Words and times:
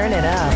turn 0.00 0.12
it 0.12 0.24
up. 0.24 0.54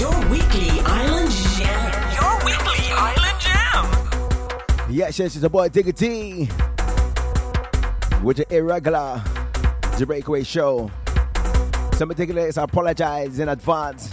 Your 0.00 0.30
weekly 0.30 0.80
island 0.80 1.30
jam. 1.58 2.14
Your 2.16 2.34
weekly 2.46 2.80
island 2.92 3.40
jam. 3.40 4.90
Yes, 4.90 5.18
yes, 5.18 5.36
it's 5.36 5.44
a 5.44 5.50
boy 5.50 5.68
Digga 5.68 5.94
T. 5.94 6.48
With 8.24 8.38
your 8.38 8.46
irregular 8.48 9.22
The 9.98 10.06
Breakaway 10.06 10.44
Show. 10.44 10.90
Some 11.92 12.08
particulars, 12.08 12.56
I 12.56 12.64
apologize 12.64 13.38
in 13.38 13.50
advance 13.50 14.10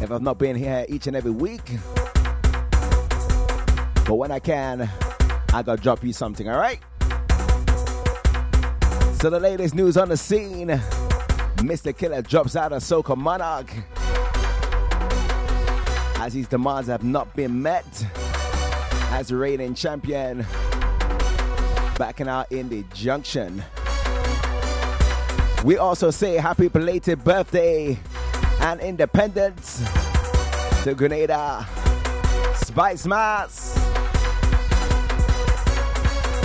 if 0.00 0.10
I've 0.10 0.22
not 0.22 0.38
been 0.38 0.56
here 0.56 0.86
each 0.88 1.06
and 1.06 1.14
every 1.14 1.32
week. 1.32 1.70
But 4.06 4.14
when 4.14 4.30
I 4.30 4.38
can, 4.38 4.88
I 5.52 5.62
gotta 5.62 5.82
drop 5.82 6.02
you 6.02 6.14
something, 6.14 6.48
alright? 6.48 6.80
So 9.20 9.28
the 9.28 9.38
latest 9.38 9.74
news 9.74 9.98
on 9.98 10.08
the 10.08 10.16
scene. 10.16 10.80
Mr. 11.64 11.96
Killer 11.96 12.20
drops 12.20 12.56
out 12.56 12.72
of 12.72 12.82
Soca 12.82 13.16
Monarch. 13.16 13.72
As 16.20 16.34
his 16.34 16.46
demands 16.46 16.88
have 16.88 17.02
not 17.02 17.34
been 17.34 17.62
met. 17.62 17.86
As 19.10 19.32
reigning 19.32 19.74
champion. 19.74 20.44
Backing 21.96 22.28
out 22.28 22.52
in 22.52 22.68
the 22.68 22.84
junction. 22.92 23.64
We 25.64 25.78
also 25.78 26.10
say 26.10 26.34
happy 26.34 26.68
belated 26.68 27.24
birthday 27.24 27.98
and 28.60 28.80
independence 28.82 29.82
to 30.82 30.94
Grenada. 30.94 31.66
Spice 32.56 33.06
Mass. 33.06 33.72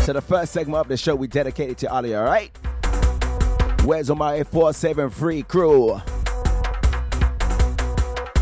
So 0.05 0.13
the 0.13 0.21
first 0.21 0.53
segment 0.53 0.79
of 0.79 0.87
the 0.87 0.95
show 0.95 1.13
we 1.13 1.27
dedicated 1.27 1.77
to 1.79 1.91
Ali, 1.91 2.15
alright? 2.15 2.57
Where's 3.85 4.09
my 4.09 4.43
473 4.43 5.43
crew? 5.43 6.01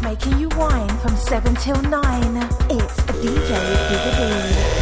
Making 0.02 0.40
you 0.40 0.50
wine 0.50 0.90
from 0.98 1.16
7 1.16 1.56
till 1.56 1.82
9. 1.82 2.02
It's 2.70 2.98
a 3.00 3.14
DJ 3.14 3.50
Bigger 3.90 4.77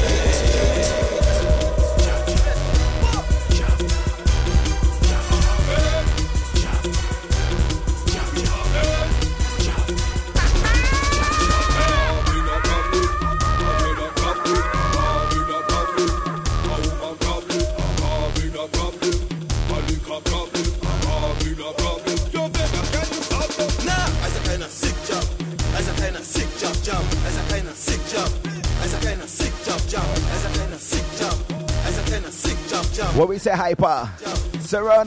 What 33.15 33.29
we 33.29 33.37
say, 33.37 33.51
hyper? 33.51 34.09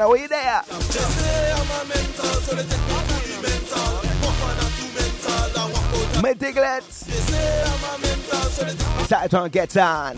Are 0.01 0.17
you 0.17 0.29
there? 0.29 0.63
Meticulous. 6.23 7.05
Start 9.05 9.35
on 9.35 9.51
get 9.51 9.77
on. 9.77 10.17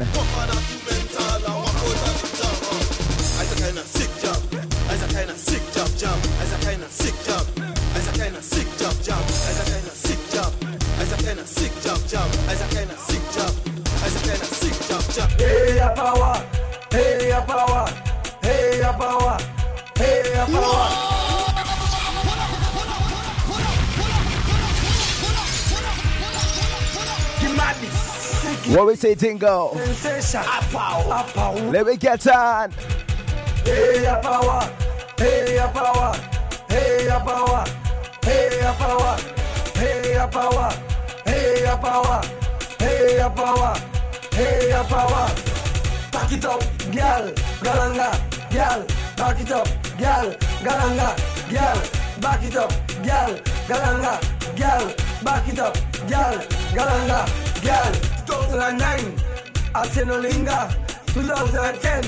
Sick 11.51 11.83
job, 11.83 11.99
job, 12.09 12.31
sick 12.97 13.25
job, 13.33 13.53
sick 14.49 14.77
job, 14.89 15.03
job, 15.13 15.31
power, 15.95 16.60
hey, 17.31 17.47
power, 17.47 17.87
hey, 18.43 18.79
ya 18.81 18.93
power, 18.93 19.39
hey, 19.97 20.23
ya 20.35 20.47
power. 20.47 21.07
What 28.75 28.87
we 28.87 28.95
say, 28.95 29.15
Tingo? 29.17 29.75
Sensation, 29.75 30.41
a 30.41 30.63
power, 30.71 31.13
a 31.13 31.25
power. 31.33 31.61
Let 31.73 31.87
me 31.87 31.97
get 31.97 32.27
on. 32.29 32.71
Hey, 33.65 34.03
ya 34.05 34.21
power, 34.21 34.63
hey, 35.19 35.55
ya 35.57 35.67
power, 35.73 36.15
hey, 36.69 37.07
ya 37.07 37.19
power, 37.19 37.65
hey, 38.25 38.59
ya 38.61 38.73
power, 38.75 39.17
hey, 39.75 40.13
ya 40.15 40.27
power, 40.27 40.71
hey, 41.25 41.63
ya 41.65 41.77
power, 41.77 42.23
hey, 42.79 43.17
ya 43.17 43.29
power, 43.29 43.75
hey, 44.33 44.69
ya 44.69 44.83
power. 44.85 45.50
Back 46.31 46.39
it 46.39 46.45
up, 46.45 46.61
girl, 46.93 47.33
galanga, 47.59 48.09
girl, 48.53 48.87
back 49.17 49.41
it 49.41 49.51
up, 49.51 49.67
girl, 49.99 50.31
galanga, 50.63 51.09
girl, 51.51 51.83
back 52.21 52.45
it 52.45 52.57
up, 52.57 52.71
girl, 53.03 53.35
galanga, 53.67 54.15
girl, 54.57 54.95
back 55.25 55.49
it 55.49 55.59
up, 55.59 55.75
girl, 56.09 56.39
galanga, 56.71 57.27
girl. 57.65 57.93
2009, 58.47 59.15
Arsenal 59.75 60.23
2010, 60.23 62.05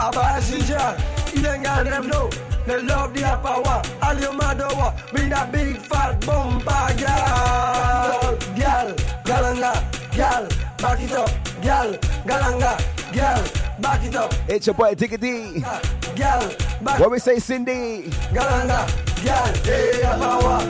Abba 0.00 0.40
Ginger, 0.42 0.96
Eden 1.38 1.62
girl 1.62 1.84
them 1.84 2.08
know. 2.08 2.30
They 2.66 2.82
love 2.82 3.14
the 3.14 3.22
power, 3.40 3.82
all 4.02 4.18
you 4.18 4.36
mad 4.36 4.60
over, 4.62 4.92
bring 5.12 5.28
that 5.28 5.52
big 5.52 5.76
fat 5.76 6.20
bumper, 6.26 6.92
girl, 6.98 8.36
girl, 8.58 8.96
galanga, 9.22 10.16
girl, 10.16 10.48
back 10.78 11.00
it 11.00 11.12
up, 11.12 11.30
girl, 11.62 11.92
galanga, 12.26 12.93
girl, 13.14 13.44
back 13.80 14.04
it 14.04 14.16
up, 14.16 14.32
It's 14.48 14.66
your 14.66 14.74
boy 14.74 14.94
Digga 14.94 15.18
D. 15.20 15.60
girl, 15.60 16.54
back 16.82 16.98
What 17.00 17.10
we 17.10 17.18
say, 17.18 17.38
Cindy? 17.38 18.10
Galanga, 18.32 18.86
girl, 19.24 19.54
hey, 19.64 20.00
ya 20.00 20.18
power, 20.18 20.60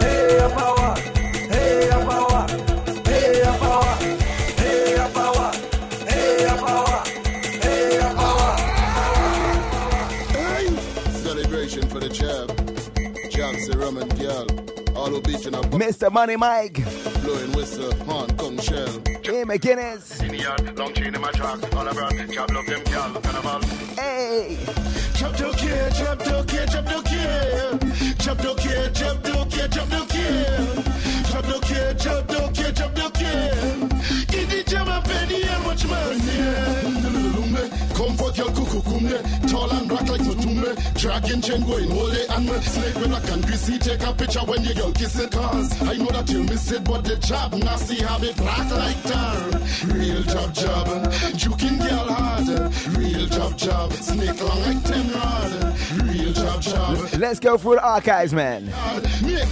hey, 0.00 0.38
ya 0.38 0.48
power, 0.48 0.94
hey, 1.52 1.88
ya 1.88 1.98
power, 2.06 2.46
hey, 3.06 3.42
power, 3.58 3.94
hey, 4.58 5.08
power, 5.12 5.50
hey, 6.06 6.46
power, 6.64 7.02
hey, 7.62 7.98
ya 7.98 8.08
power. 8.14 8.54
Celebration 11.12 11.88
for 11.88 12.00
the 12.00 12.08
jab. 12.08 12.48
Jabs 13.30 13.66
the 13.68 13.76
rum 13.78 13.98
and 13.98 14.18
girl. 14.18 14.46
All 15.08 15.14
who 15.14 15.22
beating 15.22 15.54
up 15.54 15.64
Mr. 15.70 16.12
Money 16.12 16.36
Mike. 16.36 16.84
blowing 17.22 17.52
whistle, 17.52 17.94
horn, 18.04 18.28
come 18.36 18.58
shell. 18.58 18.86
Hey, 19.24 19.42
McGinnis. 19.42 20.22
In 20.22 20.28
the 20.28 20.36
yard, 20.36 20.78
long 20.78 20.92
chain 20.92 21.14
in 21.14 21.20
my 21.22 21.30
truck, 21.30 21.62
all 21.74 21.88
around, 21.88 22.30
job 22.30 22.50
love 22.50 22.66
them 22.66 22.84
gal, 22.84 23.14
carnival. 23.22 23.62
Hey. 23.96 24.58
Chop 25.14 25.34
do 25.38 25.50
care, 25.54 25.90
chop 25.92 26.18
do 26.18 26.44
care, 26.44 26.66
chop 26.66 26.84
do 26.84 27.02
care. 27.04 27.78
Chop 28.18 28.36
do 28.36 28.54
care, 28.56 28.90
chop 28.90 29.22
do 29.22 29.32
care, 29.46 29.68
chop 29.68 29.88
do 29.88 30.04
care. 30.08 30.84
Chop 31.30 31.44
do 31.46 31.60
care, 31.60 31.94
chop 31.94 32.28
do 32.28 32.50
care, 32.52 32.72
chop 32.72 32.94
do 32.94 33.10
care. 33.10 33.54
Give 34.28 34.50
the 34.50 34.62
jam 34.66 34.88
a 34.88 35.00
penny 35.00 35.42
and 35.42 35.64
much 35.64 35.86
money. 35.86 36.17
Comfort 38.82 39.02
your 39.02 39.18
cuckoo 39.18 39.38
kumne. 39.40 39.50
Tall 39.50 39.70
and 39.70 39.88
black 39.88 40.08
like 40.08 40.20
Mutombo. 40.20 40.94
Dragon 41.00 41.40
chain 41.40 41.62
going 41.66 41.90
hold 41.90 42.12
it 42.12 42.30
and 42.30 42.46
me. 42.46 42.60
Snake 42.60 42.94
with 42.94 43.08
black 43.08 43.30
and 43.30 43.46
greasy. 43.46 43.78
Take 43.78 44.02
a 44.02 44.12
picture 44.12 44.40
when 44.40 44.64
you 44.64 44.74
girl 44.74 44.92
kiss 44.92 45.18
it. 45.18 45.30
Cause 45.30 45.82
I 45.82 45.94
know 45.96 46.06
that 46.06 46.30
you 46.30 46.44
miss 46.44 46.70
it, 46.70 46.84
but 46.84 47.04
the 47.04 47.16
job 47.16 47.54
nasty 47.54 47.96
have 48.04 48.22
it 48.22 48.36
black 48.36 48.70
like 48.70 49.02
tar. 49.02 49.36
Real 49.86 50.22
job 50.22 50.54
job. 50.54 50.86
Juking 51.34 51.78
girl 51.78 52.12
hard. 52.12 52.48
Real 52.96 53.26
job 53.26 53.56
job. 53.56 53.92
Snake 53.92 54.40
long 54.42 54.62
like 54.62 54.84
ten 54.84 55.10
rod. 55.12 55.74
Real 56.04 56.32
job 56.32 56.60
job. 56.60 56.98
Let's 57.18 57.40
go 57.40 57.56
through 57.56 57.76
the 57.76 57.84
archives, 57.84 58.32
man. 58.32 58.66
Make 59.22 59.48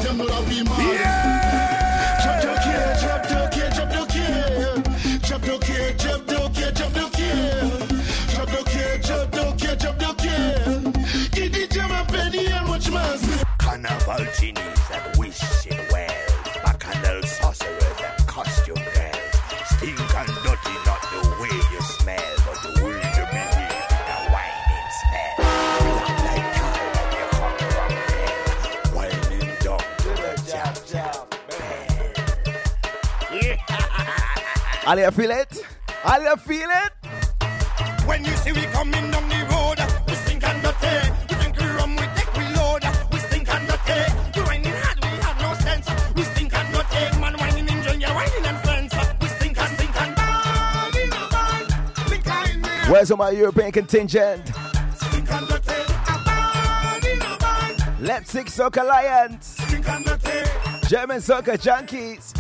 penny 12.91 12.97
and 12.97 13.21
much 13.21 13.29
money. 13.29 13.43
Carnival 13.59 14.25
genies 14.39 14.89
that 14.89 15.17
wish 15.19 15.43
it 15.67 15.81
well. 15.93 16.09
Bacchanal 16.65 17.23
sorcerers 17.23 18.01
and 18.05 18.27
costume 18.27 18.75
girls. 18.77 19.17
Stink 19.71 20.15
and 20.15 20.29
dirty, 20.45 20.75
not 20.87 21.03
the 21.13 21.21
way 21.41 21.57
you 21.73 21.81
smell, 21.83 22.35
but 22.47 22.59
the 22.63 22.71
way 22.85 22.95
you 22.95 23.25
behave. 23.35 23.89
The 24.09 24.17
whining 24.33 24.91
spell. 25.01 25.37
Black 25.87 26.19
like 26.27 26.49
tar 26.57 26.79
when 26.95 27.09
you 27.17 27.27
come 27.39 27.57
from 27.75 27.93
hell. 28.11 28.39
Whining 28.95 29.53
down 29.61 29.85
to 29.99 30.09
the 30.23 30.33
jab 30.51 30.75
jab 30.87 31.17
bell. 31.49 32.07
Ali, 34.87 35.03
you 35.03 35.11
feel 35.11 35.31
it? 35.33 35.53
Ali, 36.05 36.25
you 36.25 36.37
feel 36.37 36.71
it? 36.71 36.93
When 38.07 38.25
you 38.25 38.37
see 38.37 38.53
we 38.53 38.63
coming 38.67 39.11
down 39.11 39.29
the 39.29 39.45
road, 39.51 39.79
we 40.07 40.15
stink 40.15 40.45
and 40.47 40.63
dirty. 40.63 41.26
Where's 52.89 53.11
all 53.11 53.17
my 53.17 53.31
European 53.31 53.73
contingent? 53.73 54.47
Leipzig 58.01 58.47
Soca 58.47 58.83
Alliance. 58.83 59.57
German 60.89 61.19
Soca 61.19 61.59
Junkies. 61.59 62.33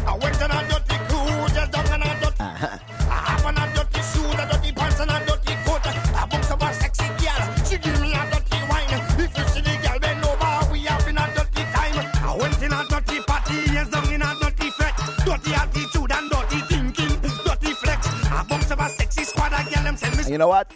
And 20.27 20.33
you 20.33 20.39
know 20.39 20.49
what? 20.49 20.73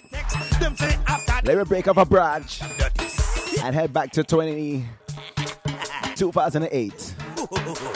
Let 1.43 1.59
me 1.59 1.65
break 1.65 1.89
up 1.89 1.97
a 1.97 2.05
branch 2.05 2.63
and 3.61 3.75
head 3.75 3.93
back 3.93 4.13
to 4.13 4.23
20, 4.23 4.85
2008. 6.15 7.15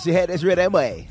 Bounce 0.00 0.06
your 0.06 0.16
head, 0.16 0.30
it's 0.30 0.42
real 0.42 0.56
that 0.56 0.72
way. 0.72 1.06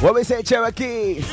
What 0.00 0.14
we 0.14 0.22
say, 0.22 0.42
Cherokee? 0.42 1.24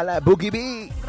Mala 0.00 0.18
Boogie 0.18 0.50
Bee. 0.50 0.99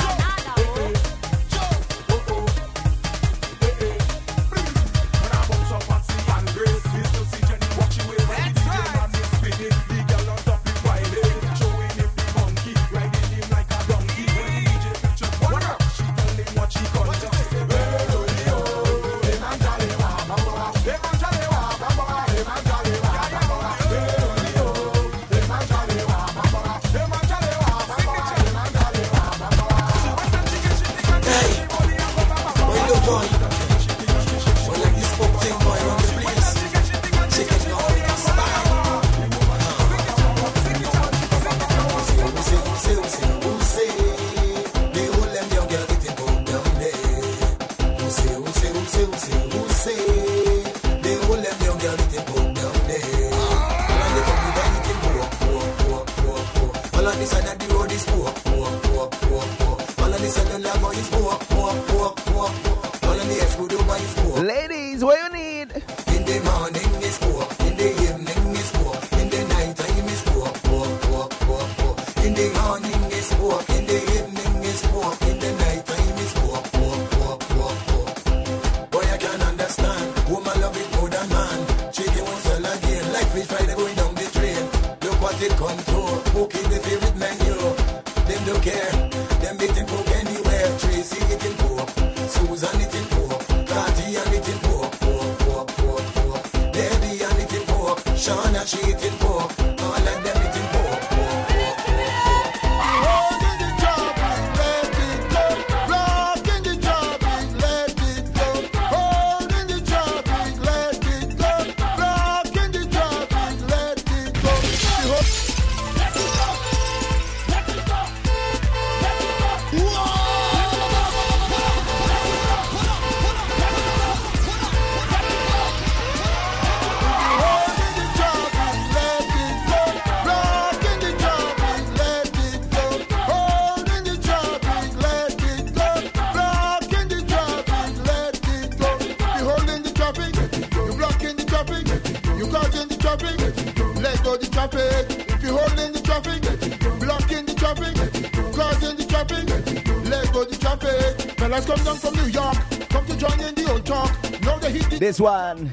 this 155.12 155.20
one. 155.20 155.70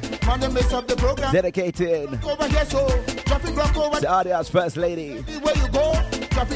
Dedicated. 1.31 2.09
Here, 2.11 2.65
so 2.65 2.89
to 2.89 4.49
first 4.51 4.77
lady. 4.77 5.25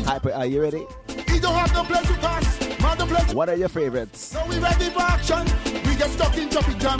Hyper, 0.04 0.32
are 0.32 0.46
you 0.46 0.60
ready? 0.60 0.84
You 1.28 1.40
don't 1.40 1.54
have 1.54 1.72
no 1.74 1.84
place 1.84 2.08
to 2.08 2.14
pass. 2.14 3.34
What 3.34 3.48
are 3.48 3.54
your 3.54 3.68
favorites? 3.68 4.20
So 4.20 4.44
we 4.48 4.58
ready 4.58 4.90
for 4.90 5.02
action. 5.02 5.44
We 5.86 5.94
get 5.94 6.10
stuck 6.10 6.36
in 6.36 6.50
traffic 6.50 6.78
jam. 6.78 6.98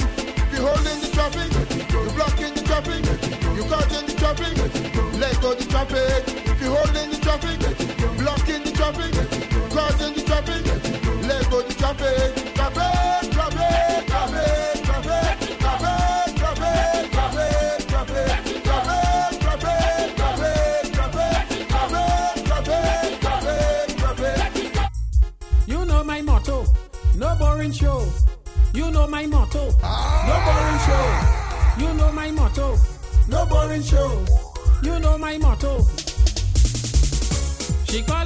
Holding 0.63 1.01
the 1.01 1.11
traffic. 1.13 1.51
You 1.91 2.11
blocking 2.15 2.55
the 2.55 2.63
traffic. 2.63 3.03
You 3.57 3.65
cutting 3.65 4.07
the 4.07 4.15
traffic. 4.23 4.55
Let 5.19 5.41
go 5.41 5.55
the 5.55 5.65
traffic. 5.65 6.23
If 6.47 6.63
you 6.63 6.71
holding 6.71 7.11
the 7.11 7.19
traffic. 7.27 7.59
Blocking 8.19 8.63
the 8.63 8.71
traffic. 8.71 9.13
Causing 9.71 10.15
the 10.15 10.23
traffic. 10.23 10.63
Let 11.27 11.51
go 11.51 11.63
the 11.63 11.75
traffic. 11.75 12.55
Traffic. 12.55 13.12
show. 30.87 31.07
You 31.79 31.95
know 31.95 32.13
my 32.13 32.31
motto. 32.31 32.77
No 33.29 33.47
boring 33.47 33.83
show. 33.83 34.25
You 34.83 34.99
know 34.99 35.17
my 35.19 35.39
motto. 35.39 35.87
She 37.89 38.03
called 38.03 38.22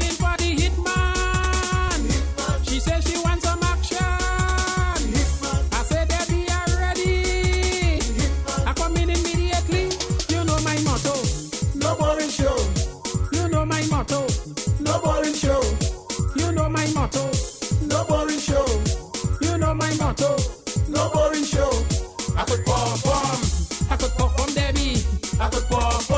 I 25.47 25.51
could. 25.51 26.16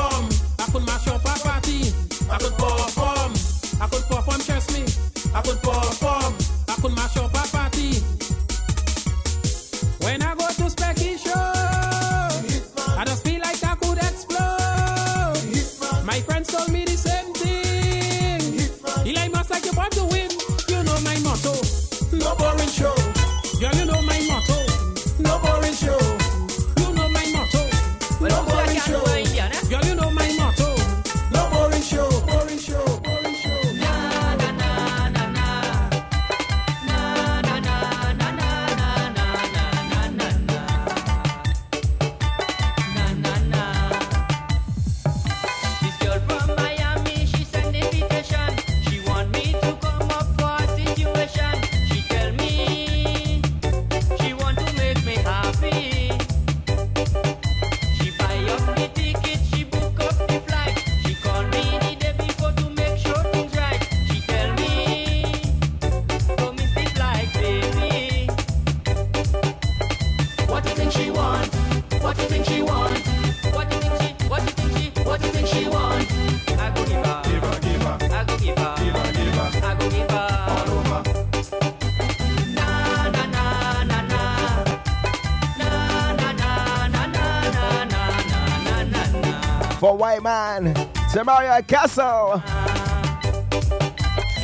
Maria 91.29 91.61
Castle. 91.61 92.41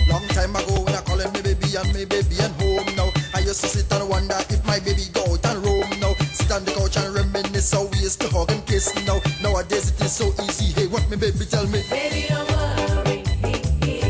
Long 0.07 0.27
time 0.37 0.55
ago 0.55 0.85
when 0.85 0.93
I 0.93 1.01
called 1.01 1.33
me 1.33 1.41
baby 1.41 1.73
and 1.75 1.91
me 1.95 2.05
baby 2.05 2.37
and 2.37 2.53
home 2.61 2.95
now. 2.95 3.09
I 3.33 3.39
used 3.39 3.61
to 3.61 3.67
sit 3.67 3.91
and 3.91 4.07
wonder 4.07 4.37
if 4.53 4.63
my 4.67 4.77
baby 4.77 5.09
go 5.11 5.25
out 5.25 5.43
and 5.47 5.65
roam 5.65 5.89
now. 5.99 6.13
Sit 6.29 6.51
on 6.51 6.63
the 6.63 6.71
couch 6.77 6.97
and 6.97 7.15
reminisce 7.15 7.71
how 7.71 7.85
we 7.85 7.97
used 7.97 8.21
to 8.21 8.29
hug 8.29 8.51
and 8.51 8.63
kiss 8.67 8.93
now. 9.07 9.19
Nowadays 9.41 9.89
it 9.89 10.01
is 10.01 10.13
so 10.13 10.27
easy. 10.43 10.79
Hey, 10.79 10.85
what 10.85 11.09
me 11.09 11.17
baby 11.17 11.45
tell 11.49 11.65
me? 11.65 11.81
Baby, 11.89 12.27
don't 12.29 12.47
worry. 12.53 13.23
He, 13.41 13.53
he. 13.81 14.01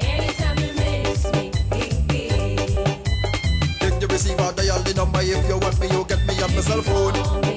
Anytime 0.00 0.58
you 0.64 0.72
miss 0.80 1.30
me, 1.34 1.52
he, 1.76 2.56
Take 3.84 4.00
the 4.00 4.08
receiver, 4.08 4.50
dial 4.56 4.80
the 4.80 4.94
number 4.96 5.20
if 5.20 5.46
you 5.46 5.58
want 5.58 5.78
me, 5.78 5.88
you 5.88 6.06
get 6.08 6.26
me 6.26 6.40
on 6.40 6.54
my 6.56 6.62
cell 6.62 6.80
phone. 6.80 7.47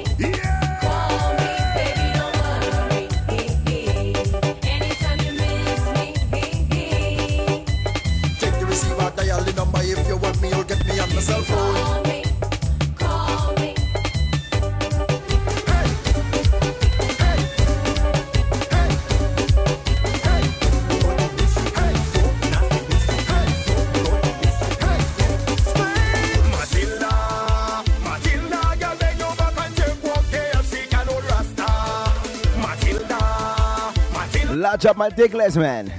Watch 34.82 34.90
out, 34.90 34.98
my 34.98 35.10
dickless 35.12 35.56
man. 35.58 35.94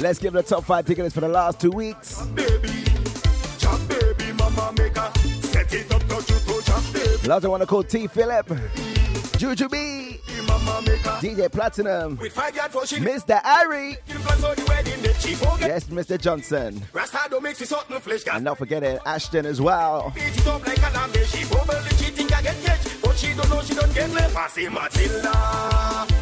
Let's 0.00 0.18
give 0.18 0.32
the 0.32 0.42
top 0.42 0.64
five 0.64 0.86
tickets 0.86 1.14
for 1.14 1.20
the 1.20 1.28
last 1.28 1.60
two 1.60 1.70
weeks. 1.70 2.22
Lots 7.26 7.44
I 7.44 7.48
want 7.48 7.60
to 7.60 7.66
call 7.66 7.82
T. 7.82 8.06
Philip, 8.06 8.46
Juju 9.36 9.68
B, 9.68 10.20
DJ 11.20 11.52
Platinum, 11.52 12.16
Mr. 12.16 13.44
Ari, 13.44 13.98
yes, 15.60 15.84
Mr. 15.84 16.18
Johnson, 16.18 16.82
and 18.32 18.44
not 18.44 18.56
forget 18.56 18.82
it, 18.82 19.02
Ashton 19.04 19.44
as 19.44 19.60
well. 19.60 20.14
She 23.18 23.34
don't 23.34 23.50
know 23.50 23.60
she 23.62 23.74
don't 23.74 23.92
get 23.94 24.10
left. 24.10 24.36
I 24.36 24.48
say 24.48 24.68
Matilda. 24.68 26.17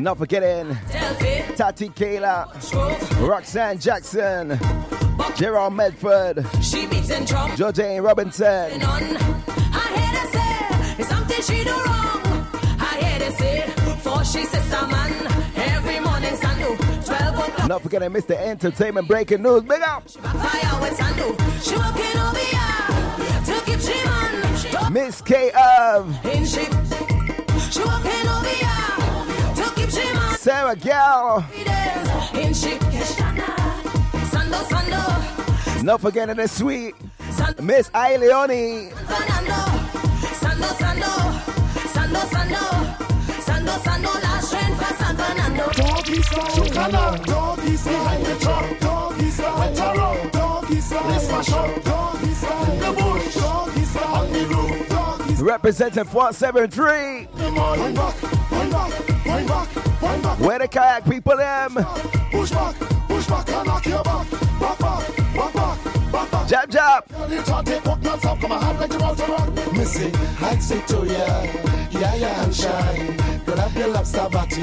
Not 0.00 0.16
forgetting 0.16 0.74
Tati 1.56 1.90
Kayla, 1.90 3.28
Roxanne 3.28 3.78
Jackson, 3.78 4.58
Gerald 5.36 5.74
Medford, 5.74 6.46
She 6.62 6.86
beating 6.86 7.26
drum 7.26 7.54
Georgine 7.56 8.00
Robinson, 8.02 8.82
on. 8.82 8.82
I 8.82 9.86
hear 9.96 10.12
they 10.16 10.30
say 10.32 11.00
it's 11.00 11.08
something 11.08 11.42
she 11.42 11.64
do 11.64 11.70
wrong. 11.70 12.48
I 12.80 12.98
hear 13.02 13.18
they 13.18 13.30
say 13.36 13.60
for 14.00 14.24
she 14.24 14.44
sister 14.46 14.86
man 14.86 15.12
every 15.56 16.00
morning 16.00 16.34
sandu 16.36 16.76
twelve 17.04 17.38
o'clock. 17.38 17.68
Not 17.68 17.82
forgetting 17.82 18.10
Mr. 18.10 18.36
Entertainment 18.36 19.06
Breaking 19.06 19.42
News. 19.42 19.62
Big 19.64 19.82
up! 19.82 20.08
Fire 20.08 20.80
with 20.80 20.96
sandu. 20.96 21.36
She 21.62 21.76
walking 21.76 22.18
over 22.18 22.38
here 22.38 23.44
to 23.44 23.60
keep 23.66 23.80
she 23.80 24.04
man. 24.06 24.92
Miss 24.92 25.20
K 25.20 25.50
of 25.52 26.08
Sarah 30.40 30.74
Gal. 30.74 31.44
Not 35.82 36.00
forgetting 36.00 36.36
the 36.36 36.48
sweet 36.48 36.94
Miss 37.60 37.88
style, 37.88 38.22
in 38.22 38.30
the. 38.48 38.90
Representing 55.42 56.04
473. 56.04 57.26
Wind 57.26 57.56
back, 57.56 57.80
wind 57.80 57.94
back, 57.96 58.50
wind 58.50 59.19
back, 59.50 59.68
wind 60.02 60.22
back. 60.22 60.38
Where 60.38 60.58
the 60.58 60.68
kayak 60.68 61.04
people 61.04 61.36
them? 61.36 61.74
Push 62.30 62.50
back, 62.50 62.74
push 63.08 63.26
back, 63.26 63.48
and 63.50 63.66
knock 63.66 63.86
your 63.86 64.02
back, 64.02 64.30
back, 64.30 64.78
back, 64.78 65.02
back, 65.34 65.54
back, 65.54 65.78
back, 66.12 66.30
back. 66.30 66.48
Jab, 66.48 66.70
jab. 66.70 67.08
Girl, 67.08 67.30
you 67.30 67.42
talk, 67.42 67.64
take 67.64 67.84
walk 67.84 68.02
non-stop, 68.02 68.40
come 68.40 68.52
on, 68.52 68.62
hand 68.62 68.78
like 68.80 68.92
you 68.92 68.98
want 68.98 69.18
to 69.18 69.26
rock. 69.26 69.48
Missy, 69.72 70.12
I'd 70.40 70.62
say 70.62 70.80
to 70.80 70.98
ya, 71.06 71.26
yeah, 71.90 72.14
yeah, 72.14 72.44
and 72.44 72.54
shine. 72.54 73.16
Girl, 73.44 73.56
have 73.56 73.76
your 73.76 73.88
lobster 73.88 74.28
body 74.30 74.62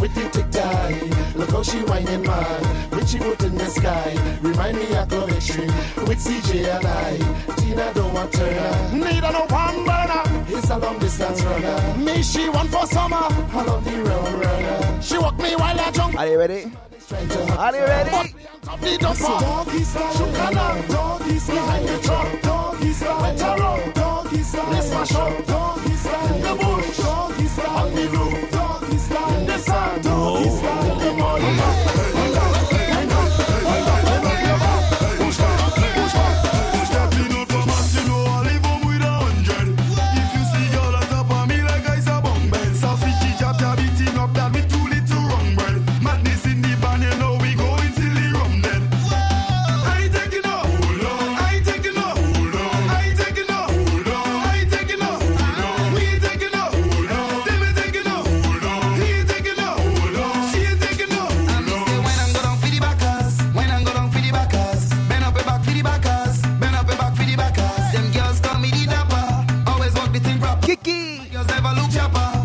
with 0.00 0.14
the 0.14 0.28
tick 0.32 0.50
tie. 0.50 0.94
Look 1.34 1.50
how 1.50 1.62
she 1.62 1.78
whining, 1.82 2.22
man, 2.22 2.64
when 2.90 3.06
she 3.06 3.18
put 3.18 3.42
in 3.42 3.54
the 3.56 3.66
sky. 3.66 4.14
Remind 4.42 4.76
me 4.78 4.94
of 4.94 5.08
Glovetry 5.08 5.66
with 6.06 6.18
CJ 6.18 6.76
and 6.76 6.86
I. 6.86 7.18
Tina 7.56 7.92
don't 7.94 8.12
want 8.14 8.32
Turner. 8.32 8.92
Need 8.92 9.24
a 9.24 9.32
no 9.32 9.46
one 9.50 9.84
burner. 9.84 10.27
It's 10.58 10.70
a 10.70 10.76
long 10.76 10.98
distance 10.98 11.44
runner. 11.44 11.96
Me, 11.98 12.20
she 12.20 12.48
want 12.48 12.68
for 12.70 12.84
summer. 12.86 13.16
I 13.16 13.64
love 13.64 13.84
the 13.84 14.02
round 14.02 14.34
runner. 14.40 15.00
She 15.00 15.16
walk 15.16 15.38
me 15.38 15.54
while 15.54 15.78
I 15.78 15.90
jump. 15.92 16.18
Are 16.18 16.26
you 16.26 16.36
ready? 16.36 16.72
Are 17.56 17.74
you 17.74 17.84
ready? 17.84 18.10
Doggy 18.10 18.96
style, 18.96 19.40
doggy 19.40 19.84
style, 19.84 20.12
Chocala, 20.14 20.88
doggy 20.88 21.38
style, 21.38 21.56
behind 21.56 21.88
the 21.88 21.98
truck, 22.02 22.42
doggy 22.42 22.92
style, 22.92 23.20
wet 23.22 23.40
around, 23.40 23.94
doggy 23.94 24.42
style, 24.42 24.70
let's 24.70 24.88
smash 24.88 25.14
up, 25.14 25.46
doggy 25.46 25.94
style, 25.94 26.34
in 26.34 26.42
the 26.42 26.54
bush, 26.54 26.96
doggy 26.98 27.46
style, 27.46 27.76
on 27.78 27.94
the 27.94 28.08
roof, 28.08 28.47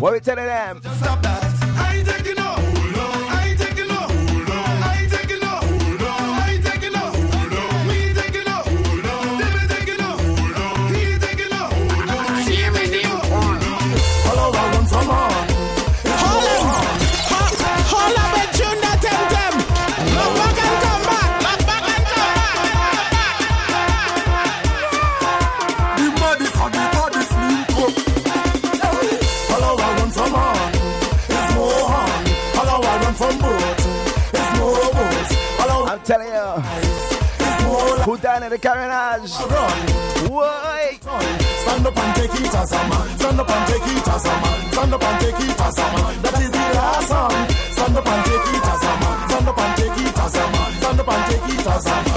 What 0.04 0.12
we 0.12 0.20
telling 0.20 0.44
them? 0.44 1.23
Carnage? 38.64 39.36
Why? 40.32 40.96
Stand 41.00 41.86
up 41.86 41.96
and 41.96 42.16
take 42.16 42.40
it 42.40 42.54
as 42.54 42.72
a 42.72 42.88
man. 42.88 43.18
Stand 43.18 43.40
up 43.40 43.50
and 43.50 43.66
take 43.68 43.86
it 43.92 44.08
as 44.08 44.24
a 44.24 44.34
man. 44.40 44.72
Stand 44.72 44.94
up 44.94 45.04
and 45.04 45.20
take 45.20 45.40
it 45.40 45.60
as 45.60 45.78
a 45.78 45.86
man. 45.92 46.22
That 46.22 46.40
is 46.40 46.50
the 46.50 46.64
last 46.72 47.08
song. 47.08 47.48
Stand 47.76 47.96
up 47.98 48.06
and 48.06 48.24
take 48.24 48.48
it 48.54 48.68
as 48.72 48.84
a 48.84 48.92
man. 49.00 49.28
Stand 49.28 49.48
up 49.48 49.58
and 49.58 49.76
take 49.76 49.98
it 50.00 50.18
as 50.18 50.34
a 50.34 50.44
man. 50.52 50.72
Stand 50.80 51.00
up 51.00 51.08
and 51.08 51.24
take 51.30 51.48
it 51.52 51.66
as 51.66 51.86
a 51.86 51.90
man. 51.90 52.13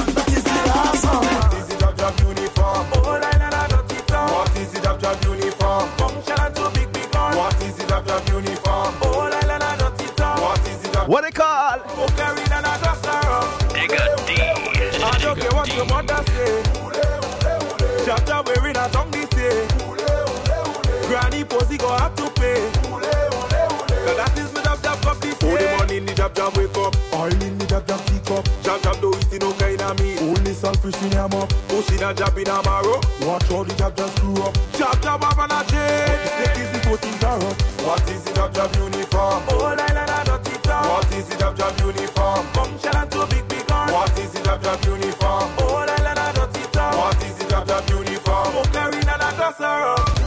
In 31.03 31.11
your 31.11 31.29
mouth. 31.29 31.49
Pushing 31.67 32.03
a 32.03 32.13
job 32.13 32.37
in 32.37 32.47
a 32.47 32.61
marrow. 32.63 32.99
Watch 33.21 33.51
all 33.51 33.63
the 33.63 33.73
job 33.75 33.95
just 33.95 34.17
screw 34.17 34.41
up. 34.41 34.53
Job 34.77 35.01
job 35.01 35.23
have 35.23 35.39
an 35.39 35.51
a 35.51 35.59
chain. 35.69 36.17
Take 36.37 36.57
easy 36.57 36.79
things 36.97 37.23
are 37.23 37.37
oh, 37.37 37.47
up. 37.49 37.61
What 37.85 38.09
is 38.09 38.23
the 38.23 38.33
job 38.33 38.53
job 38.53 38.75
uniform? 38.75 39.43
Oh, 39.49 39.75
line 39.77 39.79
and 39.79 40.09
a 40.09 40.19
dirty 40.25 40.57
town. 40.63 40.87
What 40.87 41.13
is 41.13 41.25
the 41.27 41.35
job 41.37 41.57
job 41.57 41.79
uniform? 41.79 42.45
Function 42.53 42.95
and 42.95 43.11
too 43.11 43.25
big 43.29 43.47
big 43.47 43.67
gun. 43.67 43.91
What 43.91 44.19
is 44.19 44.31
the 44.31 44.39
job 44.43 44.61
job 44.63 44.85
uniform? 44.85 45.49
Oh, 45.59 45.85
line 45.87 46.07
and 46.07 46.19
a 46.19 46.27
dirty 46.33 46.63
town. 46.71 46.97
What 46.97 47.23
is 47.23 47.35
the 47.37 47.45
job 47.49 47.67
job 47.67 47.89
uniform? 47.89 48.51
Oh, 48.57 48.69
carrying 48.71 49.07
and 49.07 49.21
a 49.21 49.29
dusser 49.37 49.63
up. 49.63 50.17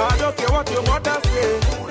I 0.00 0.16
don't 0.18 0.36
care 0.36 0.50
what 0.50 0.70
your 0.70 0.82
mother 0.82 1.18
say. 1.24 1.87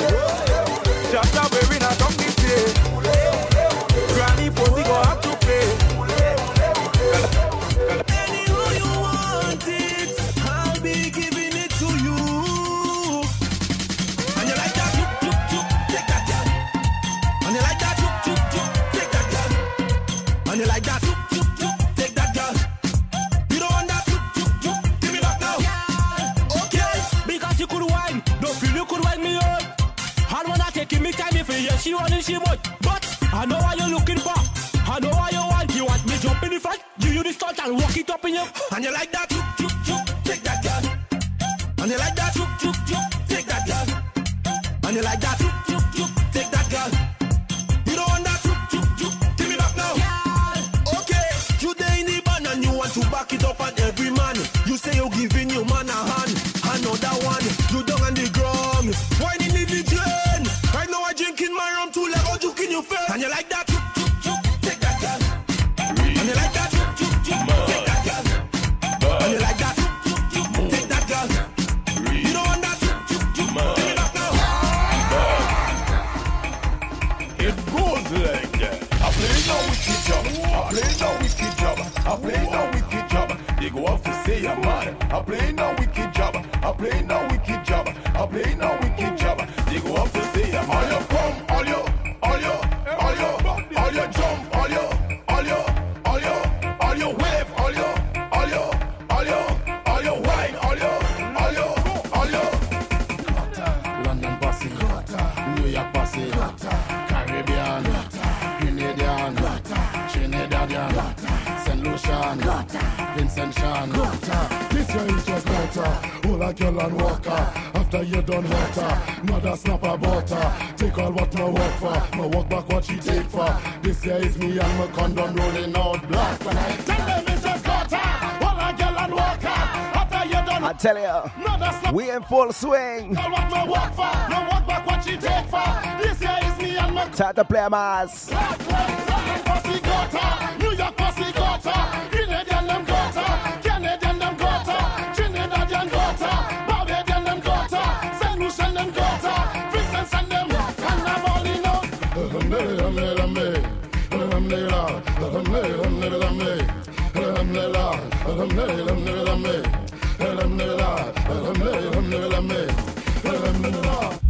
We 131.97 132.11
in 132.11 132.21
full 132.21 132.53
swing. 132.53 133.15
Girl, 133.15 133.31
what 133.31 133.49
my 133.49 133.65
walk 133.65 133.91
for? 133.95 134.29
No 134.29 134.45
walk 134.51 134.67
back 134.67 134.85
what 134.85 135.03
she 135.03 135.17
take 135.17 135.47
for. 135.47 135.65
This 135.99 136.21
year 136.21 136.37
is 136.43 136.55
me 136.61 136.77
and 136.77 136.93
my 136.93 137.09
Time 137.09 137.33
to 137.33 137.43
play 137.43 137.67
mass. 137.69 138.29
Pussy 138.29 139.79
gutter, 139.81 140.57
New 140.59 140.73
York 140.77 140.95
pussy 140.95 141.31
gutter, 141.31 141.73
Grenadian 142.13 142.67
them 142.67 142.85
gutter, 142.85 143.25
Canadian 143.63 144.19
them 144.19 144.37
gutter, 144.37 144.79
Trinidadian 145.15 145.89
gutter, 145.89 146.37
Barbadian 146.67 147.23
them 147.23 147.39
gutter, 147.39 147.85
Saint 148.19 148.39
Lucian 148.41 148.73
them 148.75 148.91
gutter, 148.91 149.37
Vincent 149.71 150.13
and 150.13 150.31
them, 150.31 150.51
and 150.51 151.07
I'm 151.13 151.25
all 151.25 151.45
in 151.47 151.65
out. 151.65 151.85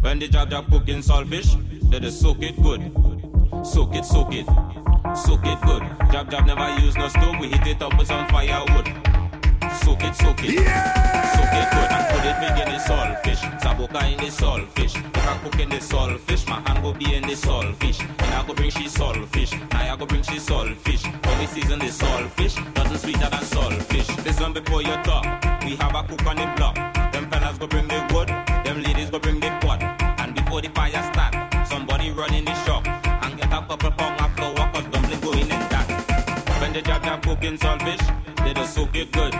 When 0.01 0.19
the 0.19 0.27
job 0.31 0.49
job 0.49 0.65
cooking 0.71 1.01
saltfish, 1.01 1.91
they 1.91 1.99
just 1.99 2.19
soak 2.19 2.41
it 2.41 2.59
good. 2.61 2.81
Soak 3.63 3.93
it, 3.95 4.03
soak 4.03 4.33
it, 4.33 4.47
soak 5.15 5.45
it 5.45 5.61
good. 5.61 5.83
Job 6.11 6.31
job 6.31 6.47
never 6.47 6.79
use 6.79 6.95
no 6.95 7.07
stove, 7.07 7.35
we 7.39 7.49
heat 7.49 7.67
it 7.67 7.81
up 7.83 7.95
with 7.99 8.07
some 8.07 8.27
firewood. 8.29 8.87
Soak 9.83 10.03
it, 10.03 10.15
soak 10.15 10.43
it, 10.43 10.57
soak 10.57 11.53
it 11.53 11.69
good 11.69 11.91
and 11.91 12.07
put 12.09 12.25
it 12.25 12.39
big 12.41 12.57
in 12.65 12.71
the 12.73 12.79
saltfish. 12.79 13.41
Saboka 13.61 14.01
in 14.11 14.17
the 14.17 14.31
saltfish. 14.31 14.95
If 14.97 15.27
I 15.27 15.37
cook 15.43 15.59
in 15.59 15.69
the 15.69 15.77
saltfish, 15.77 16.47
my 16.49 16.61
hand 16.67 16.81
go 16.83 16.93
be 16.93 17.13
in 17.13 17.21
the 17.23 17.33
saltfish. 17.33 18.01
And 18.01 18.33
I 18.33 18.43
go 18.47 18.53
bring 18.55 18.71
she 18.71 18.85
saltfish. 18.85 19.53
Now 19.71 19.93
I 19.93 19.95
go 19.97 20.05
bring 20.07 20.23
she 20.23 20.37
saltfish. 20.37 21.05
When 21.25 21.39
we 21.39 21.45
season 21.45 21.79
the 21.79 21.85
saltfish, 21.85 22.57
nothing 22.87 23.11
sweeter 23.11 23.29
than 23.29 23.43
saltfish. 23.43 24.23
This 24.23 24.39
one 24.39 24.53
before 24.53 24.81
you 24.81 24.95
talk, 25.03 25.25
we 25.63 25.75
have 25.75 25.95
a 25.95 26.03
cook 26.03 26.25
on 26.25 26.35
the 26.35 26.53
block. 26.55 26.75
Them 27.11 27.29
fellas 27.29 27.57
go 27.57 27.67
bring 27.67 27.87
the 27.87 27.99
wood, 28.13 28.27
them 28.65 28.81
ladies 28.81 29.09
go 29.09 29.19
bring 29.19 29.39
the 29.39 29.49
pot. 29.61 29.81
And 30.19 30.35
before 30.35 30.61
the 30.61 30.69
fire 30.69 31.03
start, 31.11 31.35
somebody 31.67 32.11
run 32.11 32.33
in 32.33 32.45
the 32.45 32.53
shop 32.65 32.87
and 32.87 33.37
get 33.37 33.47
a 33.47 33.61
couple 33.67 33.91
pound 33.91 34.21
of 34.21 34.35
flour, 34.35 34.71
cause 34.71 34.85
dumpling 34.85 35.19
going 35.21 35.41
in 35.41 35.63
that. 35.71 35.87
When 36.61 36.73
the 36.73 36.81
job 36.81 37.03
job 37.03 37.23
cooking 37.23 37.57
saltfish, 37.57 38.45
they 38.45 38.53
just 38.53 38.73
soak 38.73 38.95
it 38.95 39.11
good. 39.11 39.33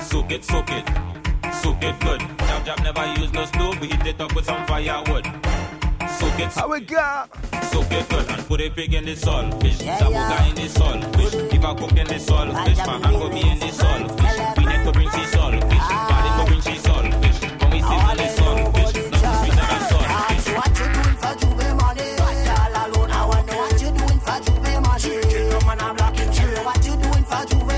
Soak 0.00 0.30
it, 0.32 0.44
soak 0.44 0.70
it, 0.70 0.86
soak 1.54 1.82
it 1.82 1.98
good. 2.00 2.20
Job 2.20 2.66
job 2.66 2.82
never 2.82 3.06
use 3.20 3.32
no 3.32 3.44
stove, 3.46 3.80
we 3.80 3.88
heat 3.88 4.06
it 4.06 4.20
up 4.20 4.34
with 4.34 4.44
some 4.44 4.64
firewood. 4.66 5.24
Soak 6.18 6.38
it, 6.40 6.52
How 6.52 6.68
we 6.68 6.80
go? 6.80 7.24
Soak 7.70 7.92
it 7.92 8.08
good 8.08 8.28
and 8.30 8.46
put 8.46 8.60
a 8.60 8.70
pig 8.70 8.94
in 8.94 9.04
the 9.04 9.14
saltfish. 9.14 9.78
Sabuga 9.78 10.48
in 10.48 10.54
the 10.56 10.66
saltfish. 10.78 11.54
If 11.54 11.64
I 11.64 11.74
cook 11.74 11.96
in 11.96 12.06
the 12.06 12.18
saltfish, 12.28 12.86
my 12.86 12.98
hand 12.98 13.16
go 13.20 13.28
be 13.30 13.40
in 13.40 13.58
the 13.58 13.70
saltfish. 13.80 14.56
We 14.58 14.64
need 14.70 14.84
to 14.84 14.92
bring 14.92 15.10
she 15.10 15.24
saltfish. 15.34 15.86
Body 16.10 16.30
go 16.36 16.42
bring 16.50 16.62
she 16.66 16.76
saltfish. 16.86 17.38
When 17.60 17.70
we 17.70 17.80
season 17.88 18.16
the 18.20 18.28
saltfish, 18.38 18.92
nothing 19.10 19.36
sweeter 19.40 19.66
than 19.70 19.82
saltfish. 19.90 20.46
What 20.58 20.72
you 20.78 20.86
doing 20.96 21.16
for 21.22 21.32
Juve 21.40 21.68
money? 21.80 22.08
All 22.60 22.76
alone, 22.82 23.10
I 23.10 23.24
wanna 23.26 23.42
know 23.46 23.58
what 23.62 23.76
you 23.82 23.90
doing 24.00 24.20
for 24.26 24.38
Juve 24.44 24.72
money. 24.86 25.14
Kill 25.30 25.48
them 25.50 25.68
and 25.70 25.80
I'm 25.82 25.94
blocking 25.96 26.32
you. 26.38 26.48
What 26.66 26.80
you 26.86 26.94
doing 27.04 27.24
for 27.30 27.42
Juve 27.50 27.69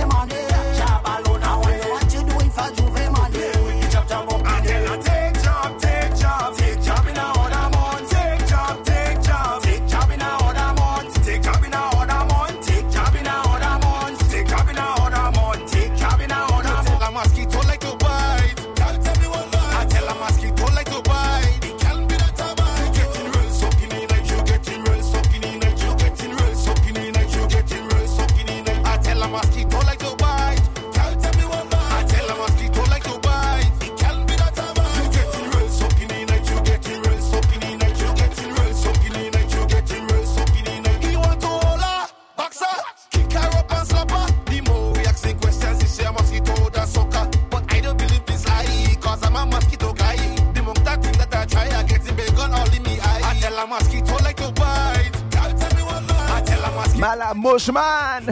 Mala 57.53 57.59
Mushman. 57.59 58.27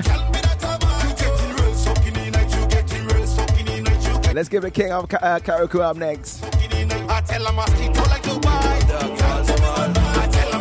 Let's 4.35 4.49
give 4.49 4.63
the 4.63 4.71
king 4.71 4.93
of 4.93 5.05
uh, 5.05 5.39
Karaku 5.41 5.81
up 5.81 5.97
next. 5.97 6.43
I 6.43 7.21
tell 7.27 7.47
a 7.47 7.53
mosquito 7.53 8.03
like 8.05 8.23
to. 8.23 8.41
I 8.47 10.29
tell 10.31 10.55
a 10.55 10.59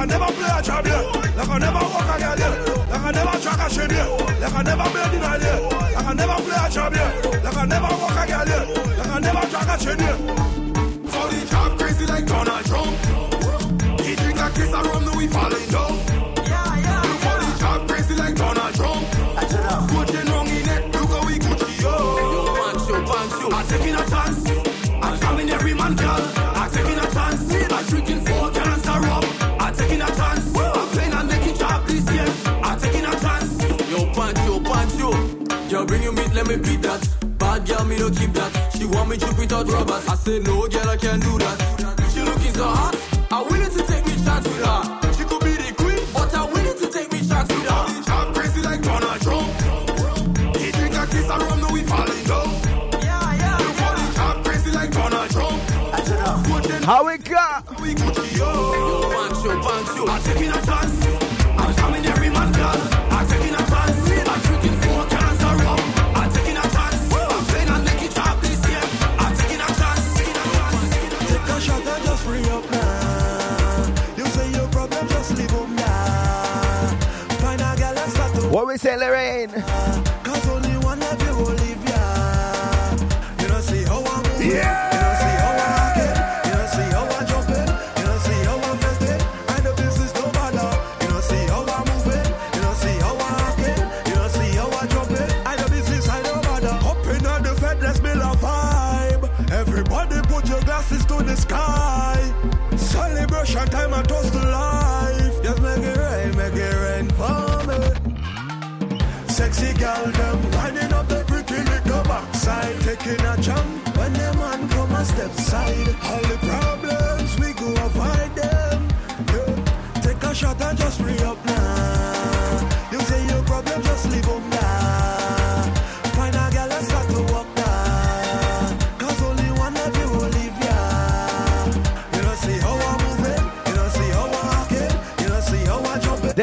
I 0.00 0.06
never 0.06 0.32
play 0.32 0.48
a 0.48 0.62
job 0.62 0.86
here. 0.86 0.96
Like 1.36 1.48
I 1.50 1.58
never 1.58 1.84
walk 1.92 2.08
a 2.08 2.18
girl 2.20 2.36
here. 2.40 2.74
Like 2.88 3.04
I 3.04 3.10
never 3.12 3.38
track 3.38 3.60
a 3.60 3.74
shit 3.74 3.90
here. 3.92 4.08
Like 4.40 4.54
I 4.54 4.62
never 4.62 4.88
been 4.96 5.12
in 5.12 5.22
a 5.22 5.32
here. 5.38 5.60
Like 5.92 6.06
I 6.06 6.12
never 6.14 6.36
play 6.40 6.56
a 6.56 6.70
job 6.70 6.94
here. 6.94 7.12
Like 7.44 7.56
I 7.58 7.64
never 7.66 7.92
walk 8.00 8.16
a 8.16 8.26
girl 8.26 8.46
here. 8.48 8.96
Like 8.96 9.10
I 9.10 9.18
never 9.20 9.44
track 9.52 9.68
a 9.68 9.76
shit 9.78 10.00
here. 10.00 10.16
So 11.12 11.20
the 11.28 11.46
job 11.50 11.78
crazy 11.78 12.06
like 12.06 12.24
Donald 12.24 12.64
Trump. 12.64 12.96
He 14.00 14.16
drink 14.16 14.40
a 14.40 14.48
kiss 14.56 14.72
rum, 14.72 15.04
now 15.04 15.16
we 15.18 15.26
falling 15.28 15.68
down. 15.68 16.09
keep 38.14 38.32
that. 38.34 38.72
She 38.76 38.84
want 38.86 39.08
me 39.08 39.16
cheap 39.16 39.36
without 39.38 39.66
rubbers. 39.68 40.06
I 40.08 40.14
said 40.16 40.44
no, 40.44 40.66
girl, 40.68 40.88
I 40.88 40.96
can't 40.96 41.22
do 41.22 41.38
that. 41.38 41.79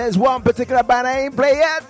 there's 0.07 0.17
one 0.17 0.41
particular 0.41 0.83
band 0.83 1.05
I 1.05 1.19
ain't 1.23 1.35
play 1.35 1.57
yet. 1.57 1.83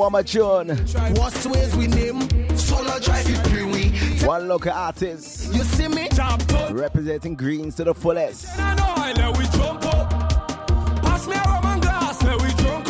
one 0.00 0.12
we 1.76 1.86
name, 1.86 2.26
drive 3.00 3.28
it 3.28 3.44
One 4.26 4.48
local 4.48 4.72
artist. 4.72 5.52
You 5.54 5.62
see 5.62 5.88
me? 5.88 6.08
Representing 6.70 7.34
greens 7.34 7.74
to 7.74 7.84
the 7.84 7.92
fullest. 7.92 8.46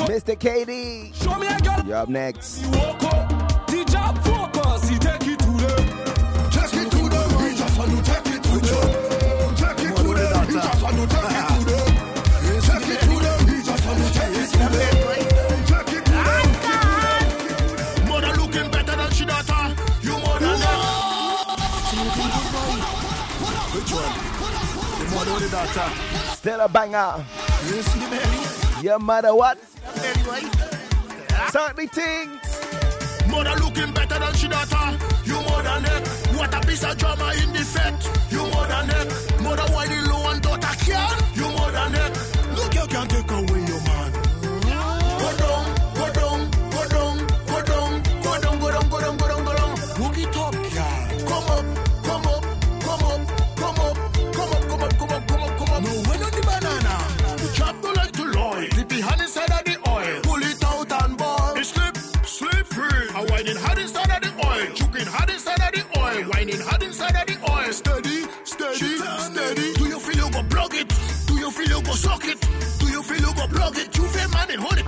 Mr. 0.06 0.36
KD. 0.38 1.12
Show 1.20 1.36
me 1.36 1.48
a 1.48 1.58
girl. 1.58 1.82
You're 1.84 1.96
up 1.96 2.08
next. 2.08 2.62
To 2.62 2.68
we 7.38 7.54
just 7.56 7.76
want 7.76 7.90
to 7.90 8.02
take 8.04 8.26
it 8.34 8.42
to. 8.44 8.99
Still 25.20 26.60
a 26.60 26.68
banger. 26.68 27.24
Yeah, 28.80 28.96
matter 28.96 29.34
what. 29.34 29.58
Certainly 31.50 31.88
things. 31.88 32.40
Mother 33.28 33.54
looking 33.62 33.92
better 33.92 34.18
than 34.18 34.34
she 34.34 34.48
daughter. 34.48 34.98
You 35.24 35.34
more 35.42 35.62
than 35.62 35.84
it. 35.84 36.08
What 36.34 36.54
a 36.54 36.60
piece 36.66 36.84
of 36.84 36.96
drama 36.96 37.32
in 37.42 37.52
the 37.52 37.58
defect. 37.58 38.08
You 38.32 38.38
more 38.38 38.66
than 38.66 38.88
it. 38.90 39.40
Mother 39.42 39.70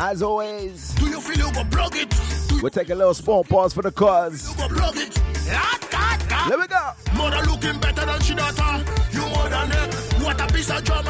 As 0.04 0.20
always, 0.20 0.92
do 0.94 1.06
you 1.06 1.20
feel 1.20 1.46
you 1.46 1.52
go 1.54 1.62
it? 1.94 2.12
We'll 2.60 2.70
take 2.70 2.90
a 2.90 2.94
little 2.96 3.14
small 3.14 3.44
pause 3.44 3.72
for 3.72 3.82
the 3.82 3.92
cause. 3.92 4.52
Ah, 4.58 5.78
ah, 5.92 6.18
ah. 6.28 6.44
Here 6.48 6.58
we 6.58 6.66
go. 6.66 6.90
Mother 7.16 7.48
looking 7.48 7.78
better 7.78 8.04
than 8.04 8.20
she 8.20 8.34
daughter. 8.34 8.84
You. 9.12 9.22
What 10.24 10.40
a 10.40 10.52
piece 10.52 10.70
of 10.70 10.82
job. 10.82 11.01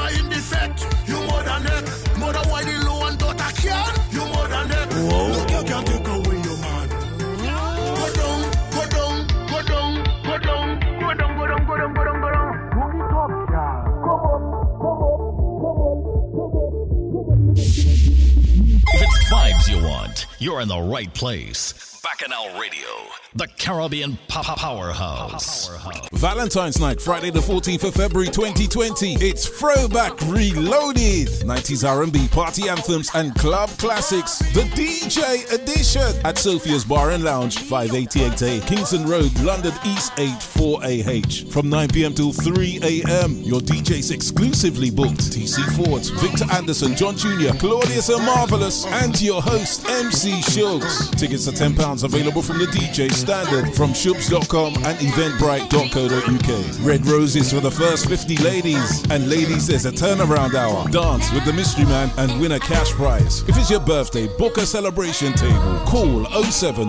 vibes 19.33 19.67
you 19.67 19.83
want, 19.83 20.27
you're 20.41 20.61
in 20.61 20.69
the 20.69 20.79
right 20.79 21.13
place. 21.15 21.82
Bacchanal 22.23 22.61
Radio, 22.61 22.87
the 23.35 23.49
Caribbean 23.59 24.17
powerhouse. 24.29 25.69
Valentine's 26.13 26.79
night, 26.79 27.01
Friday 27.01 27.31
the 27.31 27.41
14th 27.41 27.83
of 27.83 27.95
February 27.95 28.29
2020. 28.29 29.15
It's 29.15 29.49
Throwback 29.49 30.21
Reloaded. 30.23 31.29
90s 31.43 31.89
R&B 31.89 32.29
party 32.29 32.69
anthems 32.69 33.11
and 33.15 33.35
club 33.35 33.71
classics. 33.71 34.39
The 34.53 34.63
DJ 34.77 35.53
edition 35.53 36.15
at 36.25 36.39
Sophia's 36.39 36.85
Bar 36.85 37.11
and 37.11 37.25
Lounge, 37.25 37.59
5888 37.59 38.69
Kingston 38.69 39.05
Road, 39.07 39.37
London 39.41 39.73
East 39.85 40.13
8 40.17 41.51
From 41.51 41.69
9 41.69 41.89
p.m. 41.89 42.15
till 42.15 42.33
3 42.33 42.79
a.m. 42.85 43.33
Your 43.39 43.61
DJs 43.61 44.13
exclusively 44.13 44.91
booked. 44.93 45.33
TC 45.33 45.65
Ford, 45.75 46.05
Victor 46.21 46.45
Anderson, 46.53 46.95
John 46.95 47.17
Jr., 47.17 47.57
Claudius 47.59 48.11
and 48.11 48.25
Marvelous, 48.25 48.87
and 48.87 49.21
your 49.21 49.43
host 49.43 49.89
MC 49.89 50.41
Shilks. 50.43 51.11
Tickets 51.19 51.49
are 51.49 51.53
10 51.53 51.75
pounds 51.75 52.05
Available 52.13 52.43
from 52.43 52.59
the 52.59 52.67
DJ 52.67 53.11
Standard, 53.11 53.75
from 53.75 53.95
shubs.com 53.95 54.75
and 54.85 54.99
eventbrite.co.uk. 54.99 56.87
Red 56.87 57.07
roses 57.07 57.51
for 57.51 57.61
the 57.61 57.71
first 57.71 58.07
50 58.07 58.37
ladies. 58.37 59.03
And 59.11 59.31
ladies, 59.31 59.67
there's 59.67 59.87
a 59.87 59.91
turnaround 59.91 60.55
hour. 60.55 60.87
Dance 60.91 61.33
with 61.33 61.47
the 61.47 61.55
mystery 61.55 61.87
man 61.87 62.11
and 62.19 62.39
win 62.39 62.53
a 62.53 62.61
cash 62.61 62.91
prize. 62.91 63.41
If 63.49 63.57
it's 63.57 63.71
your 63.71 63.81
birthday, 63.81 64.29
book 64.37 64.59
a 64.59 64.67
celebration 64.67 65.33
table. 65.33 65.81
Call 65.87 66.27
07 66.45 66.89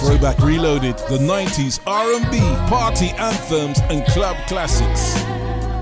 Throwback 0.00 0.40
Reloaded, 0.40 0.98
the 0.98 1.18
90s 1.18 1.78
R&B, 1.86 2.40
party 2.68 3.10
anthems 3.10 3.78
and 3.82 4.04
club 4.06 4.36
classics. 4.48 5.14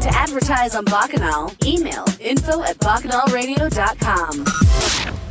To 0.03 0.11
advertise 0.15 0.75
on 0.75 0.85
Bacchanal, 0.85 1.55
email 1.65 2.05
info 2.21 2.63
at 2.65 2.77
bacchanalradio.com. 2.81 5.30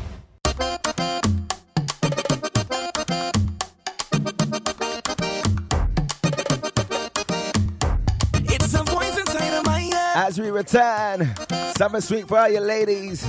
As 10.22 10.38
we 10.38 10.52
return, 10.52 11.34
summer 11.78 12.02
sweet 12.02 12.28
for 12.28 12.40
all 12.40 12.50
you 12.50 12.60
ladies. 12.60 13.26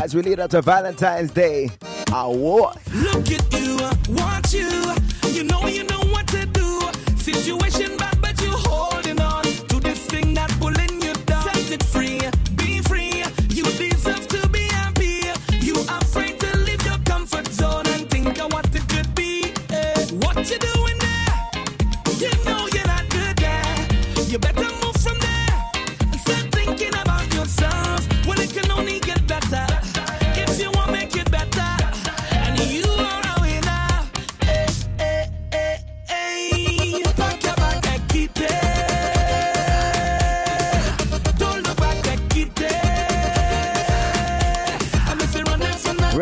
As 0.00 0.14
we 0.14 0.22
lead 0.22 0.38
up 0.38 0.50
to 0.50 0.62
Valentine's 0.62 1.32
Day, 1.32 1.70
I 2.12 2.24
want. 2.28 2.78
Look 2.94 3.32
at 3.32 3.52
you, 3.52 3.76
want 4.14 4.52
you. 4.52 4.94
You 5.32 5.42
know 5.42 5.66
you 5.66 5.82
know 5.82 5.98
what 6.12 6.28
to 6.28 6.46
do. 6.46 6.80
Situation 7.16 7.99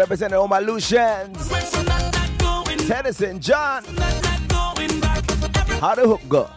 representing 0.09 0.39
all 0.39 0.49
my 0.49 0.59
Lucians. 0.59 1.51
Tennyson, 2.89 3.41
John. 3.41 3.85
How 5.83 5.95
the 5.95 6.05
hook 6.07 6.23
go? 6.31 6.49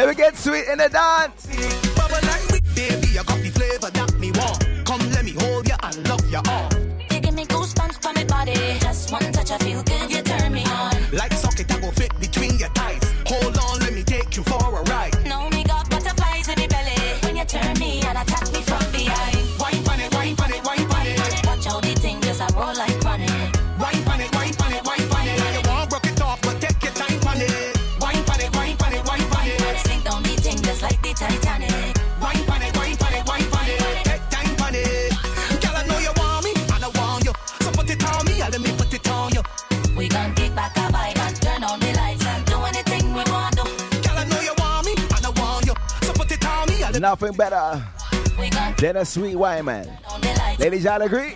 Let 0.00 0.08
me 0.08 0.14
get 0.14 0.34
sweet 0.34 0.66
in 0.66 0.78
the 0.78 0.88
dance. 0.88 1.39
Nothing 47.10 47.32
better 47.32 47.82
than 48.78 48.96
a 48.98 49.04
sweet 49.04 49.34
wine, 49.34 49.64
man. 49.64 49.84
Ladies, 50.60 50.84
y'all 50.84 51.02
agree? 51.02 51.34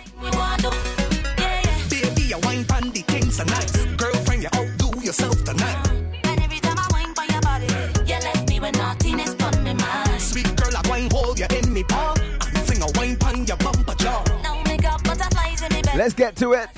Baby, 1.89 2.21
you 2.31 2.39
wine 2.43 2.63
pan 2.63 2.91
the 2.91 3.03
things 3.05 3.41
are 3.41 3.45
nice. 3.45 3.83
Girlfriend, 3.97 4.43
you 4.43 4.49
outdo 4.55 5.01
yourself 5.01 5.43
tonight. 5.43 5.85
And 6.23 6.39
every 6.39 6.59
time 6.59 6.77
I 6.79 6.87
wine 6.93 7.13
by 7.13 7.25
your 7.25 7.41
body, 7.41 7.67
you 8.09 8.17
left 8.23 8.47
me 8.47 8.61
with 8.61 8.77
naughtiness 8.77 9.35
on 9.43 9.63
my 9.65 9.73
mind. 9.73 10.21
Sweet 10.21 10.55
girl, 10.55 10.77
I 10.77 10.81
wine 10.87 11.09
hold 11.11 11.39
you 11.39 11.47
in 11.53 11.73
me 11.73 11.83
palm. 11.83 12.17
And 12.19 12.57
sing 12.65 12.81
a 12.81 12.87
wine 12.97 13.17
pan 13.17 13.45
your 13.45 13.57
bumper 13.57 13.95
jaw. 13.95 14.23
Now 14.43 14.63
me 14.63 14.77
got 14.77 15.03
butterflies 15.03 15.61
in 15.61 15.73
me 15.73 15.81
belly. 15.81 15.97
Let's 15.97 16.13
get 16.13 16.37
to 16.37 16.53
it. 16.53 16.69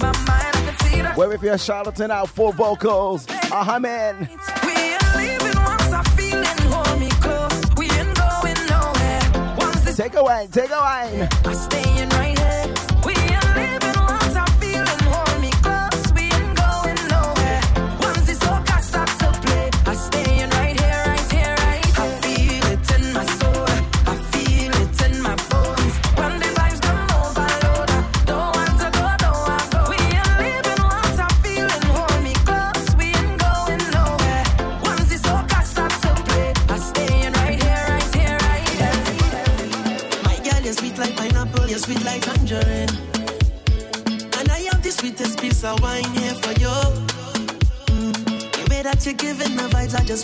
My 0.00 0.12
mind. 0.26 0.56
I 0.56 0.62
can 0.64 0.78
see 0.86 1.02
that. 1.02 1.16
Where 1.16 1.32
if 1.32 1.42
you're 1.42 1.58
charlatan 1.58 2.10
out 2.10 2.30
for 2.30 2.52
vocals, 2.52 3.26
aha 3.52 3.78
man. 3.78 4.28
We 4.64 4.72
ain't 4.72 5.16
leaving 5.16 5.62
once 5.62 5.92
I 5.92 6.02
feeling 6.16 6.72
hold 6.72 6.98
me 6.98 7.08
close. 7.20 7.60
We 7.76 7.86
ain't 7.90 8.16
going 8.16 8.56
nowhere. 8.68 9.56
Once 9.58 9.80
this 9.82 9.96
Take 9.96 10.14
a 10.14 10.22
wine, 10.22 10.48
take 10.48 10.70
a 10.70 10.78
wine. 10.78 11.89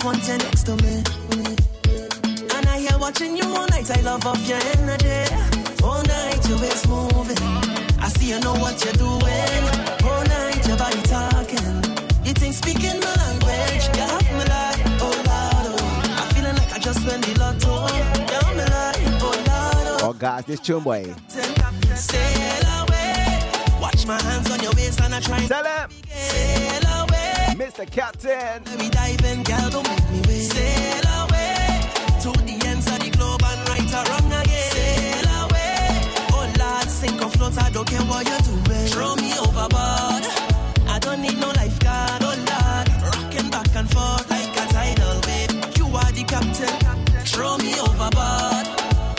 Want 0.06 0.28
you 0.28 0.38
next 0.38 0.62
to 0.62 0.76
me. 0.84 1.02
And 2.54 2.64
I 2.68 2.78
hear 2.78 2.96
watching 2.96 3.36
you 3.36 3.44
all 3.44 3.66
night, 3.66 3.90
I 3.90 4.00
love 4.02 4.24
up 4.24 4.38
your 4.46 4.60
energy. 4.78 5.34
All 5.82 6.00
night, 6.04 6.48
your 6.48 6.60
waist 6.60 6.88
moving. 6.88 7.42
I 7.98 8.08
see 8.14 8.28
you 8.30 8.38
know 8.38 8.54
what 8.54 8.76
you're 8.84 8.94
doing. 8.94 9.62
All 10.06 10.22
night, 10.36 10.62
your 10.68 10.76
body 10.76 11.02
talking. 11.10 11.66
You 12.24 12.32
think 12.40 12.54
speaking 12.54 13.00
my 13.00 13.14
language, 13.22 13.84
you 13.98 14.04
have 14.12 14.30
me 14.38 14.44
like, 14.54 14.80
oh 15.02 15.14
Lord, 15.28 15.66
oh. 15.74 16.18
I'm 16.20 16.34
feeling 16.34 16.54
like 16.54 16.72
I 16.72 16.78
just 16.78 17.04
won 17.04 17.20
the 17.22 17.32
lotto. 17.40 17.74
You 17.98 18.34
have 18.38 18.54
me 18.58 18.66
like, 18.76 19.22
oh 19.26 19.34
Lord, 19.48 20.02
oh. 20.02 20.10
Oh, 20.10 20.12
guys, 20.12 20.44
this 20.44 20.60
tune 20.60 20.84
boy. 20.84 21.02
Sail 21.96 22.66
away. 22.78 23.40
Watch 23.80 24.06
my 24.06 24.22
hands 24.22 24.48
on 24.52 24.60
your 24.60 24.72
waist 24.74 25.00
and 25.00 25.16
I 25.16 25.20
try. 25.20 25.40
Sail. 25.46 25.75
Mr. 27.76 27.90
Captain. 27.90 28.64
Let 28.64 28.78
me 28.78 28.88
dive 28.88 29.22
in, 29.26 29.42
girl, 29.42 29.68
don't 29.68 29.86
make 29.86 30.10
me 30.10 30.22
wait. 30.28 30.48
Sail 30.48 31.04
away. 31.20 31.84
To 32.22 32.32
the 32.32 32.56
ends 32.64 32.86
of 32.86 32.98
the 33.04 33.10
globe 33.10 33.42
and 33.44 33.68
right 33.68 33.92
or 33.92 34.04
wrong 34.08 34.32
again. 34.32 34.70
Sail 34.72 35.28
away. 35.44 35.84
Oh 36.32 36.48
Lord, 36.58 36.88
sink 36.88 37.20
or 37.20 37.28
float, 37.28 37.58
I 37.58 37.68
don't 37.68 37.86
care 37.86 38.00
what 38.08 38.26
you're 38.26 38.40
doing. 38.48 38.86
Throw 38.88 39.14
me 39.16 39.28
overboard. 39.36 40.24
I 40.88 40.98
don't 41.02 41.20
need 41.20 41.38
no 41.38 41.48
lifeguard, 41.48 42.22
oh 42.24 42.32
Lord. 42.48 42.86
Rocking 43.12 43.50
back 43.50 43.68
and 43.76 43.90
forth 43.92 44.30
like 44.30 44.56
a 44.56 44.64
tidal 44.72 45.20
wave. 45.28 45.76
You 45.76 45.86
are 46.00 46.12
the 46.16 46.24
captain. 46.24 46.76
Throw 47.28 47.58
me 47.58 47.76
overboard. 47.78 48.66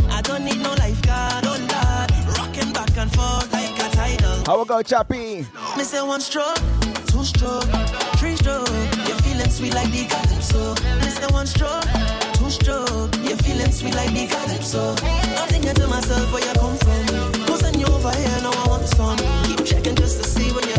I 0.09 0.21
don't 0.23 0.43
need 0.43 0.57
no 0.63 0.73
lifeguard, 0.81 1.45
oh 1.45 1.61
Lord. 1.61 2.09
Rocking 2.37 2.73
back 2.73 2.97
and 2.97 3.11
forth 3.13 3.53
like 3.53 3.77
a 3.77 3.89
tidal 3.95 4.45
How 4.47 4.57
we 4.57 4.65
go, 4.65 4.81
Chappie? 4.81 5.45
me 5.77 5.83
say 5.83 6.01
one 6.01 6.21
stroke, 6.21 6.57
two 7.05 7.23
stroke, 7.23 7.69
three 8.17 8.35
stroke. 8.35 8.67
You're 9.07 9.21
feeling 9.21 9.49
sweet 9.49 9.73
like 9.73 9.91
the 9.91 10.05
calypso. 10.05 10.75
Say 11.17 11.27
one 11.31 11.47
stroke, 11.47 11.85
two 12.33 12.49
stroke. 12.49 13.15
You're 13.23 13.37
feeling 13.37 13.71
sweet 13.71 13.95
like 13.95 14.11
the 14.13 14.27
calypso. 14.27 14.95
I'm 15.39 15.47
thinking 15.49 15.73
to 15.75 15.87
myself 15.87 16.31
where 16.33 16.45
you 16.45 16.53
come 16.59 16.77
from. 16.77 17.03
Who's 17.45 17.61
you 17.77 17.87
over 17.87 18.11
here? 18.11 18.39
Now 18.41 18.51
I 18.51 18.67
want 18.67 18.87
some. 18.87 19.17
Keep 19.45 19.65
checking 19.65 19.95
just 19.95 20.21
to 20.21 20.29
see 20.29 20.51
when 20.51 20.67
you're 20.67 20.76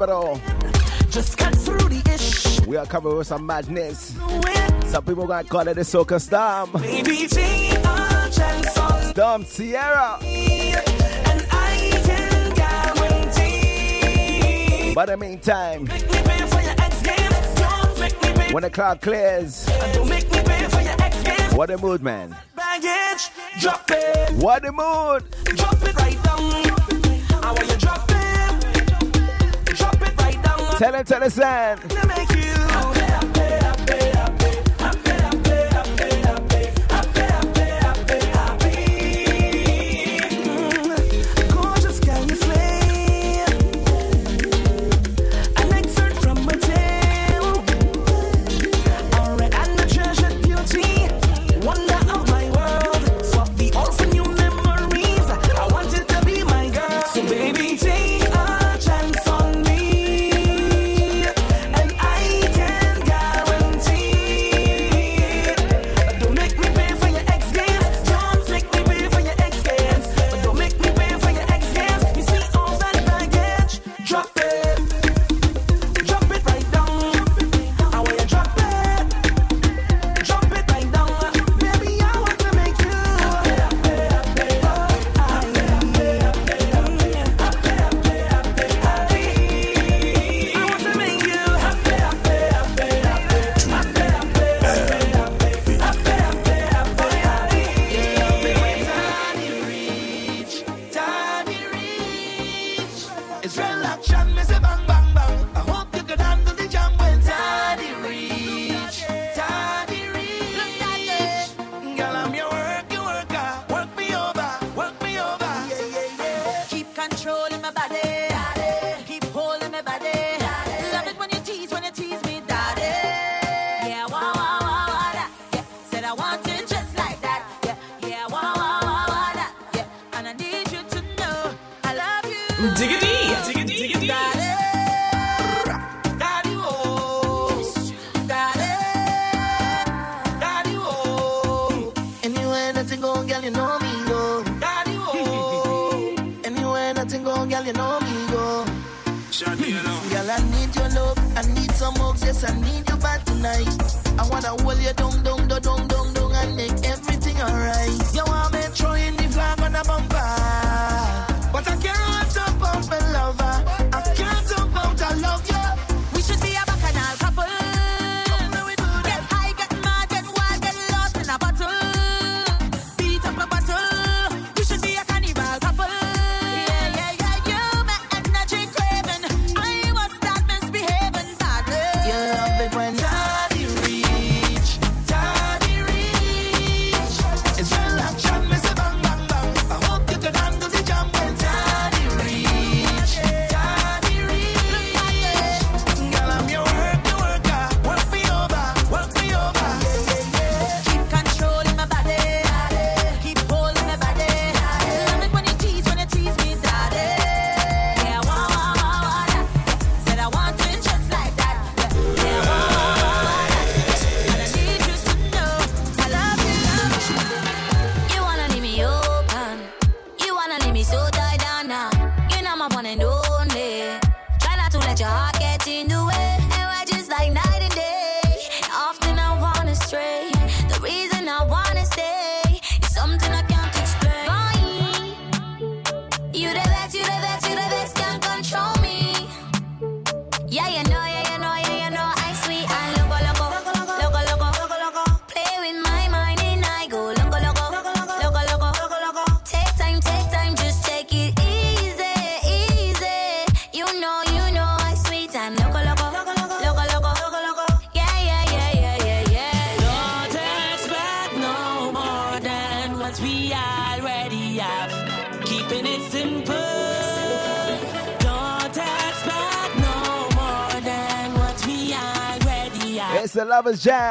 capital. 0.00 0.40
Just 1.10 1.36
cut 1.36 1.54
through 1.54 1.88
the 1.88 2.14
ish. 2.14 2.66
We 2.66 2.76
are 2.76 2.86
covered 2.86 3.16
with 3.16 3.26
some 3.26 3.44
madness. 3.44 4.16
Some 4.86 5.04
people 5.04 5.26
gonna 5.26 5.44
call 5.44 5.68
it 5.68 5.76
a 5.76 5.82
soca 5.82 6.18
storm. 6.18 6.72
Baby 6.80 7.26
J, 7.28 7.76
Storm 9.10 9.44
Sierra. 9.44 10.18
By 14.94 15.06
the 15.06 15.16
meantime, 15.18 15.86
when 18.52 18.62
the 18.62 18.70
cloud 18.70 19.02
clears, 19.02 19.68
what 21.54 21.70
a 21.70 21.78
mood, 21.78 22.02
man. 22.02 22.34
What 24.36 24.64
a 24.64 24.72
mood. 24.72 25.24
Tell 30.80 30.94
him 30.94 31.04
to 31.04 31.18
listen. 31.18 32.09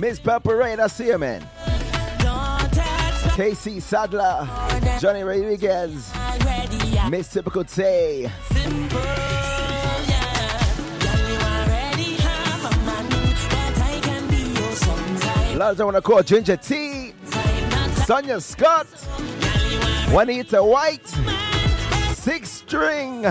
Miss 0.00 0.18
Parade, 0.20 0.80
I 0.80 0.86
see 0.86 1.06
you, 1.06 1.18
man. 1.18 1.42
KC 3.36 3.80
Sadler, 3.80 4.48
Johnny 5.00 5.22
Rodriguez, 5.22 6.12
Miss 7.08 7.28
Typical 7.28 7.64
Tay. 7.64 8.30
Lots 15.54 15.80
I 15.80 15.84
want 15.84 15.96
to 15.96 16.02
call 16.02 16.22
Ginger 16.22 16.56
T, 16.56 17.12
Sonia 18.06 18.40
Scott, 18.40 18.86
Juanita 20.10 20.62
White, 20.62 21.08
Six 22.14 22.50
String. 22.50 23.24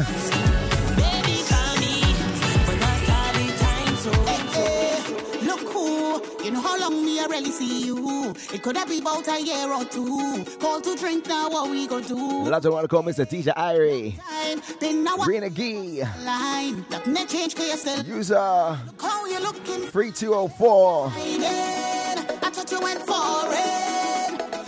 It 8.53 8.63
could 8.63 8.77
have 8.77 8.87
been 8.87 9.01
about 9.01 9.27
a 9.27 9.41
year 9.41 9.71
or 9.71 9.83
two. 9.83 10.45
Call 10.59 10.79
to 10.79 10.95
drink 10.95 11.27
now, 11.27 11.49
what 11.49 11.69
we 11.69 11.85
gonna 11.85 12.07
do? 12.07 12.43
Lots 12.45 12.65
I 12.65 12.69
want 12.69 12.83
to 12.85 12.87
call 12.87 13.03
Mr. 13.03 13.25
DJ 13.29 13.53
Irie, 13.55 14.17
Time, 14.17 14.61
then 14.79 15.03
now 15.03 15.17
what 15.17 15.27
Rena 15.27 15.49
Gee, 15.49 16.01
line? 16.23 16.85
Nothing 16.89 17.27
change 17.27 17.55
for 17.55 17.63
yourself. 17.63 18.07
user 18.07 18.35
How 18.35 19.25
you 19.25 19.39
looking? 19.41 19.81
3204, 19.89 21.11
I 21.13 22.49
thought 22.49 22.71
you 22.71 22.79
went. 22.79 23.07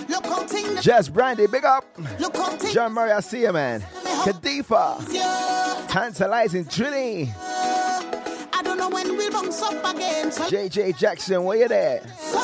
Look 0.10 0.26
how 0.26 0.44
things 0.46 0.84
Jazz 0.84 1.08
Brandy, 1.08 1.48
big 1.48 1.64
up. 1.64 1.86
Look 2.20 2.36
John 2.74 2.92
Murray, 2.94 3.12
I 3.12 3.22
see 3.22 3.42
you, 3.44 3.54
man. 3.54 3.82
Kadifa, 4.26 5.00
Tantalizing 5.88 6.66
Trini, 6.66 7.34
I 8.54 8.62
don't 8.62 8.78
know 8.78 8.90
when 8.90 9.16
we'll 9.16 9.32
bounce 9.32 9.62
up 9.62 9.96
again. 9.96 10.32
So, 10.34 10.44
JJ 10.44 10.98
Jackson, 10.98 11.46
where 11.46 11.58
you 11.58 11.68
there? 11.70 12.04
so 12.18 12.40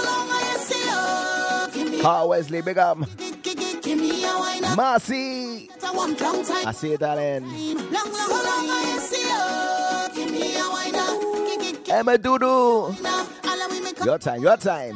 Paul 2.05 2.29
Wesley, 2.29 2.61
big 2.61 2.77
up. 2.77 2.99
give, 3.17 3.41
give, 3.41 3.81
give 3.81 3.97
me 3.97 4.23
a 4.23 4.37
wine 4.37 4.63
up. 4.63 4.77
Marcy, 4.77 5.67
I 5.83 6.71
see 6.71 6.91
you, 6.91 6.97
darling. 6.99 7.45
Emma 11.89 12.17
Doodoo, 12.19 12.93
your 14.05 14.19
time, 14.19 14.43
your 14.43 14.55
time. 14.57 14.93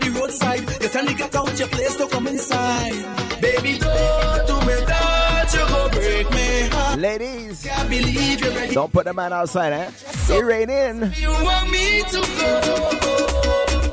By 0.00 0.06
the 0.06 0.18
roadside. 0.18 0.60
You 0.82 0.88
tell 0.88 1.04
me 1.04 1.14
get 1.14 1.34
out 1.34 1.58
your 1.58 1.68
place 1.68 1.96
to 1.96 2.06
come 2.08 2.26
inside. 2.26 2.92
Baby, 3.40 3.78
don't 3.78 4.46
do 4.46 4.54
me 4.66 4.74
that. 4.86 5.50
You 5.52 5.66
go 5.68 5.88
break 5.90 6.30
me 6.30 6.68
heart. 6.70 6.98
Ladies, 6.98 7.64
Can't 7.64 7.88
believe 7.88 8.40
you're 8.40 8.50
ready. 8.52 8.74
don't 8.74 8.92
put 8.92 9.04
the 9.06 9.14
man 9.14 9.32
outside, 9.32 9.72
eh? 9.72 9.90
It 10.30 10.44
rain 10.44 10.70
in. 10.70 11.12
You 11.16 11.30
want 11.30 11.70
me 11.70 12.02
to 12.02 12.20
go. 12.20 12.90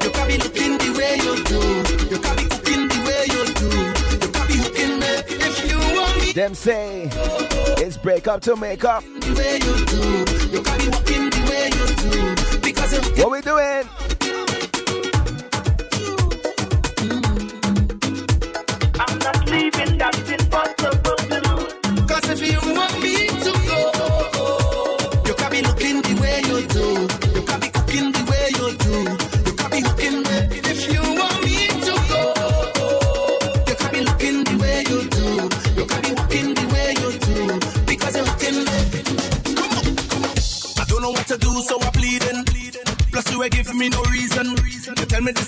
You 0.03 0.11
can 0.11 0.27
be 0.27 0.37
looking 0.37 0.77
the 0.77 0.89
way 0.97 1.15
you 1.25 1.43
do. 1.43 1.61
You 2.15 2.19
can 2.21 2.35
be 2.35 2.43
cooking 2.49 2.87
the 2.87 2.99
way 3.07 3.23
you 3.33 3.43
do. 3.55 3.69
You 4.25 4.31
can 4.31 4.47
be 4.47 4.53
hooking 4.57 4.99
me 4.99 5.11
if 5.47 5.71
you 5.71 5.77
want 5.97 6.17
me 6.21 6.33
Them 6.33 6.53
say 6.53 7.09
it's 7.83 7.97
break 7.97 8.27
up 8.27 8.41
to 8.41 8.55
make 8.55 8.83
up. 8.83 9.03
the 9.03 9.33
way 9.37 9.55
you 9.63 9.85
do. 9.85 10.57
You 10.57 10.61
can 10.63 10.77
be 10.79 10.87
walking 10.89 11.29
the 11.29 11.41
way 11.49 11.65
you 11.73 11.85
do. 12.11 12.59
Because 12.61 12.93
What 13.17 13.31
we 13.31 13.41
doing? 13.41 13.87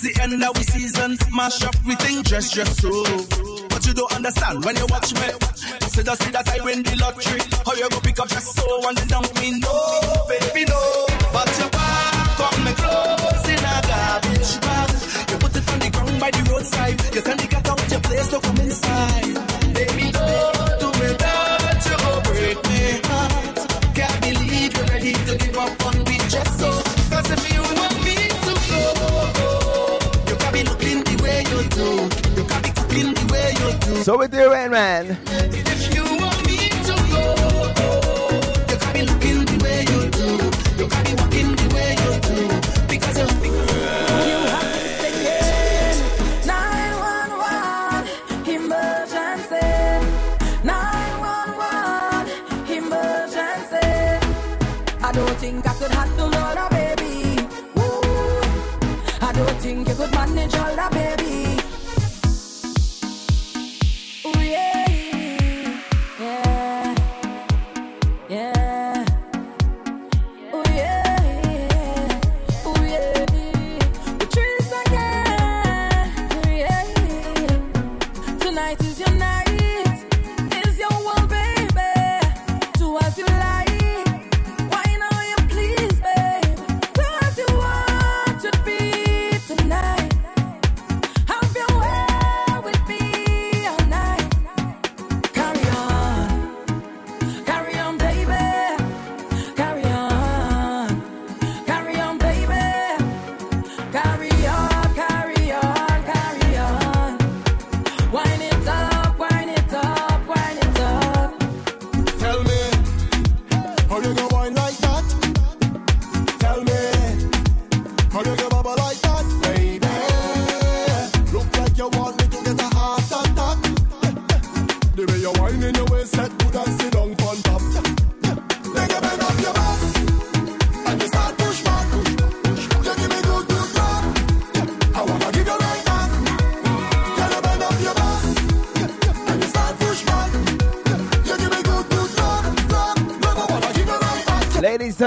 This 0.00 0.14
the 0.14 0.22
end 0.22 0.44
of 0.44 0.54
the 0.54 0.62
season. 0.62 1.18
Mash 1.34 1.64
up 1.64 1.74
we 1.84 1.94
think 1.96 2.24
just 2.24 2.54
just 2.54 2.80
so. 2.80 2.90
But 3.68 3.84
you 3.84 3.94
don't 3.94 4.12
understand 4.14 4.64
when 4.64 4.76
you 4.76 4.86
watch 4.90 5.12
me. 5.14 5.26
Said 5.90 6.06
just 6.06 6.22
see 6.22 6.30
that 6.30 6.46
I 6.48 6.62
win 6.62 6.82
the 6.84 6.94
lottery. 7.02 7.42
How 7.66 7.74
you 7.74 7.88
go 7.90 7.98
pick 7.98 8.18
up 8.20 8.28
just 8.28 8.54
so 8.54 8.62
and 8.86 8.96
then 8.96 9.08
dump 9.08 9.34
me? 9.40 9.58
No, 9.58 9.74
baby 10.28 10.70
no. 10.70 10.78
But 11.32 11.50
your 11.58 11.70
back 11.70 12.38
on 12.38 12.64
me 12.64 12.72
clothes 12.78 13.48
in 13.50 13.58
a 13.58 13.74
garbage 13.90 14.52
bag. 14.62 14.90
You 15.30 15.36
put 15.42 15.56
it 15.56 15.66
on 15.66 15.78
the 15.82 15.90
ground 15.90 16.20
by 16.20 16.30
the 16.30 16.42
roadside. 16.46 16.98
You 17.14 17.22
tell 17.22 17.47
So 34.08 34.16
we 34.16 34.26
doing, 34.26 34.70
man. 34.70 35.47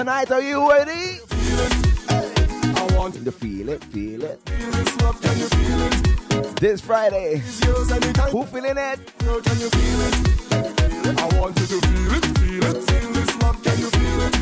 tonight. 0.01 0.31
Are 0.31 0.41
you 0.41 0.67
ready? 0.67 1.19
I 2.09 2.87
want 2.97 3.13
to 3.23 3.31
feel 3.31 3.69
it, 3.69 3.83
feel 3.83 4.23
it. 4.23 4.43
This 6.55 6.81
Friday, 6.81 7.43
who 8.31 8.43
feeling 8.45 8.79
it? 8.79 8.99
Can 9.19 9.59
you 9.59 9.69
feel 9.69 10.01
it? 10.01 10.15
I 11.19 11.39
want 11.39 11.59
you 11.59 11.67
to 11.67 11.79
feel 11.87 12.13
it, 12.15 12.25
feel 12.39 12.63
it, 12.63 12.77
feel 12.89 13.11
this 13.11 13.41
love. 13.43 13.63
Can 13.63 13.77
you 13.77 13.89
feel 13.91 14.21
it? 14.21 14.33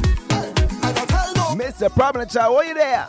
Mr. 1.60 1.94
Problem 1.94 2.30
Child, 2.30 2.56
are 2.56 2.64
you 2.64 2.74
there? 2.76 3.08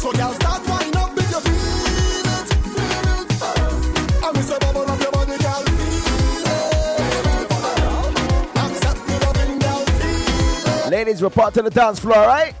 So, 0.00 0.10
y'all 0.14 0.32
start 0.32 0.71
Ladies, 11.02 11.20
report 11.20 11.52
to 11.54 11.62
the 11.62 11.70
dance 11.70 11.98
floor, 11.98 12.14
right? 12.14 12.54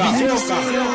carro. 0.00 0.18
Seu 0.18 0.48
carro. 0.48 0.89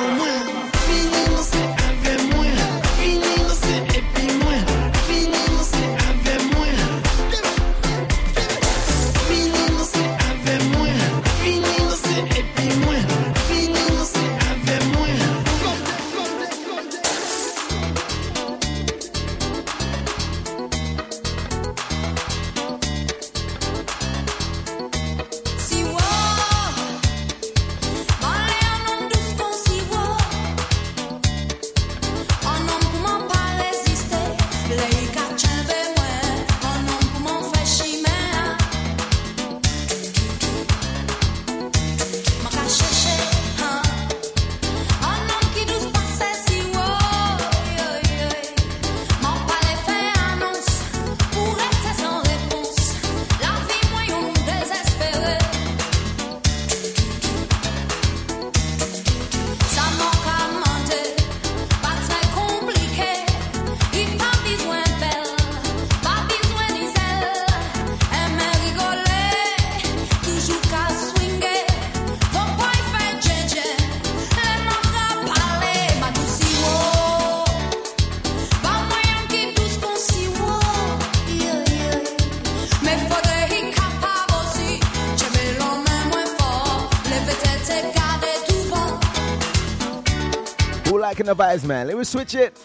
talking 91.26 91.32
about 91.32 91.56
man. 91.66 91.88
Let 91.88 91.98
me 91.98 92.04
switch 92.04 92.36
it. 92.36 92.65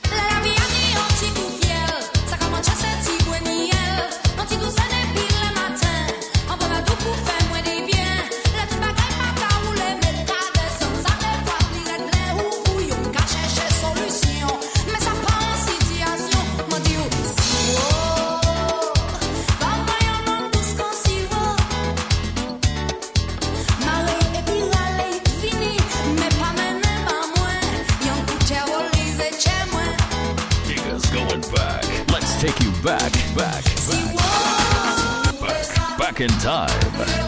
back, 32.83 33.13
back, 33.37 33.65
back, 33.89 35.41
back, 35.41 35.99
back 35.99 36.21
in 36.21 36.29
time 36.39 36.71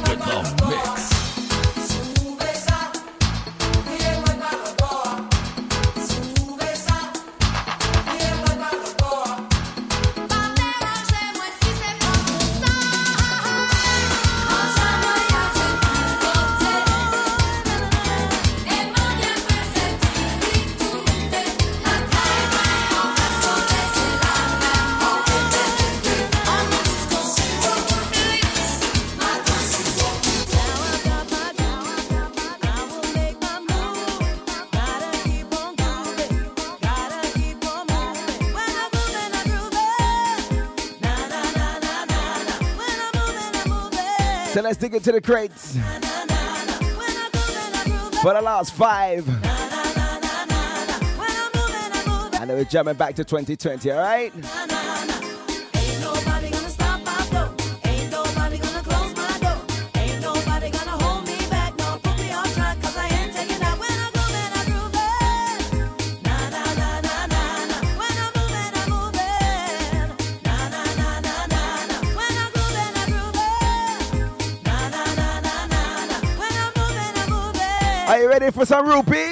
with 0.09 0.19
the 0.25 0.67
mix. 0.69 0.92
guys 44.73 44.79
dig 44.79 44.95
into 44.95 45.13
the 45.13 45.21
crates. 45.21 45.77
For 48.23 48.33
the 48.33 48.41
last 48.43 48.73
five. 48.73 49.29
And 52.41 52.51
then 52.51 52.57
we're 52.57 52.65
jumping 52.65 52.95
back 52.95 53.15
to 53.17 53.25
2020, 53.25 53.93
alright? 53.93 54.33
ready 78.43 78.53
for 78.53 78.67
some 78.67 78.89
rupee? 78.89 79.32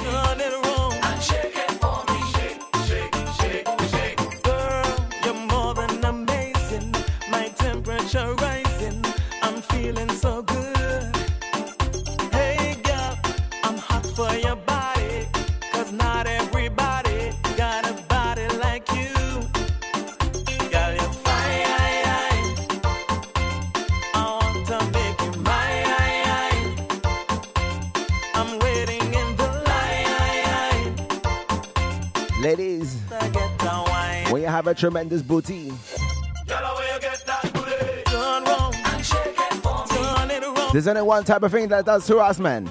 have 34.61 34.67
a 34.67 34.79
tremendous 34.79 35.23
booty. 35.23 35.71
There's 40.71 40.87
only 40.87 41.01
one 41.01 41.23
type 41.23 41.41
of 41.41 41.51
thing 41.51 41.67
that 41.69 41.85
does 41.85 42.05
to 42.05 42.19
us, 42.19 42.37
man. 42.37 42.69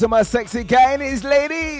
Where's 0.00 0.10
my 0.10 0.22
sexy 0.22 0.62
guy 0.62 0.92
and 0.92 1.02
his 1.02 1.24
the 1.24 1.77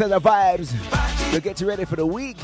set 0.00 0.12
of 0.12 0.22
vibes 0.22 0.72
to 1.30 1.42
get 1.42 1.60
you 1.60 1.68
ready 1.68 1.84
for 1.84 1.96
the 1.96 2.06
week. 2.06 2.38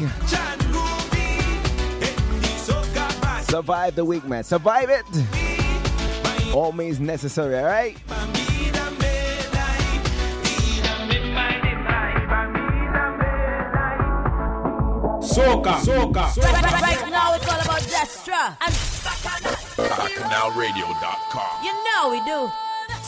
Survive 3.48 3.94
the 3.94 4.04
week, 4.04 4.26
man. 4.26 4.44
Survive 4.44 4.90
it. 4.90 5.07
All 6.54 6.72
means 6.72 7.00
necessary, 7.00 7.57
all 7.59 7.64
right? 7.64 7.96
Soca, 15.24 15.80
soca. 15.80 16.36
Right, 16.36 16.62
right, 16.62 16.82
right 16.82 17.09
now 17.11 17.34
it's 17.36 17.48
all 17.48 17.61
about 17.61 17.80
Destra 17.88 18.54
and 18.61 18.74
BacchanalRadio.com. 19.80 21.64
You 21.64 21.72
know 21.72 22.11
we 22.11 22.20
do. 22.26 22.52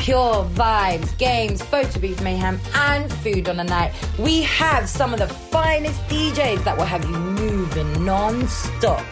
Pure 0.00 0.44
vibes, 0.54 1.16
games, 1.18 1.62
photo 1.62 2.00
booth 2.00 2.22
mayhem, 2.22 2.58
and 2.74 3.12
food 3.12 3.50
on 3.50 3.58
the 3.58 3.64
night. 3.64 3.92
We 4.18 4.40
have 4.44 4.88
some 4.88 5.12
of 5.12 5.18
the 5.18 5.28
finest 5.28 6.00
DJs 6.08 6.64
that 6.64 6.78
will 6.78 6.86
have 6.86 7.04
you 7.04 7.18
moving 7.18 8.02
non-stop. 8.02 9.04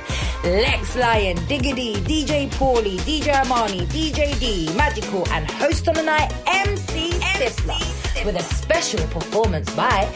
Lex 0.43 0.97
Lion, 0.97 1.36
Diggity, 1.47 1.97
DJ 1.97 2.49
Paulie, 2.53 2.99
DJ 3.01 3.34
Armani, 3.34 3.82
DJ 3.89 4.41
D, 4.41 4.72
Magical, 4.76 5.28
and 5.28 5.49
host 5.51 5.86
on 5.89 5.95
the 5.95 6.03
night, 6.03 6.32
MC 6.47 7.11
Stifler, 7.11 8.24
with 8.24 8.36
a 8.36 8.43
special 8.43 9.07
performance 9.09 9.68
by 9.74 10.09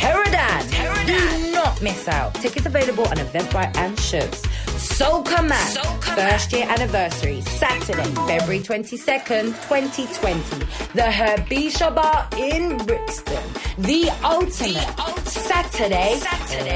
Pterodan. 0.00 0.64
Do 1.06 1.52
not 1.52 1.82
miss 1.82 2.08
out. 2.08 2.34
Tickets 2.36 2.64
available 2.64 3.06
on 3.08 3.16
Eventbrite 3.18 3.76
and 3.76 3.96
Shubs. 3.98 4.40
Soca 4.80 5.46
Mad, 5.46 5.76
first 6.16 6.52
year 6.52 6.66
anniversary, 6.68 7.42
Saturday, 7.42 8.04
February 8.26 8.60
22nd, 8.60 9.52
2020. 9.68 10.64
The 10.94 11.02
Herbisha 11.02 11.94
Bar 11.94 12.28
in 12.38 12.78
Brixton. 12.78 13.42
The 13.78 14.10
ultimate, 14.24 15.28
Saturday, 15.28 16.18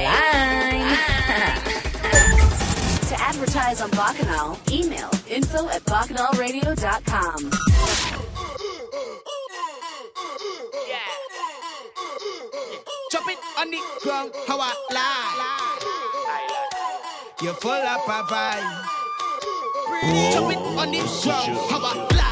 line. 0.05 0.97
To 3.05 3.21
advertise 3.21 3.81
on 3.81 3.91
Bacchanal, 3.91 4.57
email 4.71 5.11
info 5.29 5.67
at 5.69 5.83
bacchanalradio.com. 5.85 7.51
Chop 10.65 10.71
it 10.73 11.24
on 13.65 13.71
the 13.71 13.79
ground, 14.03 14.31
how 14.47 14.59
I 14.59 14.73
lie. 14.91 15.81
You're 17.41 17.53
full 17.53 17.71
of 17.71 18.07
a 18.07 18.23
vibe. 18.23 18.85
It 20.03 20.41
on 20.77 20.91
the 20.91 20.99
ground, 20.99 21.57
how 21.69 21.79
I 21.79 22.07
lie. 22.15 22.24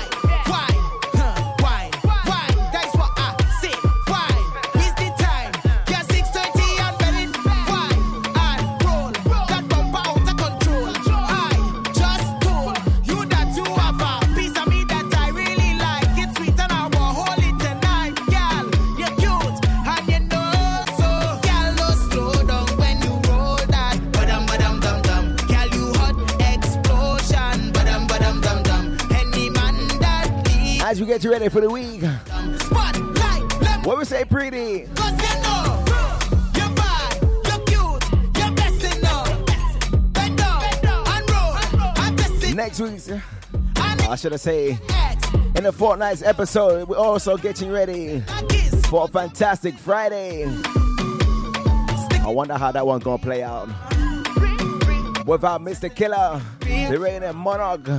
As 30.93 31.01
we 31.01 31.07
get 31.07 31.23
you 31.23 31.31
ready 31.31 31.49
for 31.49 31.59
the 31.59 31.71
week, 31.71 32.01
Spotlight, 32.01 33.83
what 33.83 33.97
we 33.97 34.05
say, 34.05 34.23
pretty? 34.25 34.85
Cause 34.93 35.09
you 35.09 35.41
know 35.41 35.83
you're 36.55 36.69
bad, 36.75 37.19
you're 37.47 37.65
cute, 37.65 38.37
you're 38.37 38.51
blessing 38.51 39.01
now. 39.01 39.23
Bend 40.11 40.37
down 40.37 40.63
and 41.07 41.29
roll. 41.31 41.55
I'm 41.95 42.15
blessing 42.15 42.55
Next 42.55 42.79
week's, 42.79 43.09
I 43.75 44.15
should 44.15 44.33
have 44.33 44.41
say, 44.41 44.77
in 45.55 45.63
the 45.63 45.71
fortnight's 45.71 46.21
episode, 46.21 46.87
we're 46.87 46.95
also 46.95 47.37
getting 47.37 47.71
ready 47.71 48.19
for 48.85 49.05
a 49.05 49.07
fantastic 49.07 49.75
Friday. 49.79 50.45
I 50.45 52.27
wonder 52.27 52.53
how 52.53 52.71
that 52.71 52.85
one's 52.85 53.03
gonna 53.03 53.17
play 53.17 53.41
out. 53.41 53.67
Without 55.25 55.59
Mr. 55.59 55.89
Killa, 55.95 56.39
the 56.59 56.99
reigning 56.99 57.35
monarch. 57.35 57.89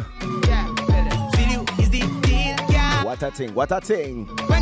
What 3.15 3.23
a 3.23 3.31
thing, 3.31 3.55
what 3.55 3.71
a 3.71 3.81
thing. 3.81 4.54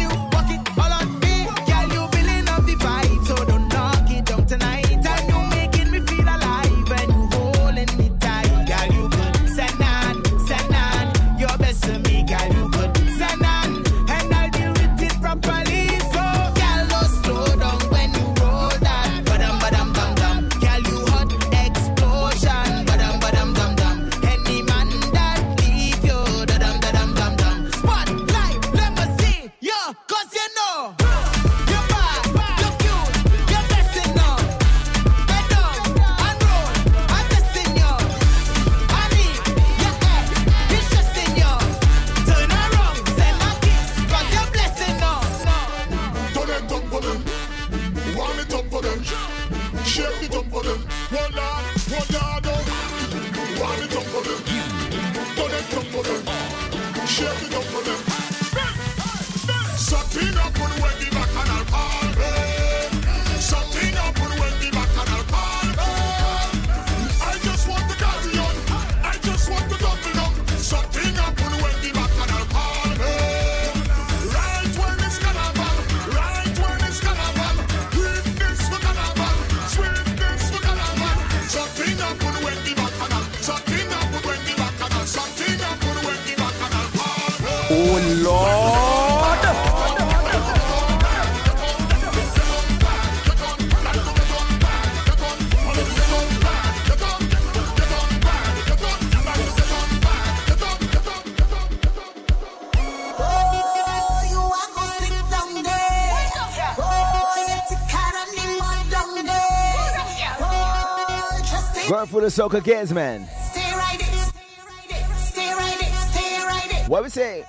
Just 111.52 111.74
stay, 111.74 111.88
Going 111.88 112.06
for 112.06 112.20
the 112.20 112.28
soca 112.28 112.64
kids, 112.64 112.92
man. 112.92 113.28
stay 113.50 113.72
right 113.72 113.98
there, 113.98 114.08
stay 114.18 114.62
right 114.64 114.88
there, 114.88 115.14
stay 115.16 115.52
right 115.54 115.78
there, 115.80 115.94
stay 116.10 116.38
right 116.44 116.68
there. 116.70 116.88
What 116.88 117.02
we 117.02 117.08
say? 117.08 117.44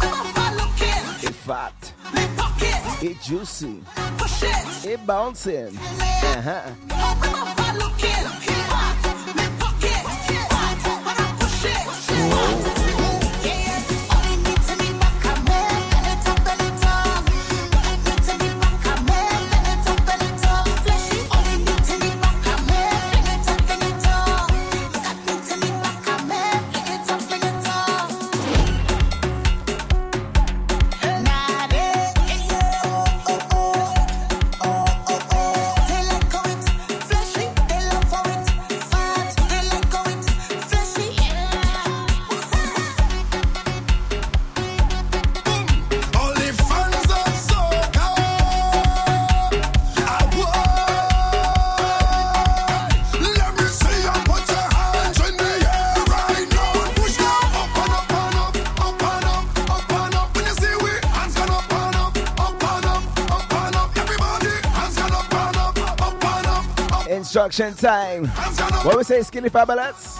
Pop 0.00 0.26
up, 0.26 0.34
pop, 0.34 0.54
look 0.56 0.78
here. 0.78 1.28
It 1.28 1.34
fat. 1.34 1.92
It 3.02 3.20
juicy. 3.22 3.82
It 4.84 5.06
bouncing. 5.06 5.76
Uh-huh. 5.76 7.57
Up 67.48 67.54
Instruction 67.54 67.74
time. 67.74 68.26
What 68.84 68.98
we 68.98 69.04
say, 69.04 69.22
Skinny 69.22 69.48
Fabulous? 69.48 70.18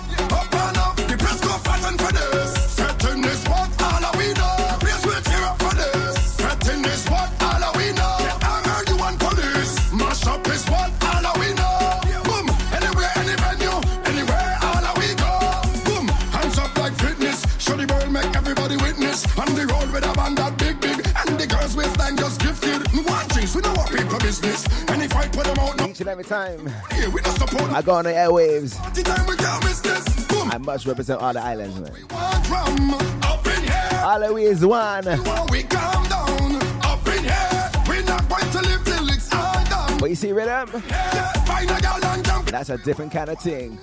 Every 26.19 26.29
time 26.29 26.67
yeah, 26.91 27.09
we 27.11 27.23
support 27.23 27.71
I 27.71 27.81
go 27.81 27.95
on 27.95 28.05
the 28.05 28.11
airwaves, 28.11 28.75
the 28.93 29.03
time 29.05 29.25
we 29.29 29.37
can't 29.37 29.63
miss 29.63 29.81
this. 29.81 30.27
Boom. 30.27 30.51
I 30.51 30.59
must 30.59 30.85
represent 30.85 31.21
all 31.21 31.33
the 31.33 31.41
islands, 31.41 31.79
man. 31.79 31.93
Up 33.23 33.47
in 33.47 33.63
here. 33.63 34.01
One. 35.15 35.49
We 35.51 35.63
down, 35.63 36.57
up 36.83 37.07
in 37.07 37.23
here, 37.23 37.71
we 37.89 38.03
not 38.03 38.29
going 38.29 38.51
to 38.51 38.63
live 38.63 38.85
till 38.85 39.09
it's 39.11 39.33
all 39.33 39.65
done. 39.67 39.99
But 39.99 40.11
you 40.11 40.17
see 40.17 40.33
rhythm? 40.33 40.83
Yeah, 40.89 41.33
find 41.45 41.71
a 41.71 41.81
girl 41.81 42.05
and 42.05 42.25
jump, 42.25 42.51
That's 42.51 42.71
a 42.71 42.79
different 42.79 43.13
kind 43.13 43.31
of 43.31 43.39
thing. 43.39 43.79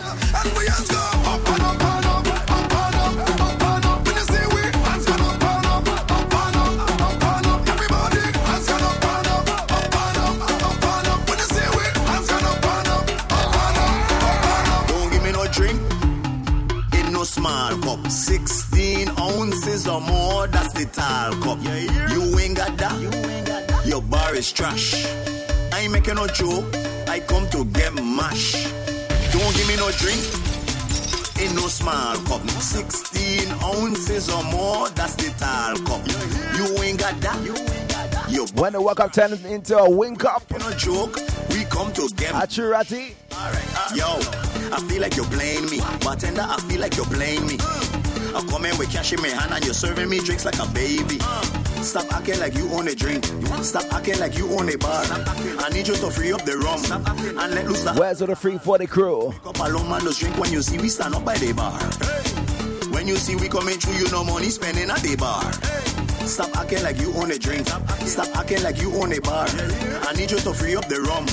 Is 24.35 24.51
trash. 24.51 25.05
I 25.71 25.81
ain't 25.81 25.91
making 25.91 26.15
no 26.15 26.27
joke, 26.27 26.65
I 27.07 27.19
come 27.19 27.47
to 27.49 27.63
get 27.65 27.93
mash. 27.93 28.53
Don't 29.31 29.55
give 29.55 29.67
me 29.67 29.75
no 29.77 29.89
drink 29.91 30.21
in 31.41 31.55
no 31.55 31.67
small 31.67 32.15
cup. 32.27 32.41
16 32.49 33.49
ounces 33.63 34.29
or 34.29 34.43
more, 34.45 34.89
that's 34.89 35.15
the 35.15 35.33
tall 35.37 35.77
cup. 35.87 36.01
You 36.57 36.83
ain't 36.83 36.99
got 36.99 37.19
that, 37.21 38.29
your 38.29 38.45
When 38.55 38.73
the 38.73 38.81
walk 38.81 38.99
up 38.99 39.13
turns 39.13 39.45
into 39.45 39.77
a 39.77 39.89
wink 39.89 40.25
up, 40.25 40.43
no 40.51 40.71
joke, 40.71 41.17
we 41.49 41.63
come 41.65 41.93
to 41.93 42.09
get 42.15 42.31
a 42.31 42.47
churati. 42.47 43.13
Yo, 43.95 44.05
I 44.73 44.79
feel 44.87 45.01
like 45.01 45.15
you're 45.15 45.25
playing 45.25 45.69
me. 45.69 45.79
Bartender, 46.01 46.45
I 46.47 46.59
feel 46.61 46.81
like 46.81 46.97
you're 46.97 47.05
playing 47.05 47.45
me. 47.47 47.57
I 47.59 48.45
come 48.49 48.65
in 48.65 48.77
with 48.77 48.91
cash 48.91 49.13
in 49.13 49.21
my 49.21 49.29
hand 49.29 49.53
and 49.53 49.63
you're 49.63 49.73
serving 49.73 50.09
me 50.09 50.19
drinks 50.19 50.45
like 50.45 50.59
a 50.59 50.67
baby. 50.73 51.19
Stop 51.85 52.11
acting 52.13 52.39
like 52.39 52.55
you 52.55 52.67
own 52.71 52.87
a 52.87 52.95
drink. 52.95 53.23
Stop 53.61 53.93
acting 53.93 54.19
like 54.19 54.35
you 54.35 54.51
own 54.57 54.67
a 54.69 54.77
bar. 54.77 55.05
I 55.59 55.69
need 55.69 55.87
you 55.87 55.95
to 55.95 56.09
free 56.09 56.33
up 56.33 56.43
the 56.43 56.57
rum 56.57 56.81
and 57.39 57.53
let 57.53 57.67
loose 57.67 57.83
the 57.83 57.93
Where's 57.93 58.21
all 58.21 58.27
the 58.27 58.35
free 58.35 58.57
for 58.57 58.79
the 58.79 58.87
crew? 58.87 59.27
up 59.45 59.59
alone 59.59 59.87
man 59.87 60.01
drink 60.01 60.35
when 60.39 60.51
you 60.51 60.63
see 60.63 60.79
we 60.79 60.89
stand 60.89 61.13
up 61.13 61.23
by 61.23 61.37
the 61.37 61.53
bar. 61.53 61.77
When 62.91 63.07
you 63.07 63.15
see 63.17 63.35
we 63.35 63.47
coming 63.47 63.75
through, 63.79 63.93
you 63.97 64.09
no 64.11 64.23
money 64.23 64.49
spending 64.49 64.89
at 64.89 64.97
the 65.01 65.15
bar. 65.15 65.53
Stop 66.25 66.57
acting 66.57 66.81
like 66.81 66.99
you 66.99 67.13
own 67.13 67.29
a 67.29 67.37
drink. 67.37 67.67
Stop 68.07 68.35
acting 68.35 68.63
like 68.63 68.81
you 68.81 68.91
own 68.95 69.13
a 69.13 69.21
bar. 69.21 69.45
I 69.47 70.13
need 70.17 70.31
you 70.31 70.39
to 70.39 70.53
free 70.53 70.75
up 70.75 70.87
the 70.87 71.01
rum 71.01 71.27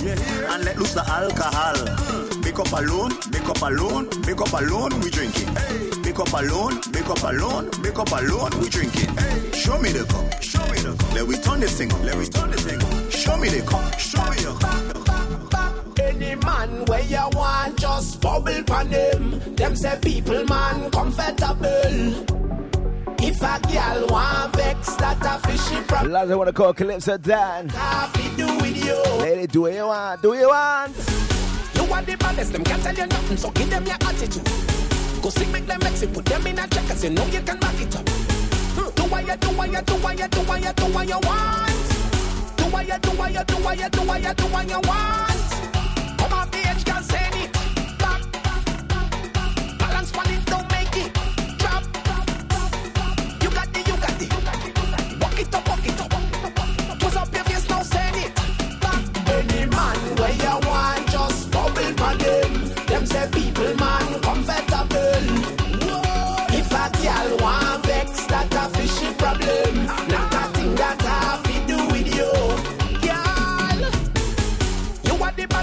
and 0.53 0.65
let 0.67 0.77
loose 0.79 0.93
the 0.93 1.05
alcohol. 1.09 2.22
Make 2.53 2.67
up 2.67 2.81
alone, 2.81 3.13
make 3.31 3.49
up 3.49 3.63
alone, 3.63 4.09
make 4.27 4.41
up 4.43 4.53
alone, 4.53 5.01
we 5.01 5.09
drinking. 5.09 5.55
Make 6.03 6.21
up 6.21 6.33
alone, 6.35 6.81
make 6.93 7.09
up 7.09 7.23
alone, 7.23 7.71
make 7.81 7.99
up 7.99 8.13
alone, 8.13 8.51
we 8.61 8.69
drinking. 8.69 9.09
Show 9.55 9.79
me 9.79 9.91
the 9.91 10.05
cup, 10.05 10.43
show 10.43 10.61
me 10.67 10.77
the 10.81 10.95
cup. 10.95 11.15
Let 11.15 11.27
we 11.27 11.37
turn 11.37 11.61
this 11.61 11.79
thing 11.79 11.91
up, 11.91 12.03
let 12.03 12.15
we 12.15 12.27
turn 12.27 12.51
this 12.51 12.61
thing 12.67 12.83
up. 12.83 13.11
Show 13.11 13.39
me 13.39 13.49
the 13.49 13.63
cup, 13.63 13.99
show 13.99 14.23
me 14.29 14.37
the 14.37 15.49
cup. 15.51 15.99
Any 15.99 16.35
man 16.35 16.85
where 16.85 17.01
you 17.01 17.27
want, 17.33 17.79
just 17.79 18.21
bubble 18.21 18.63
pan 18.65 18.91
them. 18.91 19.55
Them 19.57 19.75
say 19.75 19.99
people 20.03 20.45
man 20.45 20.91
comfortable. 20.91 22.43
If 23.25 23.41
a 23.41 23.61
girl 23.73 24.07
want 24.09 24.57
vex, 24.57 24.95
that 24.97 25.25
a 25.25 25.49
fishy 25.49 25.83
problem. 25.85 26.13
Lads, 26.13 26.31
I 26.31 26.35
want 26.35 26.49
to 26.49 26.53
call 26.53 26.75
Calypso 26.75 27.17
Dan. 27.17 27.71
Fi 27.71 28.37
do 28.37 28.47
with 28.59 28.85
you. 28.85 29.03
Lady, 29.21 29.47
do 29.47 29.63
what 29.63 29.73
you 29.73 29.87
want, 29.87 30.21
do 30.21 30.29
what 30.29 30.39
you 30.39 30.49
want. 30.49 31.22
Want 31.93 32.07
the 32.07 32.17
baddest, 32.17 32.53
them 32.55 32.65
can't 32.65 32.83
tell 32.83 32.95
you 32.95 33.07
nothing, 33.07 33.37
so 33.37 33.51
give 33.51 33.69
them 33.69 33.85
your 33.85 33.97
attitude. 33.97 34.43
Go 35.21 35.29
sick, 35.29 35.49
make 35.51 35.67
them 35.67 35.79
mix 35.83 36.01
it, 36.01 36.11
put 36.15 36.25
them 36.25 36.47
in 36.47 36.59
a 36.59 36.67
check, 36.69 36.89
cause 36.89 37.05
you 37.05 37.11
know 37.11 37.27
you 37.27 37.43
can 37.43 37.59
back 37.61 37.79
it 37.79 37.95
up. 37.95 38.09
Hmm. 38.09 38.89
Do 38.95 39.03
what 39.13 39.29
you 39.29 39.37
do, 39.37 39.49
what 39.49 39.71
you 39.71 39.83
do, 39.83 39.95
what 39.97 40.19
you 40.19 40.27
do, 40.27 40.41
what 40.41 40.65
you 40.65 40.73
do, 40.73 40.85
what 40.87 41.07
you 41.07 41.21
want. 41.21 41.85
Do 42.57 42.65
what 42.65 42.89
you 42.89 42.99
do, 42.99 43.11
what 43.11 43.33
you 43.35 43.45
do, 43.45 43.57
what 43.57 43.79
you 43.79 43.91
do, 43.91 44.01
what 44.09 44.23
you 44.23 44.33
do, 44.33 44.45
what 44.47 44.69
you 44.71 44.81
want. 44.89 45.43
Come 46.17 46.33
on, 46.33 46.49
bitch, 46.49 46.83
can 46.83 47.03
say 47.03 47.29
it. 47.45 47.53
Balance 49.79 50.17
on 50.17 50.31
it, 50.33 50.47
don't 50.47 50.72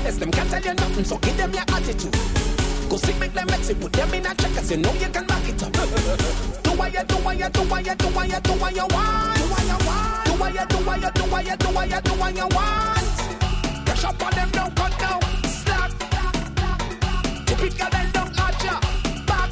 Baddest, 0.10 0.20
them 0.22 0.32
can't 0.32 0.50
tell 0.50 0.62
you 0.62 0.74
nothing, 0.74 1.04
so 1.04 1.18
give 1.18 1.38
them 1.38 1.54
your 1.54 1.62
attitude. 1.62 2.16
Go 2.90 2.98
sick, 2.98 3.20
make 3.20 3.32
them 3.34 3.48
vex 3.48 3.72
put 3.74 3.94
them 3.94 4.14
in 4.16 4.26
a 4.26 4.34
check, 4.34 4.56
cause 4.56 4.72
you 4.72 4.78
know 4.78 4.92
you 4.94 5.08
can 5.08 5.28
back 5.28 5.48
it 5.48 5.62
up. 5.62 5.72
do 6.64 6.72
what 6.72 6.92
you 6.92 7.04
do, 7.04 7.16
what 7.18 7.38
you 7.38 7.50
do 7.50 7.62
what 7.62 7.86
you, 7.86 7.94
do 7.94 8.08
what 8.08 8.28
you, 8.28 8.40
do 8.42 8.54
what 8.54 8.76
you 8.76 8.88
want. 8.90 9.38
Do 9.38 9.44
what 9.54 9.64
you 9.70 9.78
want. 9.86 10.26
Do 10.26 10.32
what 10.34 10.54
you, 10.54 10.66
do 10.66 10.78
what 10.78 11.02
you, 11.02 11.12
do 11.14 11.24
what 11.30 11.46
you, 11.46 11.58
do 11.58 11.68
what 11.70 11.90
you, 11.92 12.02
do 12.02 12.14
what 12.14 12.36
you 12.36 12.48
want. 12.56 13.00
Up 14.02 14.24
on 14.24 14.32
them, 14.32 14.50
don't 14.52 14.76
cut 14.76 14.98
down. 14.98 15.22
Slap. 15.46 15.92
Girl, 17.46 17.90
then 17.92 18.12
don't 18.12 18.36
notch 18.36 18.64
ya. 18.64 18.80
Back. 19.28 19.52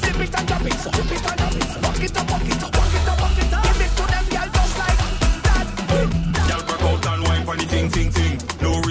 Flip 0.00 0.20
it 0.20 0.34
and 0.38 0.48
drop 0.48 0.64
it. 0.64 0.74
Flip 0.74 1.12
it 1.12 1.26
and 1.28 1.36
drop 1.36 1.56
it. 1.56 1.66
Walk 1.82 2.00
it 2.00 2.16
up, 2.16 2.30
walk 2.30 2.48
it 2.48 2.62
up, 2.62 2.76
walk 2.76 2.94
it 2.94 3.08
up, 3.08 3.20
walk 3.20 3.38
it 3.38 3.52
up. 3.52 3.64
Give 3.64 3.80
it 3.84 3.90
to 3.98 4.04
them, 4.06 4.24
girl, 4.30 4.48
just 4.54 4.78
like 4.78 4.98
that. 5.42 6.23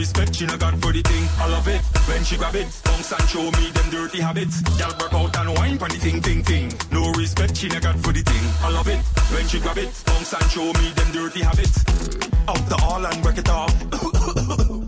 Respect, 0.03 0.35
she 0.35 0.45
no 0.45 0.57
got 0.57 0.75
for 0.84 0.91
the 0.91 1.01
thing. 1.01 1.25
I 1.39 1.47
love 1.47 1.67
it 1.67 1.81
when 2.09 2.23
she 2.25 2.35
grab 2.35 2.55
it. 2.55 2.67
Bounce 2.84 3.11
and 3.13 3.27
show 3.30 3.45
me 3.55 3.63
them 3.71 3.88
dirty 3.89 4.19
habits. 4.19 4.55
Girl 4.80 4.93
broke 4.99 5.15
out 5.15 5.35
and 5.39 5.49
wine 5.57 5.77
for 5.77 5.88
the 5.88 5.99
thing, 6.05 6.19
thing, 6.21 6.43
thing. 6.43 6.67
No 6.91 7.03
respect, 7.13 7.55
she 7.55 7.67
no 7.69 7.80
got 7.80 7.97
for 8.03 8.11
the 8.11 8.23
thing. 8.31 8.45
I 8.67 8.69
love 8.77 8.89
it 8.95 8.99
when 9.34 9.47
she 9.47 9.59
grab 9.63 9.77
it. 9.77 9.89
Bounce 10.05 10.34
and 10.34 10.49
show 10.51 10.67
me 10.80 10.85
them 10.97 11.09
dirty 11.15 11.41
habits. 11.49 11.77
Out 12.51 12.63
the 12.71 12.77
all 12.84 13.05
and 13.09 13.19
work 13.23 13.38
it 13.38 13.49
off. 13.49 13.73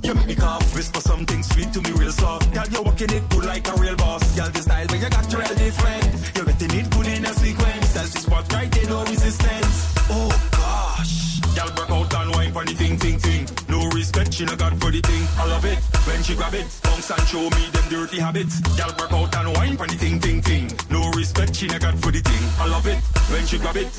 you 0.06 0.14
make 0.16 0.28
me 0.28 0.36
cough. 0.36 0.66
Whisper 0.76 1.00
something 1.00 1.42
sweet 1.44 1.72
to 1.72 1.80
me 1.82 1.92
real 1.96 2.12
soft. 2.12 2.54
Girl, 2.54 2.68
you're 2.72 2.84
walking 2.84 3.12
it 3.18 3.24
good 3.30 3.46
like 3.46 3.66
a 3.72 3.76
real 3.80 3.96
boss. 3.96 4.24
Girl, 4.36 4.50
the 4.50 4.62
style 4.68 4.88
when 4.92 5.00
you 5.02 5.10
got 5.10 5.32
your 5.32 5.42
real 5.42 5.56
different. 5.56 6.06
You're 6.36 6.46
getting 6.52 6.74
it 6.80 6.88
good 6.92 7.08
in 7.08 7.24
a 7.24 7.34
sequence. 7.34 7.94
That's 7.96 8.12
the 8.12 8.20
spot 8.20 8.52
right 8.52 8.72
there, 8.72 8.90
no 8.90 9.00
resistance. 9.06 9.65
Respect, 14.16 14.34
she 14.34 14.46
no 14.46 14.56
got 14.56 14.74
for 14.80 14.92
the 14.92 15.02
thing. 15.02 15.28
I 15.38 15.46
love 15.48 15.66
it 15.66 15.78
when 16.08 16.24
she 16.24 16.36
grab 16.36 16.54
it. 16.54 16.66
Bounce 16.84 17.12
and 17.12 17.28
show 17.28 17.44
me 17.50 17.70
them 17.72 17.84
dirty 17.90 18.20
habits. 18.20 18.60
Girl, 18.78 18.94
broke 18.98 19.12
out 19.14 19.36
and 19.36 19.58
wine 19.58 19.78
for 19.78 19.88
the 19.88 19.96
thing, 19.96 20.20
thing, 20.20 20.42
thing. 20.42 20.72
No 20.90 21.12
respect, 21.12 21.56
she 21.56 21.68
no 21.68 21.78
got 21.80 21.96
for 21.96 22.12
the 22.12 22.20
thing. 22.20 22.44
I 22.60 22.68
love 22.68 22.88
it 22.88 22.98
when 23.32 23.46
she 23.46 23.58
grab 23.58 23.76
it. 23.78 23.92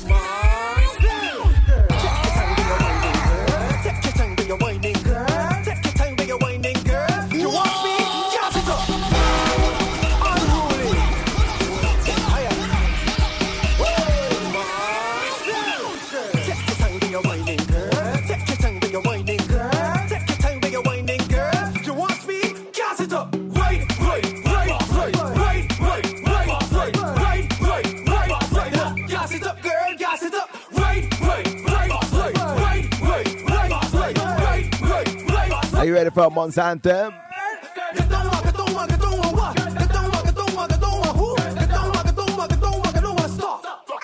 Are 35.77 35.85
you 35.85 35.93
ready 35.93 36.09
for 36.09 36.23
a 36.23 36.29
month's 36.29 36.57
anthem? 36.57 37.13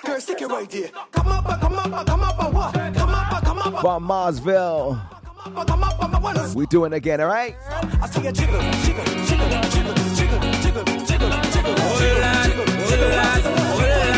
Girl, 0.03 0.19
stick 0.19 0.41
it 0.41 0.47
right 0.47 0.69
there. 0.69 0.89
Come 1.11 1.27
up, 1.27 1.59
come 1.59 1.73
up, 1.75 2.05
come 2.05 2.21
up, 2.21 2.53
what? 2.53 2.73
Come 2.73 3.09
up, 3.09 3.43
come 3.43 3.57
up, 3.59 3.81
From 3.81 4.03
Marsville. 4.07 5.01
come 5.43 5.57
up, 5.83 5.99
come 5.99 6.25
up. 6.25 6.55
We 6.55 6.65
doing 6.67 6.93
it 6.93 6.97
again, 6.97 7.21
all 7.21 7.27
right? 7.27 7.55
I 8.01 8.07
see 8.07 8.27
a 8.27 8.31
jiggle, 8.31 8.59
jiggle, 8.83 9.05
jiggle, 9.05 9.47
jiggle, 9.71 9.93
jiggle, 10.09 10.39
jiggle, 10.53 10.53
jiggle, 10.61 10.81
jiggle, 11.05 11.31
jiggle, 11.49 11.71
jiggle, 11.89 12.65
jiggle, 12.65 12.65
When 12.99 13.19
I 13.19 14.12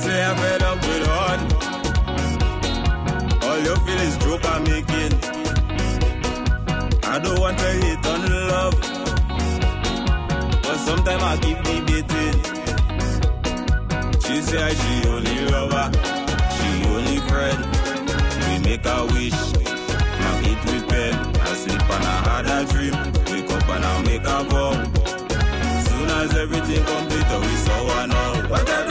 say 0.00 0.24
I'm 0.24 0.36
fed 0.36 0.62
up 0.62 0.78
with 0.86 1.06
hard, 1.06 1.40
all 3.44 3.58
you 3.66 3.74
feel 3.84 4.00
is 4.08 4.16
joke 4.18 4.44
I'm 4.46 4.62
making. 4.64 5.12
I 7.04 7.18
don't 7.18 7.38
want 7.38 7.58
to 7.58 7.70
hate 7.82 8.06
on 8.12 8.20
love, 8.52 8.76
but 10.62 10.78
sometimes 10.88 11.22
I 11.22 11.36
keep 11.44 11.58
debating. 11.68 12.38
She 14.24 14.40
say 14.40 14.62
I 14.62 14.72
she 14.80 15.08
only 15.08 15.38
lover, 15.52 15.86
she 16.56 16.68
only 16.94 17.18
friend. 17.28 17.60
We 18.46 18.54
make 18.68 18.86
a 18.86 19.04
wish, 19.12 19.40
now 20.20 20.48
eat 20.48 20.60
with 20.68 20.88
pen. 20.88 21.14
I 21.40 21.52
sleep 21.62 21.90
and 21.96 22.04
I 22.14 22.16
had 22.28 22.46
a 22.56 22.58
dream, 22.72 22.96
wake 23.30 23.50
up 23.50 23.68
and 23.74 23.84
I 23.84 24.02
make 24.02 24.26
a 24.36 24.38
vow. 24.48 24.72
Soon 25.88 26.08
as 26.20 26.36
everything 26.36 26.84
complete, 26.84 27.30
we 27.44 27.54
saw 27.64 27.84
one 27.86 28.12
all. 28.12 28.89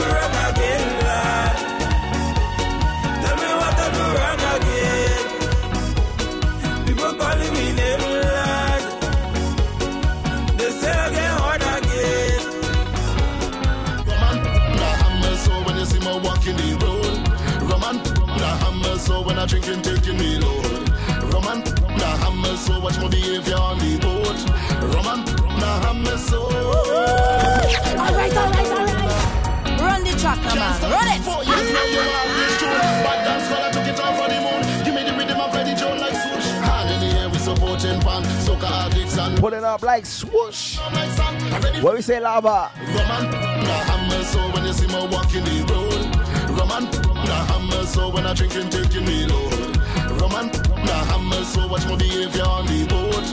Up. 40.36 41.84
What 41.84 41.96
we 41.96 42.02
say, 42.02 42.20
lava? 42.20 42.72
Roman, 42.78 43.32
the 43.32 43.74
hammer 43.88 44.24
so 44.24 44.40
when 44.52 44.66
you 44.66 44.74
see 44.74 44.88
me 44.88 45.08
walking 45.12 45.44
the 45.44 45.66
road. 45.72 46.60
Roman, 46.60 46.86
the 47.26 47.36
hammer 47.50 47.86
so 47.86 48.10
when 48.10 48.26
I 48.26 48.34
drink 48.34 48.56
and 48.56 48.72
taking 48.72 49.06
me 49.06 49.26
load. 49.26 49.78
Roman, 50.22 50.52
the 50.52 50.94
hammer 51.10 51.44
so 51.46 51.68
watch 51.68 51.86
my 51.86 51.96
behavior 51.96 52.44
on 52.44 52.66
the 52.66 52.86
boat. 52.88 53.28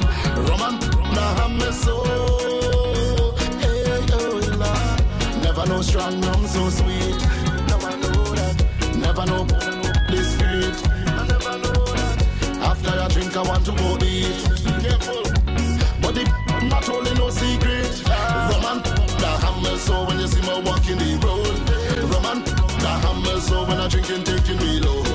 Roman, 0.49 0.79
the 1.15 1.27
hammer 1.39 1.73
so. 1.73 2.05
Hey, 3.61 3.85
oh, 4.13 4.41
Lord. 4.63 5.43
Never 5.43 5.67
know 5.67 5.83
strong 5.83 6.21
rum 6.21 6.47
so 6.47 6.71
sweet. 6.71 7.21
Now 7.69 7.79
I 7.79 7.97
know 7.97 8.25
that. 8.35 8.65
Never 8.97 9.27
know 9.27 9.45
this 10.11 10.33
spirit. 10.35 10.77
I 11.09 11.27
never 11.27 11.59
know 11.59 11.85
that. 11.85 12.27
After 12.63 12.91
I 12.91 13.09
drink, 13.09 13.37
I 13.37 13.43
want 13.43 13.65
to 13.67 13.73
go 13.73 13.99
eat. 14.05 14.83
Careful. 14.83 15.26
Not 16.77 16.85
no. 17.31 18.03
Roman, 18.53 18.83
the 18.83 19.33
hammer 19.41 19.79
so 19.79 20.05
when 20.05 20.21
you 20.21 20.29
see 20.29 20.43
me 20.43 20.61
walking 20.61 20.99
the 20.99 21.19
road. 21.25 21.57
Roman, 22.13 22.45
the 22.45 22.93
hammer 23.03 23.41
so 23.41 23.65
when 23.65 23.81
I 23.81 23.89
me 24.59 24.81
load. 24.81 25.06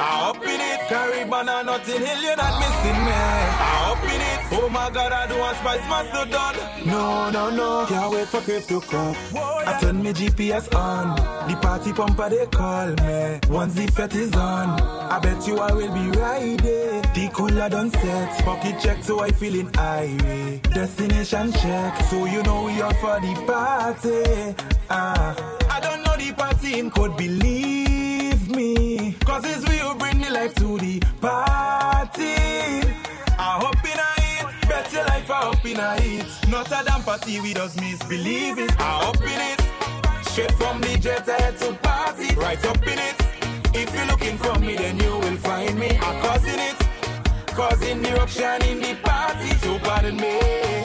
I 0.00 0.30
up 0.30 0.42
in 0.42 0.60
it. 0.60 0.80
Caribbean 0.88 1.48
and 1.48 1.66
Notting 1.66 2.00
Hill, 2.00 2.22
you're 2.22 2.36
not 2.36 2.54
missing 2.60 3.04
me. 3.04 3.12
I 3.12 3.92
up 3.92 4.04
in 4.04 4.20
it. 4.20 4.62
Oh 4.62 4.68
my 4.70 4.90
God, 4.90 5.12
I 5.12 5.26
don't 5.26 5.38
want 5.38 5.56
Spicemas 5.58 6.30
done. 6.30 6.86
No, 6.86 7.30
no, 7.30 7.50
no. 7.50 7.86
Can't 7.86 8.12
wait 8.12 8.28
for 8.28 8.40
Crave 8.40 8.66
to 8.68 8.80
come. 8.80 9.14
I 9.34 9.78
turn 9.80 10.02
my 10.02 10.12
GPS 10.12 10.74
on. 10.74 11.16
The 11.48 11.56
party 11.56 11.92
pumper, 11.92 12.30
they 12.30 12.46
call 12.46 12.88
me. 12.88 13.40
Once 13.50 13.74
the 13.74 13.86
fet 13.88 14.14
is 14.14 14.34
on, 14.34 14.80
I 14.80 15.18
bet 15.18 15.46
you 15.46 15.58
I 15.58 15.72
will 15.72 15.92
be 15.92 16.18
riding. 16.18 17.02
The 17.14 17.30
cooler 17.34 17.68
done 17.68 17.90
set. 17.90 18.44
Pocket 18.44 18.76
check, 18.80 19.02
so 19.02 19.20
I 19.20 19.30
feeling 19.32 19.70
irate. 19.76 20.62
Destination 20.72 21.52
check, 21.52 22.00
so 22.04 22.24
you 22.24 22.42
know 22.44 22.64
we 22.64 22.80
out 22.80 22.96
for 22.96 23.20
the 23.20 23.34
party. 23.46 24.54
Ah, 24.88 25.36
I 25.70 25.80
don't 25.80 26.02
know 26.02 26.16
the 26.16 26.32
party 26.32 26.78
in 26.78 26.90
code, 26.90 27.16
believe 27.16 27.87
me. 28.48 29.14
Cause 29.24 29.44
it's 29.44 29.68
we 29.68 29.78
who 29.78 29.94
bring 29.94 30.20
the 30.20 30.30
life 30.30 30.54
to 30.56 30.78
the 30.78 31.00
party. 31.20 32.34
I 33.38 33.58
hope 33.62 33.84
in 33.84 33.98
a 33.98 34.10
it, 34.50 34.68
bet 34.68 34.92
your 34.92 35.04
life 35.04 35.30
I 35.30 35.40
hope 35.46 35.64
in 35.64 35.78
a 35.78 35.96
it. 35.98 36.48
Not 36.48 36.66
a 36.68 36.84
damn 36.84 37.02
party, 37.02 37.40
we 37.40 37.54
just 37.54 37.80
misbelieve 37.80 38.58
it. 38.58 38.72
I 38.80 39.04
hope 39.04 39.22
in 39.22 39.40
it. 39.52 40.28
Straight 40.28 40.52
from 40.52 40.80
the 40.80 40.98
jet 40.98 41.28
ahead 41.28 41.58
to 41.58 41.72
party, 41.74 42.34
right 42.36 42.64
up 42.66 42.82
in 42.86 42.98
it. 42.98 43.16
If 43.74 43.94
you're 43.94 44.06
looking 44.06 44.36
for 44.38 44.58
me, 44.58 44.76
then 44.76 44.98
you 44.98 45.12
will 45.18 45.36
find 45.36 45.78
me. 45.78 45.98
I'm 46.00 46.20
causing 46.22 46.58
it, 46.58 46.76
causing 47.48 48.04
eruption 48.04 48.62
in 48.62 48.80
the 48.80 48.96
party. 49.02 49.50
So 49.58 49.78
pardon 49.80 50.16
me, 50.16 50.38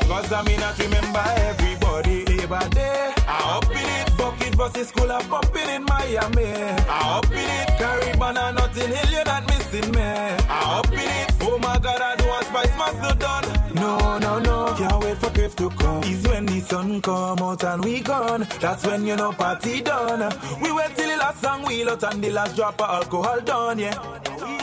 cause 0.08 0.32
I 0.32 0.42
may 0.44 0.58
not 0.58 0.78
remember 0.80 1.24
everybody. 1.50 2.26
Labor 2.26 2.68
Day, 2.70 3.14
I 3.28 3.58
up 3.58 3.72
in 3.72 3.78
it. 3.78 4.13
Bucket 4.34 4.56
versus 4.56 4.88
school, 4.88 5.12
I'm 5.12 5.22
in 5.56 5.84
Miami. 5.84 6.46
I 6.46 7.18
up 7.18 7.32
in 7.32 7.38
it. 7.38 7.78
Caribbean 7.78 8.38
and 8.38 8.56
Notting 8.56 8.90
Hill, 8.90 9.12
you're 9.12 9.26
not 9.26 9.48
missing 9.48 9.92
me. 9.92 10.02
I 10.02 10.80
up 10.80 10.92
in 10.92 11.00
it. 11.00 11.32
Oh 11.42 11.58
my 11.60 11.78
God, 11.78 12.02
I 12.02 12.16
do 12.16 12.28
want 12.28 12.46
Spicemas 12.48 13.20
done. 13.20 13.76
No, 13.76 14.18
no, 14.18 14.40
no, 14.40 14.76
can't 14.76 15.04
wait 15.04 15.18
for 15.18 15.30
Griff 15.32 15.56
to 15.58 15.70
come. 15.70 16.04
Is 16.04 16.24
when 16.28 16.46
the 16.46 16.60
sun 16.62 17.02
come 17.02 17.40
out 17.40 17.64
and 17.64 17.84
we 17.84 18.00
gone. 18.00 18.48
That's 18.60 18.86
when 18.86 19.06
you 19.06 19.16
know 19.16 19.32
party 19.34 19.82
done. 19.82 20.34
We 20.62 20.72
wait 20.72 20.96
till 20.96 21.10
the 21.10 21.18
last 21.18 21.42
song 21.42 21.64
wheel 21.66 21.90
out 21.90 22.04
and 22.04 22.24
the 22.24 22.32
last 22.32 22.56
drop 22.56 22.82
of 22.82 22.90
alcohol 22.90 23.40
done, 23.42 23.80
yeah. 23.80 23.98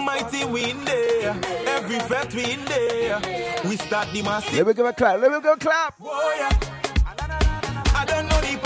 Mighty 0.05 0.45
we 0.47 0.71
in 0.71 0.85
there, 0.85 1.37
every 1.67 2.01
fete 2.01 2.35
we 2.35 2.53
in 2.55 2.65
there. 2.65 3.21
We 3.69 3.77
start 3.77 4.09
the 4.13 4.23
massive. 4.23 4.55
Let 4.55 4.67
me 4.67 4.75
give 4.75 4.87
a 4.87 4.93
clap. 4.93 5.21
Let 5.21 5.31
me 5.31 5.41
give 5.41 5.53
a 5.53 5.57
clap. 5.57 5.95
Oh 6.03 6.35
yeah. 6.39 6.71
Know 8.21 8.41
the 8.43 8.59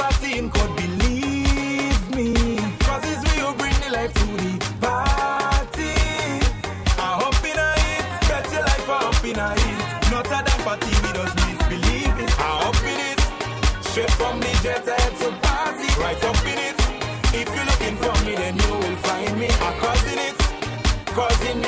believe 0.74 2.02
me. 2.10 2.58
Cause 2.80 3.04
it's 3.06 3.22
bring 3.54 3.76
the 3.84 3.90
life 3.92 4.12
to 4.12 4.26
the 4.42 4.58
party. 4.82 5.94
I 6.98 7.10
hope 7.22 7.38
in 7.46 7.56
life 8.62 8.88
in. 9.54 9.78
Not 10.10 10.26
a 10.26 10.42
damn 10.42 10.60
party, 10.66 10.90
we 11.02 11.10
misbelieve 11.46 12.18
it. 12.18 12.30
I 12.40 12.50
in 12.82 12.98
it. 13.12 13.20
Straight 13.86 14.10
from 14.18 14.40
the 14.40 14.50
jet 14.62 14.82
party. 15.40 15.88
Right 16.02 16.24
up 16.24 16.44
in 16.50 16.58
it. 16.58 16.78
If 17.32 17.46
you're 17.54 17.68
looking 17.70 17.96
for 18.02 18.14
me, 18.26 18.34
then 18.34 18.56
you 18.58 18.72
will 18.74 18.98
find 19.06 19.38
me. 19.38 19.48
I'm 19.62 19.78
causing 19.78 20.18
it. 20.18 20.36
Causing 21.14 21.60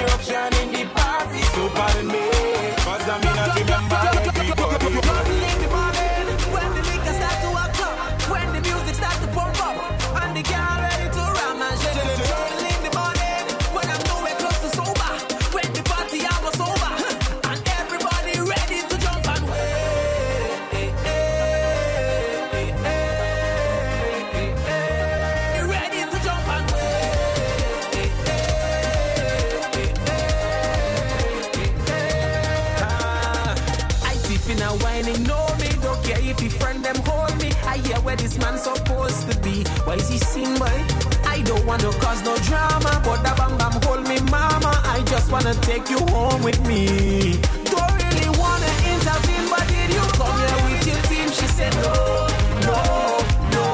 To 41.67 41.93
cause 42.01 42.23
no 42.23 42.35
drama, 42.39 43.03
but 43.05 43.19
the 43.23 43.35
bam 43.37 43.59
bam 43.59 43.73
hold 43.83 44.09
me, 44.09 44.19
mama. 44.31 44.81
I 44.87 45.03
just 45.09 45.31
wanna 45.31 45.53
take 45.57 45.91
you 45.91 45.99
home 46.09 46.43
with 46.43 46.59
me. 46.67 47.37
Don't 47.69 47.93
really 48.01 48.31
wanna 48.39 48.73
intervene, 48.93 49.47
but 49.51 49.69
did 49.69 49.93
you 49.93 50.01
come 50.17 50.39
here 50.41 50.61
with 50.65 50.87
your 50.87 51.03
team? 51.11 51.29
She 51.29 51.47
said 51.47 51.75
no, 51.85 52.29
no, 52.65 52.81
no. 53.53 53.67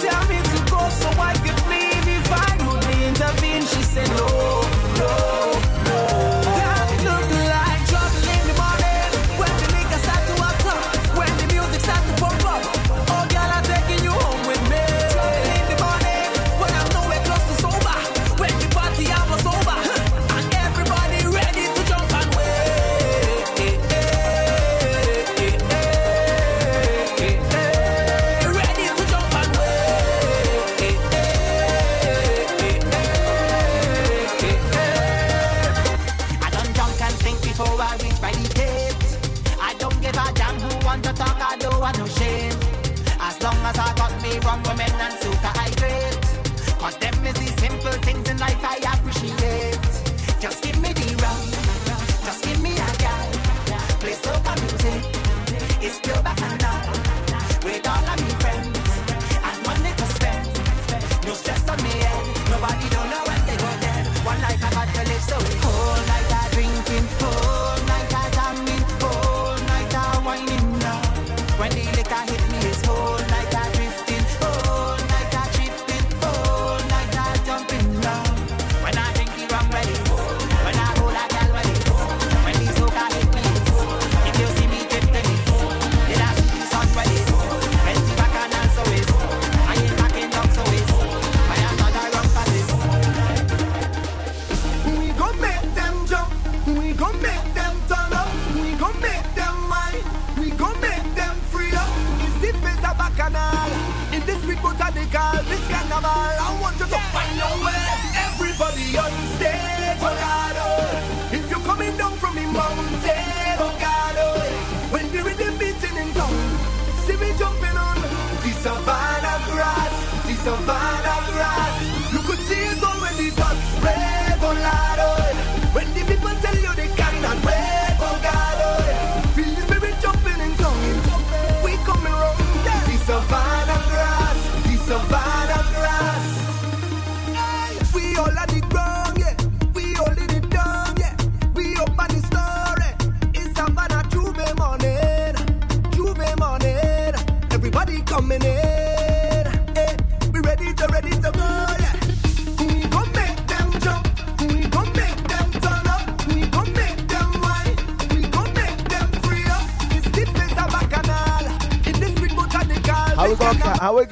Tell 0.00 0.22
me 0.30 0.38
to 0.50 0.58
go 0.72 0.80
so 0.88 1.08
I 1.20 1.34
can 1.44 1.58
leave 1.68 2.08
if 2.08 2.32
I 2.32 2.56
would 2.64 2.84
intervene. 3.04 3.64
She 3.66 3.82
said 3.82 4.08
no, 4.16 4.27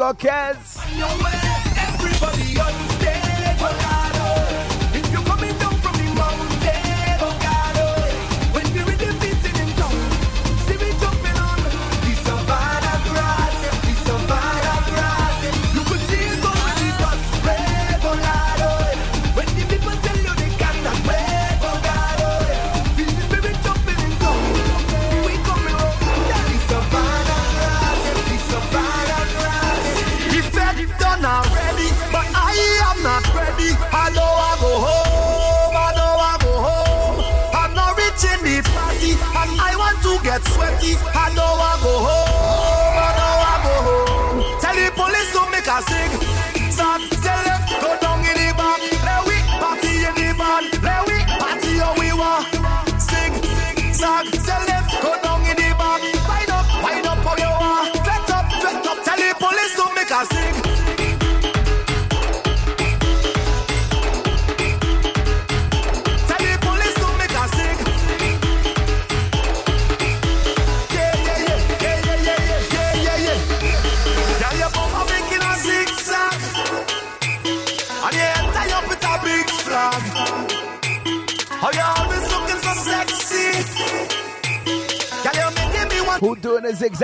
Okay. 0.06 0.65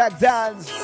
Jack 0.03 0.19
Dance. 0.19 0.82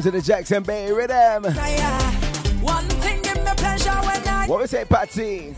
out 0.00 0.04
to 0.04 0.10
the 0.10 0.22
Jackson 0.22 0.62
Bay 0.62 0.90
Rhythm. 0.90 1.44
What 4.48 4.60
we 4.60 4.66
say, 4.66 4.84
Patty? 4.84 5.54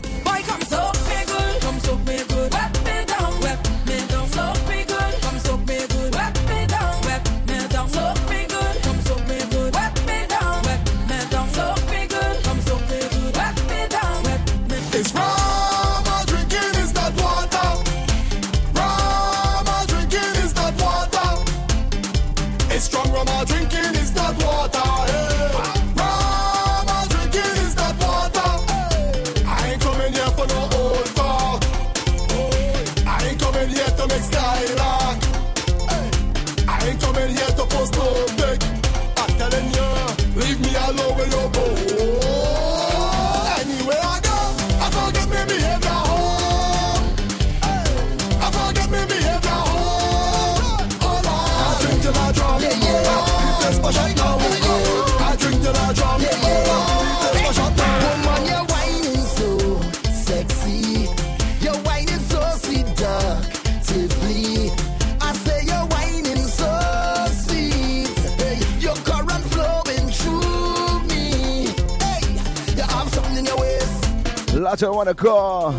I 74.83 74.89
wanna 74.89 75.13
call. 75.13 75.69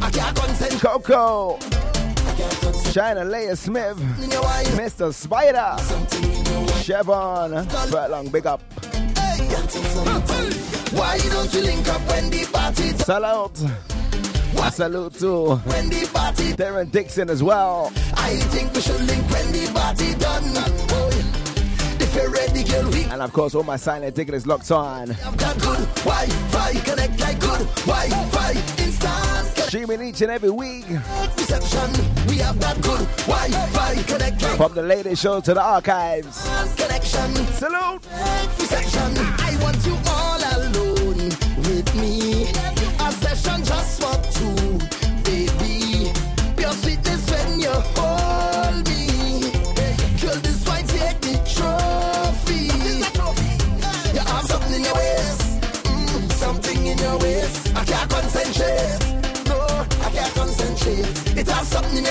I 0.00 0.10
can't 0.10 0.36
consent. 0.36 0.80
Coco. 0.80 1.58
China 2.92 3.24
Leia 3.24 3.56
Smith. 3.56 3.96
Mr. 4.76 5.12
Spider. 5.12 5.76
Chevron. 6.82 7.66
Furlong, 7.66 8.28
big 8.28 8.46
up. 8.46 8.62
Hey. 9.18 9.48
Why 10.96 11.18
don't 11.18 11.52
you 11.52 11.60
link 11.62 11.88
up 11.88 12.00
when 12.08 12.30
the 12.30 12.48
party's 12.52 13.04
Salute. 13.04 13.58
What? 14.56 14.68
A 14.68 14.72
salute 14.72 15.14
to 15.18 15.60
Terran 16.56 16.88
Dixon 16.88 17.28
as 17.28 17.42
well. 17.42 17.92
I 18.14 18.36
think 18.36 18.72
we 18.72 18.80
should 18.80 19.00
link 19.02 19.28
when 19.30 19.52
the 19.52 19.70
party 19.74 20.14
and 23.16 23.22
of 23.22 23.32
course, 23.32 23.54
all 23.54 23.62
my 23.62 23.76
silent 23.76 24.14
ticket 24.14 24.46
locked 24.46 24.70
on. 24.70 25.10
I've 25.10 25.36
got 25.36 25.58
good 25.58 25.88
Wi-Fi, 26.04 26.72
connect 26.80 27.20
like 27.20 27.40
good 27.40 27.66
Wi-Fi. 27.86 28.54
Streaming 29.66 30.02
each 30.02 30.20
and 30.20 30.30
every 30.30 30.50
week. 30.50 30.84
Reception, 30.88 31.90
we 32.28 32.36
have 32.36 32.58
that 32.60 32.80
good 32.82 33.06
Wi-Fi, 33.26 34.02
connect 34.02 34.42
like 34.42 34.56
From 34.56 34.74
the 34.74 34.82
latest 34.82 35.22
show 35.22 35.40
to 35.40 35.54
the 35.54 35.62
archives. 35.62 36.42
Connection. 36.76 37.34
Salute. 37.54 38.06
Reception, 38.58 39.16
I 39.16 39.58
want 39.62 39.86
you. 39.86 40.35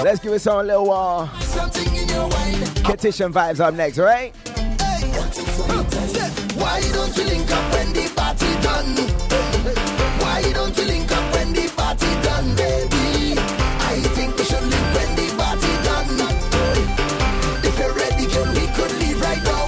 Let's 0.04 0.20
give 0.20 0.34
it 0.34 0.40
some 0.40 0.60
a 0.60 0.64
little 0.64 0.92
uh, 0.92 1.26
while. 1.28 1.28
Petition 2.84 3.32
vibes 3.32 3.60
up 3.60 3.74
next, 3.74 3.98
right? 3.98 4.36
Why 6.56 6.82
don't 6.94 7.18
you 7.18 7.24
link 7.24 7.52
up 7.52 7.74
when 7.74 7.94
the 7.94 8.10
party 8.16 8.48
done? 8.62 8.96
Why 10.22 10.42
don't 10.54 10.78
you 10.78 10.86
link 10.86 11.12
up 11.12 11.34
when 11.34 11.54
the 11.54 11.68
party 11.76 12.08
done, 12.24 12.56
baby? 12.56 13.38
I 13.38 14.02
think 14.16 14.38
we 14.38 14.44
should 14.44 14.64
link 14.64 14.94
when 14.96 15.16
the 15.16 15.28
party 15.38 15.74
done. 15.86 16.20
If 17.64 17.78
you're 17.80 17.94
ready, 17.94 18.26
girl, 18.34 18.48
we 18.54 18.68
could 18.76 18.92
leave 19.00 19.22
right 19.22 19.44
now. 19.44 19.68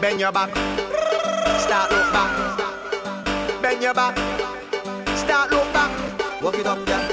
Bend 0.00 0.20
your 0.20 0.32
back, 0.32 0.50
start 1.60 1.90
look 1.90 2.12
back. 2.12 2.32
Bend 3.62 3.82
your 3.82 3.94
back, 3.94 4.16
start 5.16 5.50
look 5.50 5.72
back. 5.72 5.92
Walk 6.42 6.58
it 6.58 6.66
up, 6.66 6.78
yeah. 6.86 7.05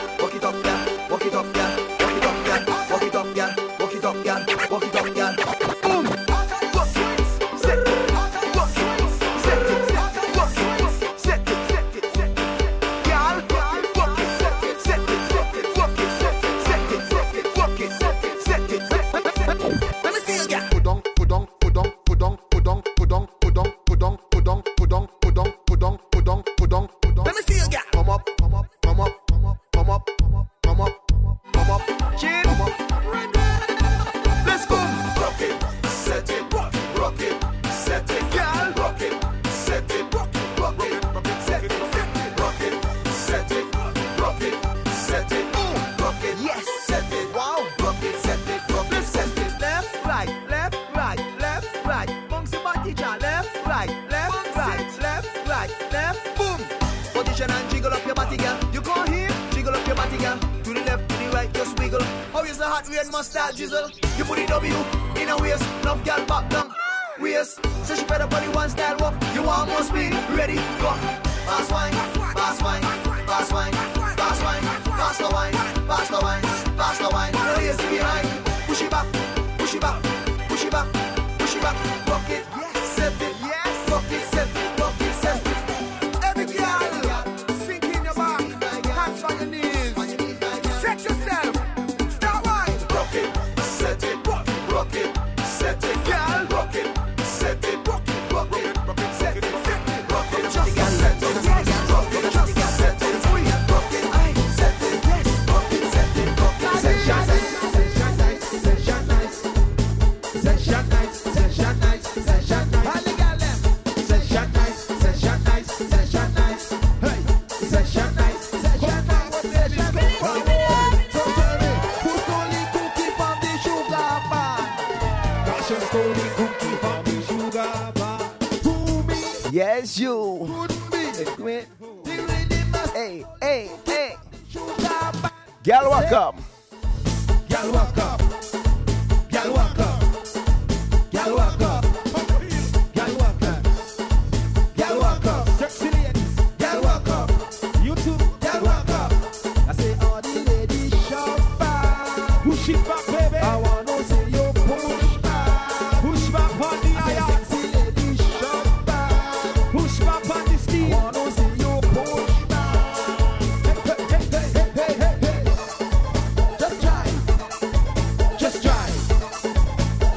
Yes, 129.95 130.32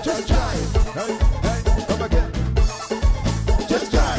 Just 0.06 0.28
try. 0.28 0.54
Hey, 0.94 1.18
hey, 1.42 1.84
come 1.88 2.02
again. 2.02 2.32
Just 3.68 3.90
try. 3.90 4.18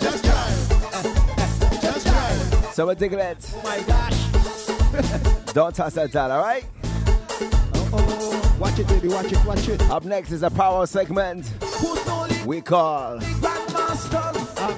Just 0.00 0.24
try. 0.24 0.48
Just 1.82 2.06
try. 2.06 2.70
Someone 2.72 2.96
take 2.96 3.12
it. 3.12 3.52
Oh 3.54 3.62
my 3.62 3.82
gosh. 3.82 5.52
Don't 5.52 5.76
toss 5.76 5.92
that 5.92 6.10
down, 6.10 6.30
all 6.30 6.42
right? 6.42 6.64
Oh, 7.92 8.56
watch 8.58 8.78
it, 8.78 8.88
baby. 8.88 9.08
Watch 9.08 9.30
it. 9.30 9.44
Watch 9.44 9.68
it. 9.68 9.82
Up 9.90 10.06
next 10.06 10.32
is 10.32 10.42
a 10.42 10.48
power 10.48 10.86
segment 10.86 11.52
we 12.46 12.62
call 12.62 13.18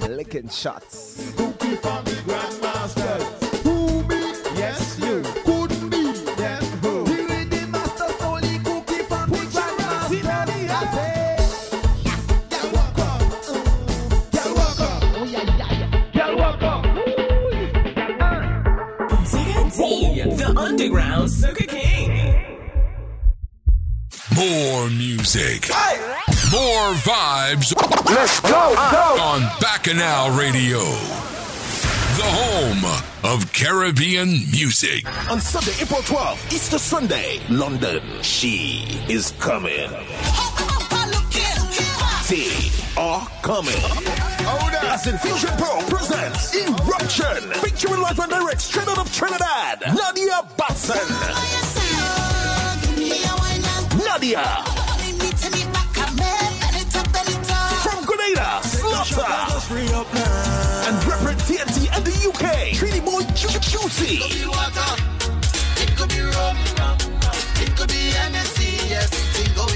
Licking 0.08 0.48
Shots. 0.48 1.34
More 25.28 25.44
music. 25.44 25.68
More 26.50 26.94
vibes. 27.04 27.74
Let's 28.06 28.40
go, 28.40 28.74
go. 28.90 29.20
On 29.20 29.42
Bacchanal 29.60 30.30
Radio. 30.38 30.78
The 32.16 32.24
home 32.24 33.30
of 33.30 33.52
Caribbean 33.52 34.28
music. 34.50 35.04
On 35.30 35.38
Sunday, 35.38 35.82
April 35.82 36.00
12th, 36.00 36.50
Easter 36.50 36.78
Sunday, 36.78 37.40
London, 37.50 38.00
she 38.22 39.02
is 39.06 39.32
coming. 39.32 39.90
They 42.30 42.70
are 42.96 43.28
coming. 43.42 43.74
As 44.84 45.06
Infusion 45.06 45.50
Pro 45.58 45.80
presents 45.88 46.56
Eruption, 46.56 47.52
featuring 47.60 48.00
live 48.00 48.18
and 48.18 48.30
direct 48.30 48.62
straight 48.62 48.88
out 48.88 48.98
of 48.98 49.12
Trinidad, 49.12 49.82
Nadia 49.94 50.48
Batson. 50.56 50.96
Nadia. 54.06 54.77
And 60.86 60.96
represent 61.04 61.40
TNT 61.68 61.88
and 61.96 62.04
the 62.04 62.14
UK, 62.28 62.70
Trini 62.74 63.04
Boy 63.04 63.22
Ju- 63.34 63.58
Juicy. 63.58 64.18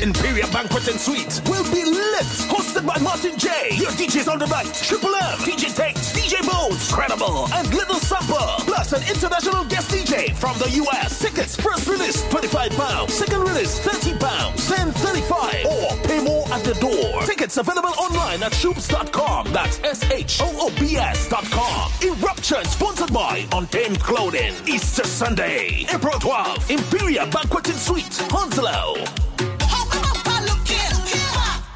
Imperial 0.03 0.51
Banquet 0.51 0.89
and 0.89 0.99
Suite 0.99 1.41
will 1.47 1.63
be 1.71 1.85
lit. 1.85 2.27
Hosted 2.51 2.85
by 2.85 2.99
Martin 2.99 3.39
J. 3.39 3.49
Your 3.77 3.93
DJs 3.93 4.27
on 4.31 4.41
the 4.41 4.47
night. 4.47 4.75
Triple 4.83 5.15
M, 5.15 5.39
DJ 5.39 5.73
Tate, 5.75 5.95
DJ 5.95 6.43
Bones, 6.43 6.91
Credible, 6.91 7.47
and 7.55 7.73
Little 7.73 8.01
Sampa. 8.01 8.59
Plus 8.67 8.93
an 8.93 9.03
international 9.09 9.65
guest 9.67 9.91
DJ 9.93 10.35
from 10.35 10.59
the 10.59 10.69
US. 10.83 11.21
Tickets 11.21 11.55
first 11.55 11.87
release 11.87 12.21
25 12.31 12.73
pounds. 12.73 13.15
Second 13.15 13.43
release 13.43 13.79
30 13.79 14.19
pounds. 14.19 14.69
Then 14.69 14.91
35 14.91 15.67
or 15.67 15.97
pay 16.03 16.21
more 16.25 16.45
at 16.53 16.65
the 16.65 16.75
door. 16.75 17.23
Tickets 17.23 17.57
available 17.57 17.95
online 17.97 18.43
at 18.43 18.51
shoobs.com. 18.53 19.53
That's 19.53 19.79
S-H-O-O-B-S.com. 19.85 21.93
Eruption 22.03 22.65
sponsored 22.65 23.13
by 23.13 23.47
Untamed 23.53 24.01
Clothing. 24.01 24.55
Easter 24.67 25.05
Sunday, 25.05 25.87
April 25.95 26.19
12th. 26.19 26.69
Imperial 26.71 27.27
Banquet 27.29 27.69
and 27.69 27.79
Suite, 28.11 28.31
Hounslow. 28.31 28.95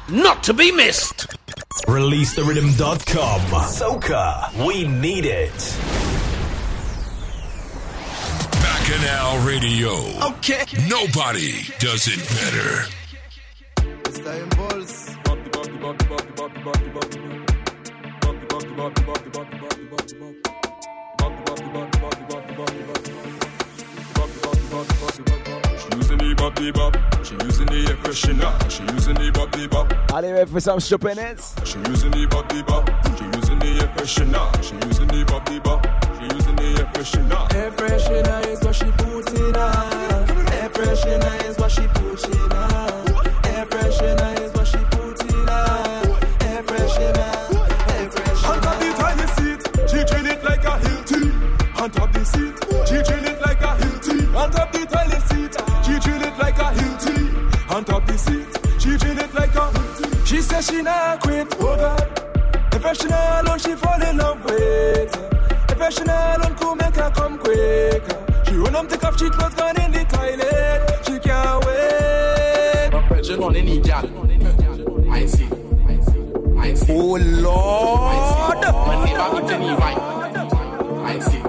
Not 0.09 0.43
to 0.43 0.53
be 0.53 0.71
missed. 0.71 1.27
ReleaseTheRhythm.com. 1.87 3.41
Soca. 3.41 4.65
We 4.65 4.87
need 4.87 5.25
it. 5.25 5.53
Bacchanal 8.51 9.45
Radio. 9.45 9.91
Okay. 10.29 10.65
Nobody 10.87 11.63
does 11.79 12.07
it 12.07 12.19
better. 12.29 12.87
Bop 26.37 26.55
the 26.55 26.71
bop. 26.71 26.95
She 27.25 27.35
using 27.43 27.65
the 27.65 27.87
air 27.89 27.97
freshener. 27.97 28.51
She 28.69 28.83
using 28.93 29.15
the 29.15 29.31
bop 29.31 29.51
the 29.51 29.67
bop. 29.67 29.93
Are 30.13 30.21
they 30.21 30.31
ready 30.31 30.49
for 30.49 30.61
some 30.61 30.79
stupidness? 30.79 31.55
She 31.65 31.77
using 31.89 32.11
the 32.11 32.25
bop 32.27 32.47
the 32.49 32.63
bop. 32.63 32.87
She 33.17 33.25
using 33.25 33.59
the 33.59 33.67
air 33.81 33.89
freshener. 33.95 34.63
She 34.63 34.75
using 34.87 35.07
the 35.07 35.25
bop 35.25 35.45
the 35.45 35.59
bop. 35.59 35.85
She 36.17 36.23
using 36.35 36.55
the 36.55 36.67
air 36.79 36.89
freshener. 36.93 37.53
Air 37.55 37.71
freshener 37.71 38.47
is 38.47 38.63
what 38.63 38.75
she 38.75 38.85
put 38.91 39.29
in 39.33 39.53
her. 39.53 39.67
Air 40.61 40.69
freshener 40.69 41.49
is 41.49 41.57
what 41.57 41.71
she 41.71 41.87
put 41.87 42.23
in 42.25 42.51
her. 42.51 42.86
She 60.37 60.43
says 60.43 60.67
she 60.67 60.83
not 60.83 61.19
quit, 61.23 61.47
oh 61.59 61.75
God. 61.75 62.21
If 62.71 62.85
I 62.85 62.93
she 62.93 63.07
not 63.07 63.43
alone, 63.43 63.57
she 63.57 63.73
fall 63.73 63.99
in 64.03 64.17
love 64.17 64.45
with. 64.45 65.15
If 65.71 65.81
I 65.81 65.89
she 65.89 66.03
not 66.03 66.37
alone, 66.37 66.55
could 66.55 66.75
make 66.75 66.95
her 66.95 67.09
come 67.09 67.39
quicker. 67.39 68.43
She 68.45 68.53
run 68.53 68.75
up, 68.75 68.87
take 68.87 69.03
off, 69.03 69.17
she 69.17 69.31
clothes 69.31 69.55
gone 69.55 69.81
in 69.81 69.91
the 69.91 70.05
toilet. 70.05 71.05
She 71.07 71.17
can't 71.17 71.65
wait. 71.65 72.89
My 72.93 73.07
pressure 73.07 73.41
on 73.41 73.55
any 73.55 73.79
gal. 73.81 74.05
I 75.09 75.25
see. 75.25 75.49
I 76.55 76.73
see. 76.75 76.93
Oh 76.93 77.17
Lord. 77.41 78.57
My 78.85 79.05
neighbor 79.05 79.41
with 79.41 79.51
any 79.51 79.69
right. 79.73 79.97
I 79.97 81.17
see. 81.17 81.41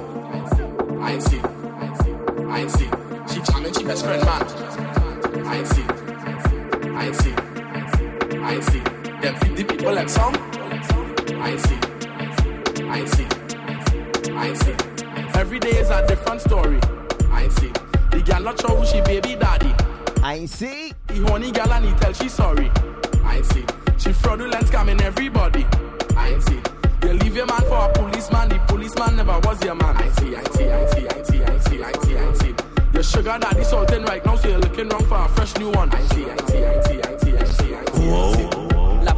I 0.98 1.18
see. 1.18 1.40
I 2.48 2.66
see. 2.66 2.88
She 3.34 3.52
charming, 3.52 3.74
she 3.74 3.84
best 3.84 4.02
friend 4.02 4.24
man. 4.24 4.42
I 5.46 5.62
see. 5.64 5.82
I 5.82 6.32
see. 6.42 6.88
I 6.88 7.12
see. 7.12 7.47
Them 8.48 9.36
50 9.36 9.64
people 9.64 9.92
like 9.92 10.08
some. 10.08 10.34
I 10.34 11.54
see. 11.58 11.78
I 12.16 12.34
see. 12.34 12.82
I 12.82 13.04
see. 13.04 14.32
I 14.32 14.54
see. 14.54 15.38
Every 15.38 15.58
day 15.58 15.78
is 15.78 15.90
a 15.90 16.06
different 16.06 16.40
story. 16.40 16.80
I 17.30 17.46
see. 17.48 17.70
The 18.10 18.22
girl 18.24 18.40
not 18.40 18.58
sure 18.58 18.70
who 18.70 18.86
she 18.86 19.02
baby 19.02 19.36
daddy. 19.36 19.74
I 20.22 20.46
see. 20.46 20.94
The 21.08 21.16
horny 21.26 21.52
girl 21.52 21.70
and 21.70 21.84
he 21.84 21.92
tell 22.00 22.14
she 22.14 22.30
sorry. 22.30 22.70
I 23.22 23.42
see. 23.42 23.66
She 23.98 24.14
fraudulent 24.14 24.64
scamming 24.66 25.02
everybody. 25.02 25.66
I 26.16 26.38
see. 26.38 26.62
You 27.06 27.12
leave 27.18 27.36
your 27.36 27.46
man 27.46 27.60
for 27.62 27.84
a 27.84 27.92
policeman. 27.92 28.48
The 28.48 28.58
policeman 28.66 29.16
never 29.16 29.38
was 29.40 29.62
your 29.62 29.74
man. 29.74 29.94
I 29.94 30.08
see. 30.12 30.34
I 30.34 30.42
see. 30.44 30.70
I 30.70 30.86
see. 30.86 31.06
I 31.06 31.22
see. 31.22 31.42
I 31.42 31.58
see. 31.58 31.82
I 31.82 31.92
see. 32.02 32.16
I 32.16 32.32
see. 32.32 32.54
Your 32.94 33.02
sugar 33.02 33.36
daddy 33.38 33.62
salting 33.62 34.04
right 34.04 34.24
now, 34.24 34.36
so 34.36 34.48
you're 34.48 34.58
looking 34.58 34.88
wrong 34.88 35.04
for 35.04 35.18
a 35.18 35.28
fresh 35.28 35.54
new 35.58 35.70
one. 35.70 35.90
I 35.94 36.00
see. 36.06 36.24
I 36.24 36.36
see. 36.46 36.64
I 36.64 36.82
see 36.82 36.87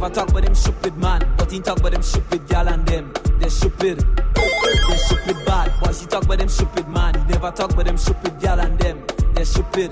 never 0.01 0.13
talk 0.15 0.29
about 0.29 0.43
them 0.43 0.55
stupid 0.55 0.97
man. 0.97 1.21
But 1.37 1.51
he 1.51 1.59
talk 1.59 1.79
about 1.79 1.91
them 1.91 2.01
stupid 2.01 2.47
gal 2.47 2.67
and 2.67 2.85
them. 2.87 3.13
They're 3.39 3.49
stupid. 3.49 3.99
They're 4.33 4.97
stupid 4.97 5.45
bad. 5.45 5.79
Boys 5.79 6.01
he 6.01 6.07
talk 6.07 6.23
about 6.23 6.39
them 6.39 6.49
stupid 6.49 6.87
man. 6.87 7.13
He 7.13 7.33
never 7.33 7.51
talk 7.51 7.71
about 7.71 7.85
them 7.85 7.97
stupid 7.97 8.39
gal 8.39 8.59
and 8.59 8.79
them. 8.79 9.03
They're 9.35 9.45
stupid. 9.45 9.91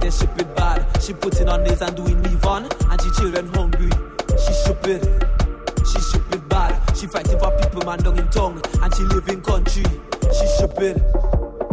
They're 0.00 0.10
stupid 0.12 0.54
bad. 0.54 1.02
She 1.02 1.14
putting 1.14 1.48
on 1.48 1.64
nails 1.64 1.82
and 1.82 1.96
doing 1.96 2.22
leave 2.22 2.44
on. 2.44 2.68
And 2.90 3.00
she 3.00 3.10
children 3.20 3.48
hungry. 3.54 3.90
She 4.30 4.52
stupid. 4.52 5.02
She 5.78 5.98
stupid 5.98 6.48
bad. 6.48 6.96
She 6.96 7.06
fighting 7.08 7.40
for 7.40 7.50
people 7.58 7.82
man 7.84 7.98
down 7.98 8.18
in 8.18 8.28
tongue. 8.28 8.62
And 8.80 8.94
she 8.94 9.02
live 9.02 9.28
in 9.28 9.40
country. 9.42 9.84
She 10.22 10.46
stupid. 10.58 11.02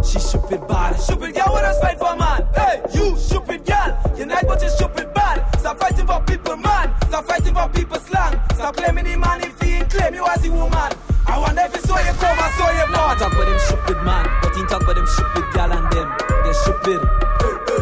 She 0.04 0.18
stupid 0.18 0.68
bad. 0.68 1.00
Stupid 1.00 1.36
girl, 1.36 1.50
what 1.50 1.64
I 1.64 1.80
fight 1.80 2.00
for 2.00 2.16
man. 2.16 2.48
Hey, 2.56 2.82
you 2.92 3.16
stupid 3.18 3.66
girl. 3.66 4.16
You 4.18 4.26
night 4.26 4.46
but 4.48 4.64
you 4.64 4.70
stupid 4.70 5.14
Stop 5.66 5.80
fighting 5.80 6.06
for 6.06 6.22
people, 6.22 6.58
man. 6.58 6.94
Stop 7.08 7.26
fighting 7.26 7.56
for 7.56 7.68
people 7.70 7.98
slang. 7.98 8.40
Stop 8.54 8.76
claiming 8.76 9.06
the 9.06 9.18
man 9.18 9.42
if 9.42 9.60
he 9.60 9.72
ain't 9.78 9.90
claim 9.90 10.14
you 10.14 10.24
as 10.28 10.46
a 10.46 10.52
woman. 10.52 10.92
I 11.26 11.40
wonder 11.40 11.64
if 11.64 11.74
he 11.74 11.82
saw 11.82 11.98
you 11.98 12.14
come 12.22 12.38
and 12.38 12.54
saw 12.54 12.70
you 12.70 12.86
blood. 12.86 13.18
Talk 13.18 13.34
about 13.34 13.46
them 13.48 13.58
stupid 13.58 14.04
man, 14.04 14.30
but 14.44 14.56
he 14.56 14.62
talk 14.66 14.84
about 14.84 14.96
them 14.96 15.08
stupid 15.08 15.46
gal 15.56 15.72
and 15.72 15.92
them. 15.92 16.14
They're 16.44 16.54
stupid. 16.54 17.02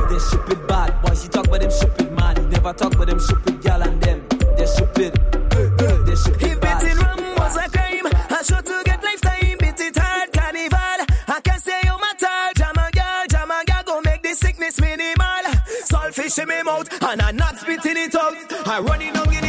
They're 0.09 0.19
stupid 0.21 0.65
bad 0.65 1.01
boys. 1.01 1.23
He 1.23 1.27
talk 1.27 1.45
about 1.45 1.59
them 1.59 1.71
stupid 1.71 2.11
man. 2.13 2.37
He 2.37 2.45
never 2.45 2.71
talk 2.71 2.95
about 2.95 3.07
them 3.07 3.19
stupid 3.19 3.61
gal 3.61 3.81
and 3.83 4.01
them. 4.01 4.23
They're 4.55 4.65
stupid. 4.65 5.19
They're 5.51 6.15
stupid 6.15 6.41
if 6.41 6.61
bad. 6.61 6.83
If 6.83 7.01
rum 7.01 7.35
was 7.35 7.57
a 7.57 7.67
crime, 7.67 8.07
I 8.07 8.43
should 8.47 8.65
to 8.65 8.81
get 8.85 9.03
lifetime. 9.03 9.57
Beat 9.59 9.81
it 9.81 9.97
hard, 9.97 10.31
carnival. 10.31 11.03
I 11.27 11.41
can 11.43 11.59
say 11.59 11.81
you 11.83 11.97
my 11.99 12.13
Jama 12.55 12.89
girl, 12.93 13.25
jama 13.29 13.61
girl, 13.67 13.83
go 13.83 14.01
make 14.05 14.23
this 14.23 14.39
sickness 14.39 14.79
minimal. 14.79 15.43
Salt 15.83 16.13
fish 16.15 16.39
in 16.39 16.47
my 16.47 16.63
mouth 16.63 16.87
and 17.03 17.21
I 17.21 17.31
I 18.65 18.79
run 18.79 19.01
it 19.01 19.15
on 19.17 19.31
your 19.31 19.42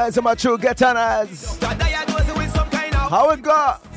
Where's 0.00 0.22
my 0.22 0.34
true 0.34 0.56
getanas? 0.56 1.60
How 3.10 3.28
it 3.32 3.42
go? 3.42 3.89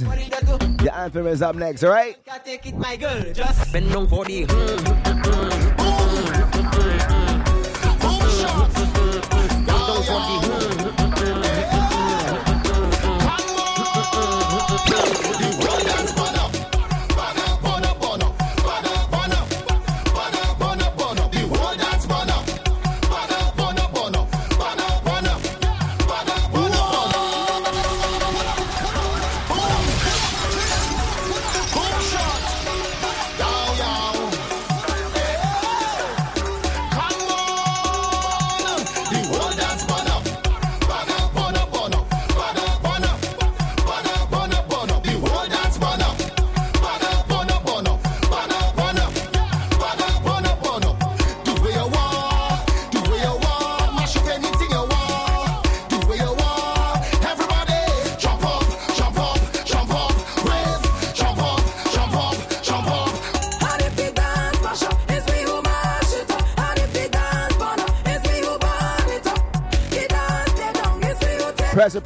Your 0.00 0.92
anthem 0.94 1.26
is 1.26 1.42
up 1.42 1.56
next, 1.56 1.82
alright? 1.82 2.16
Bend 3.72 3.92
down 3.92 4.08
for 4.08 4.24
the 4.24 5.05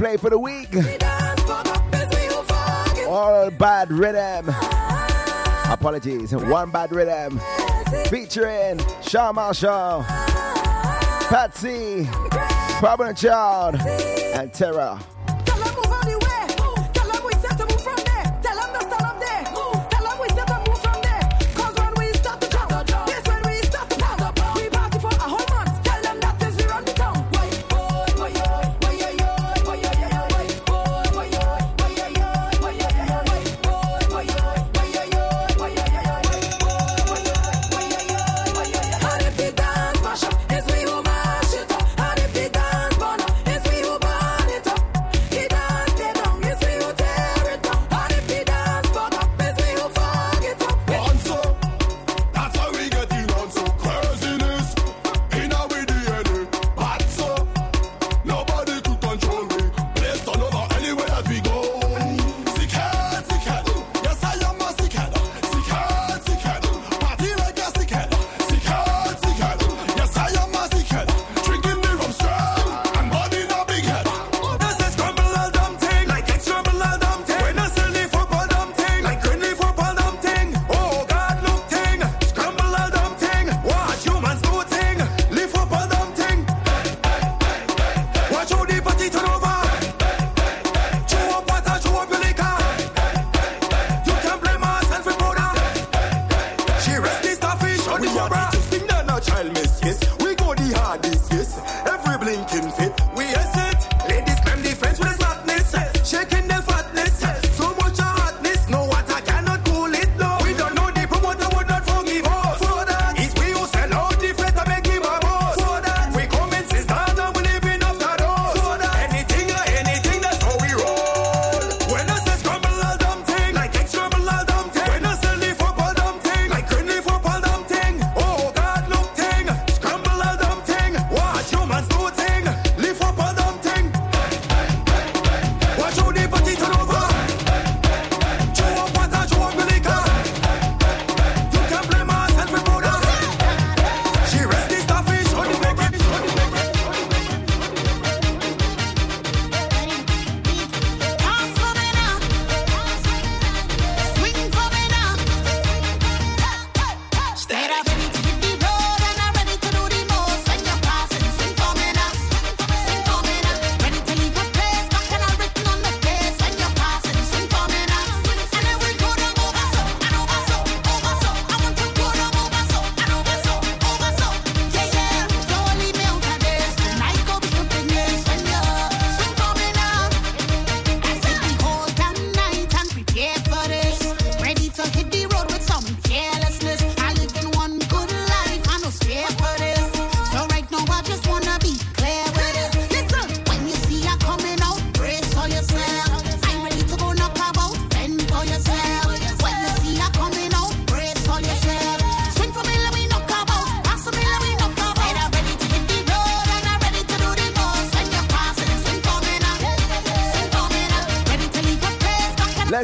play 0.00 0.16
for 0.16 0.30
the 0.30 0.38
week. 0.38 0.74
All 3.06 3.50
bad 3.50 3.92
rhythm. 3.92 4.48
Apologies, 5.70 6.34
one 6.34 6.70
bad 6.70 6.90
rhythm. 6.90 7.38
Featuring 8.06 8.80
Shal 9.02 9.34
Marshall, 9.34 10.02
Patsy, 11.28 12.08
Provident 12.80 13.18
Child, 13.18 13.76
and 13.76 14.50
Terra. 14.54 14.98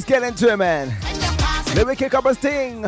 get 0.07 0.23
into 0.23 0.53
it, 0.53 0.57
man. 0.57 0.95
Let 1.74 1.87
me 1.87 1.97
kick 1.97 2.15
up 2.15 2.24
a 2.24 2.35
sting. 2.35 2.85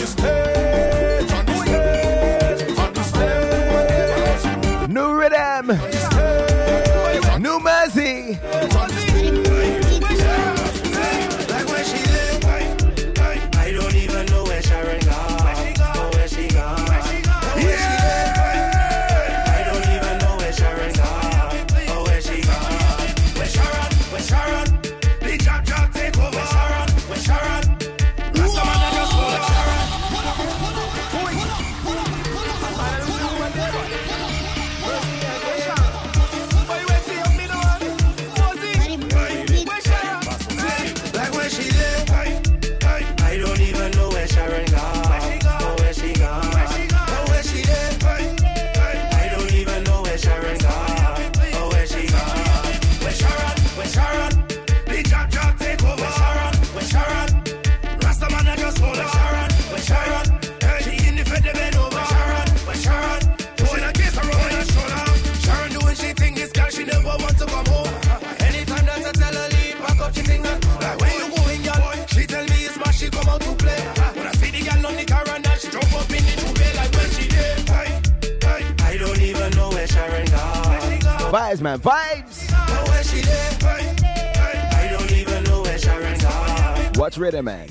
this 0.00 0.12
stay. 0.12 0.39
Gone. 87.42 87.69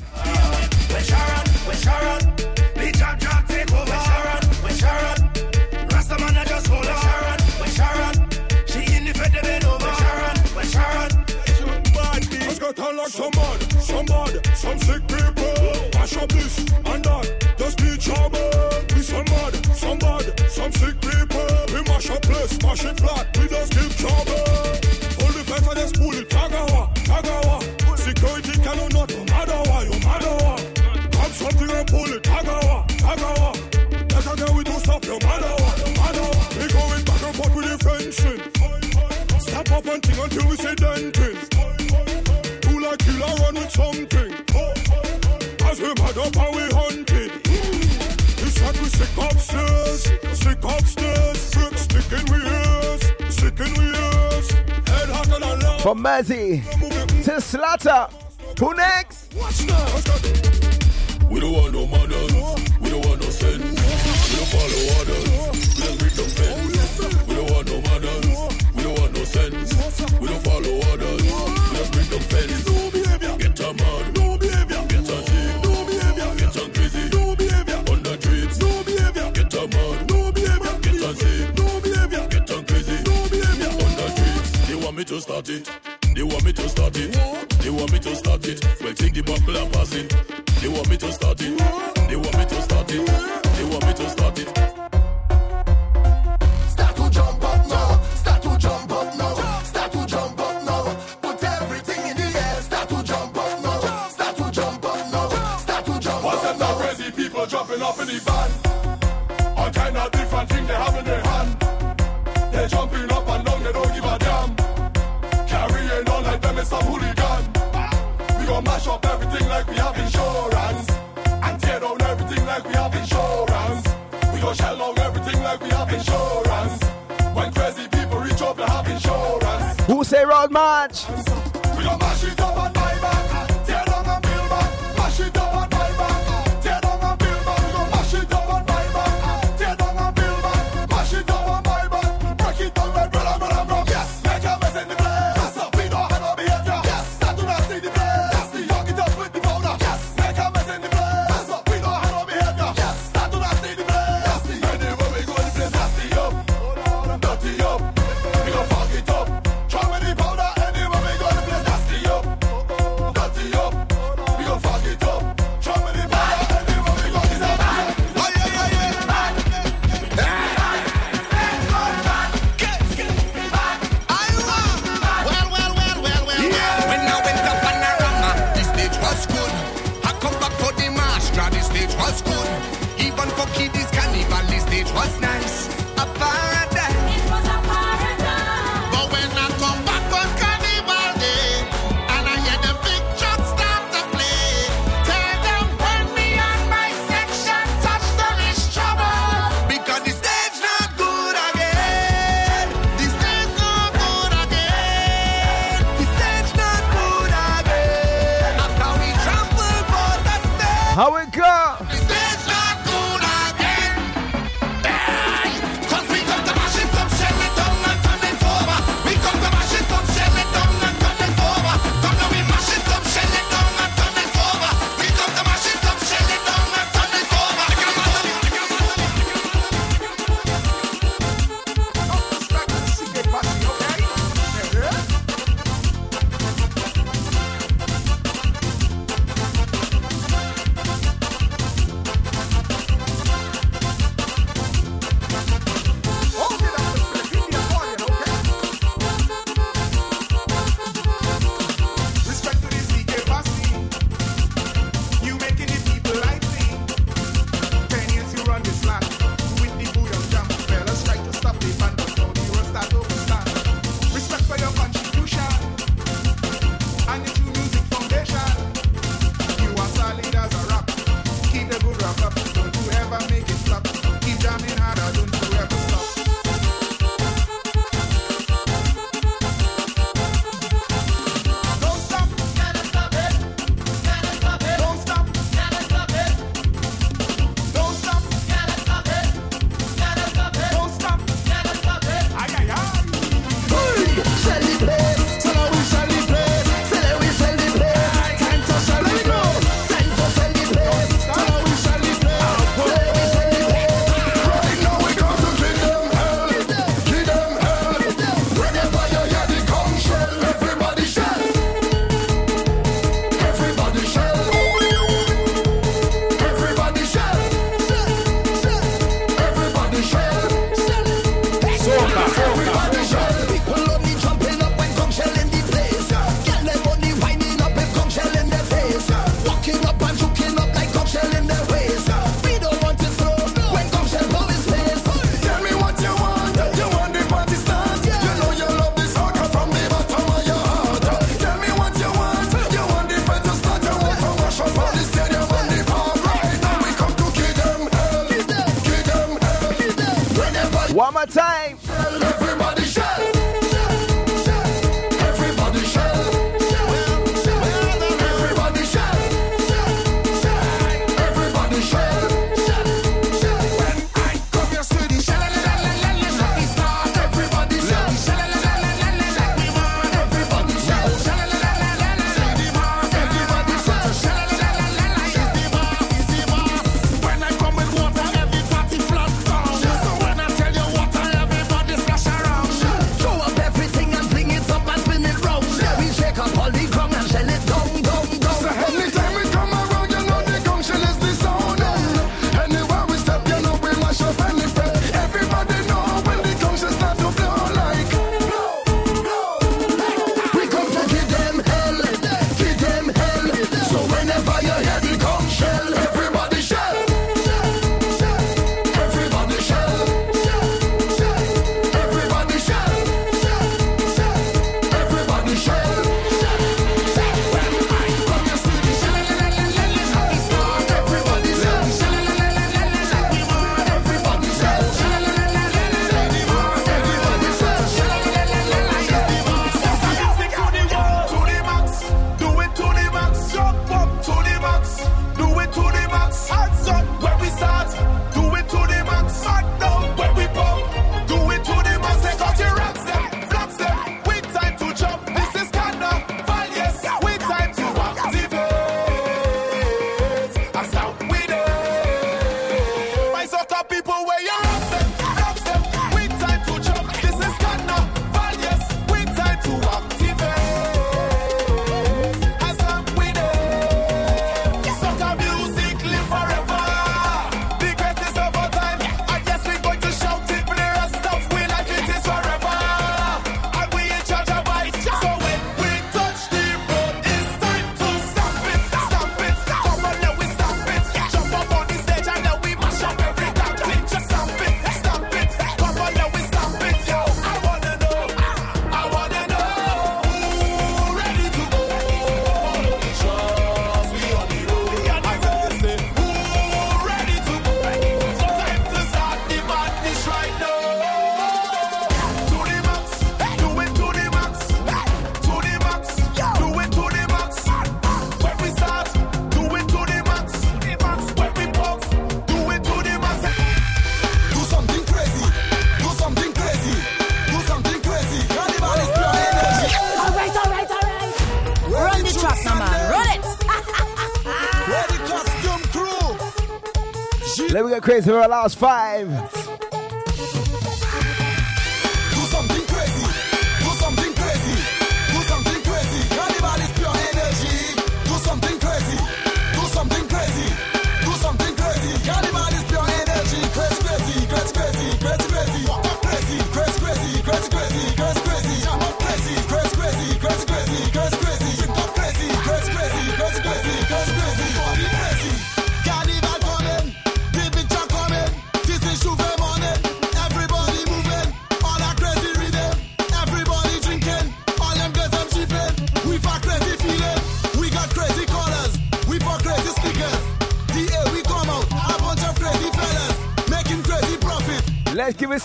crazy 528.09 528.31
for 528.31 528.41
the 528.41 528.47
last 528.47 528.75
five. 528.75 529.58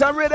I'm 0.03 0.16
ready. 0.16 0.34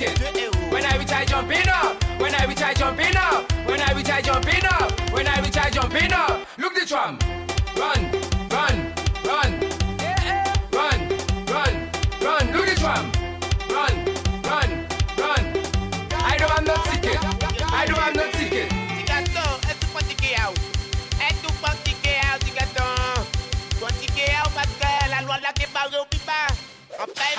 thinking. 0.00 0.70
When 0.70 0.84
I 0.84 0.96
reach, 0.96 1.12
I 1.12 1.24
jumping 1.24 1.68
up. 1.68 2.02
When 2.20 2.34
I 2.34 2.44
reach, 2.46 2.62
I 2.62 2.74
jumping 2.74 3.16
up. 3.16 3.52
When 3.66 3.80
I 3.80 3.92
reach, 3.92 4.10
I 4.10 4.22
jumping 4.22 4.64
up. 4.64 5.12
When 5.12 5.26
I 5.26 5.40
reach, 5.40 5.56
I 5.56 5.70
jumping 5.70 6.12
up. 6.12 6.46
Look 6.58 6.74
the 6.74 6.86
drum. 6.86 7.18
Run, 7.76 8.10
run, 8.50 8.92
run. 9.24 9.50
Run, 10.72 10.98
run, 11.46 11.90
run. 12.20 12.52
Look 12.52 12.66
the 12.66 12.76
drum. 12.78 13.12
Run, 13.68 13.94
run, 14.44 14.70
run. 15.18 15.42
I 16.12 16.36
know 16.38 16.48
I'm 16.48 16.64
not 16.64 16.84
sick. 16.86 17.04
I 17.72 17.86
know 17.86 17.96
I'm 17.98 18.14
not 18.14 18.34
sick. 18.34 18.70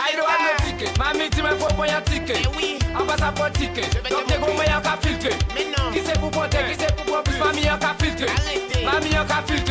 I 0.04 0.16
know 0.16 0.26
I'm 0.28 0.44
not 0.44 0.61
tike. 0.82 0.98
Mami 0.98 1.30
ti 1.30 1.42
men 1.42 1.58
fò 1.58 1.68
pon 1.76 1.88
yon 1.88 2.02
tike. 2.04 2.36
An 2.96 3.08
pa 3.08 3.18
sa 3.18 3.32
pon 3.32 3.52
tike. 3.54 3.84
Dok 4.10 4.28
te 4.28 4.40
kon 4.40 4.56
mwen 4.56 4.70
yon 4.70 4.84
ka 4.84 4.98
filtre. 5.02 5.34
Ki 5.94 6.02
se 6.06 6.14
pou 6.20 6.30
ponte, 6.30 6.58
ki 6.70 6.76
se 6.80 6.88
pou 6.96 7.12
pon 7.12 7.24
plus 7.24 7.40
Mami 7.40 7.66
yon 7.66 7.80
ka 7.80 7.94
filtre. 8.02 8.30
Mami 8.86 9.14
yon 9.16 9.28
ka 9.28 9.42
filtre. 9.48 9.71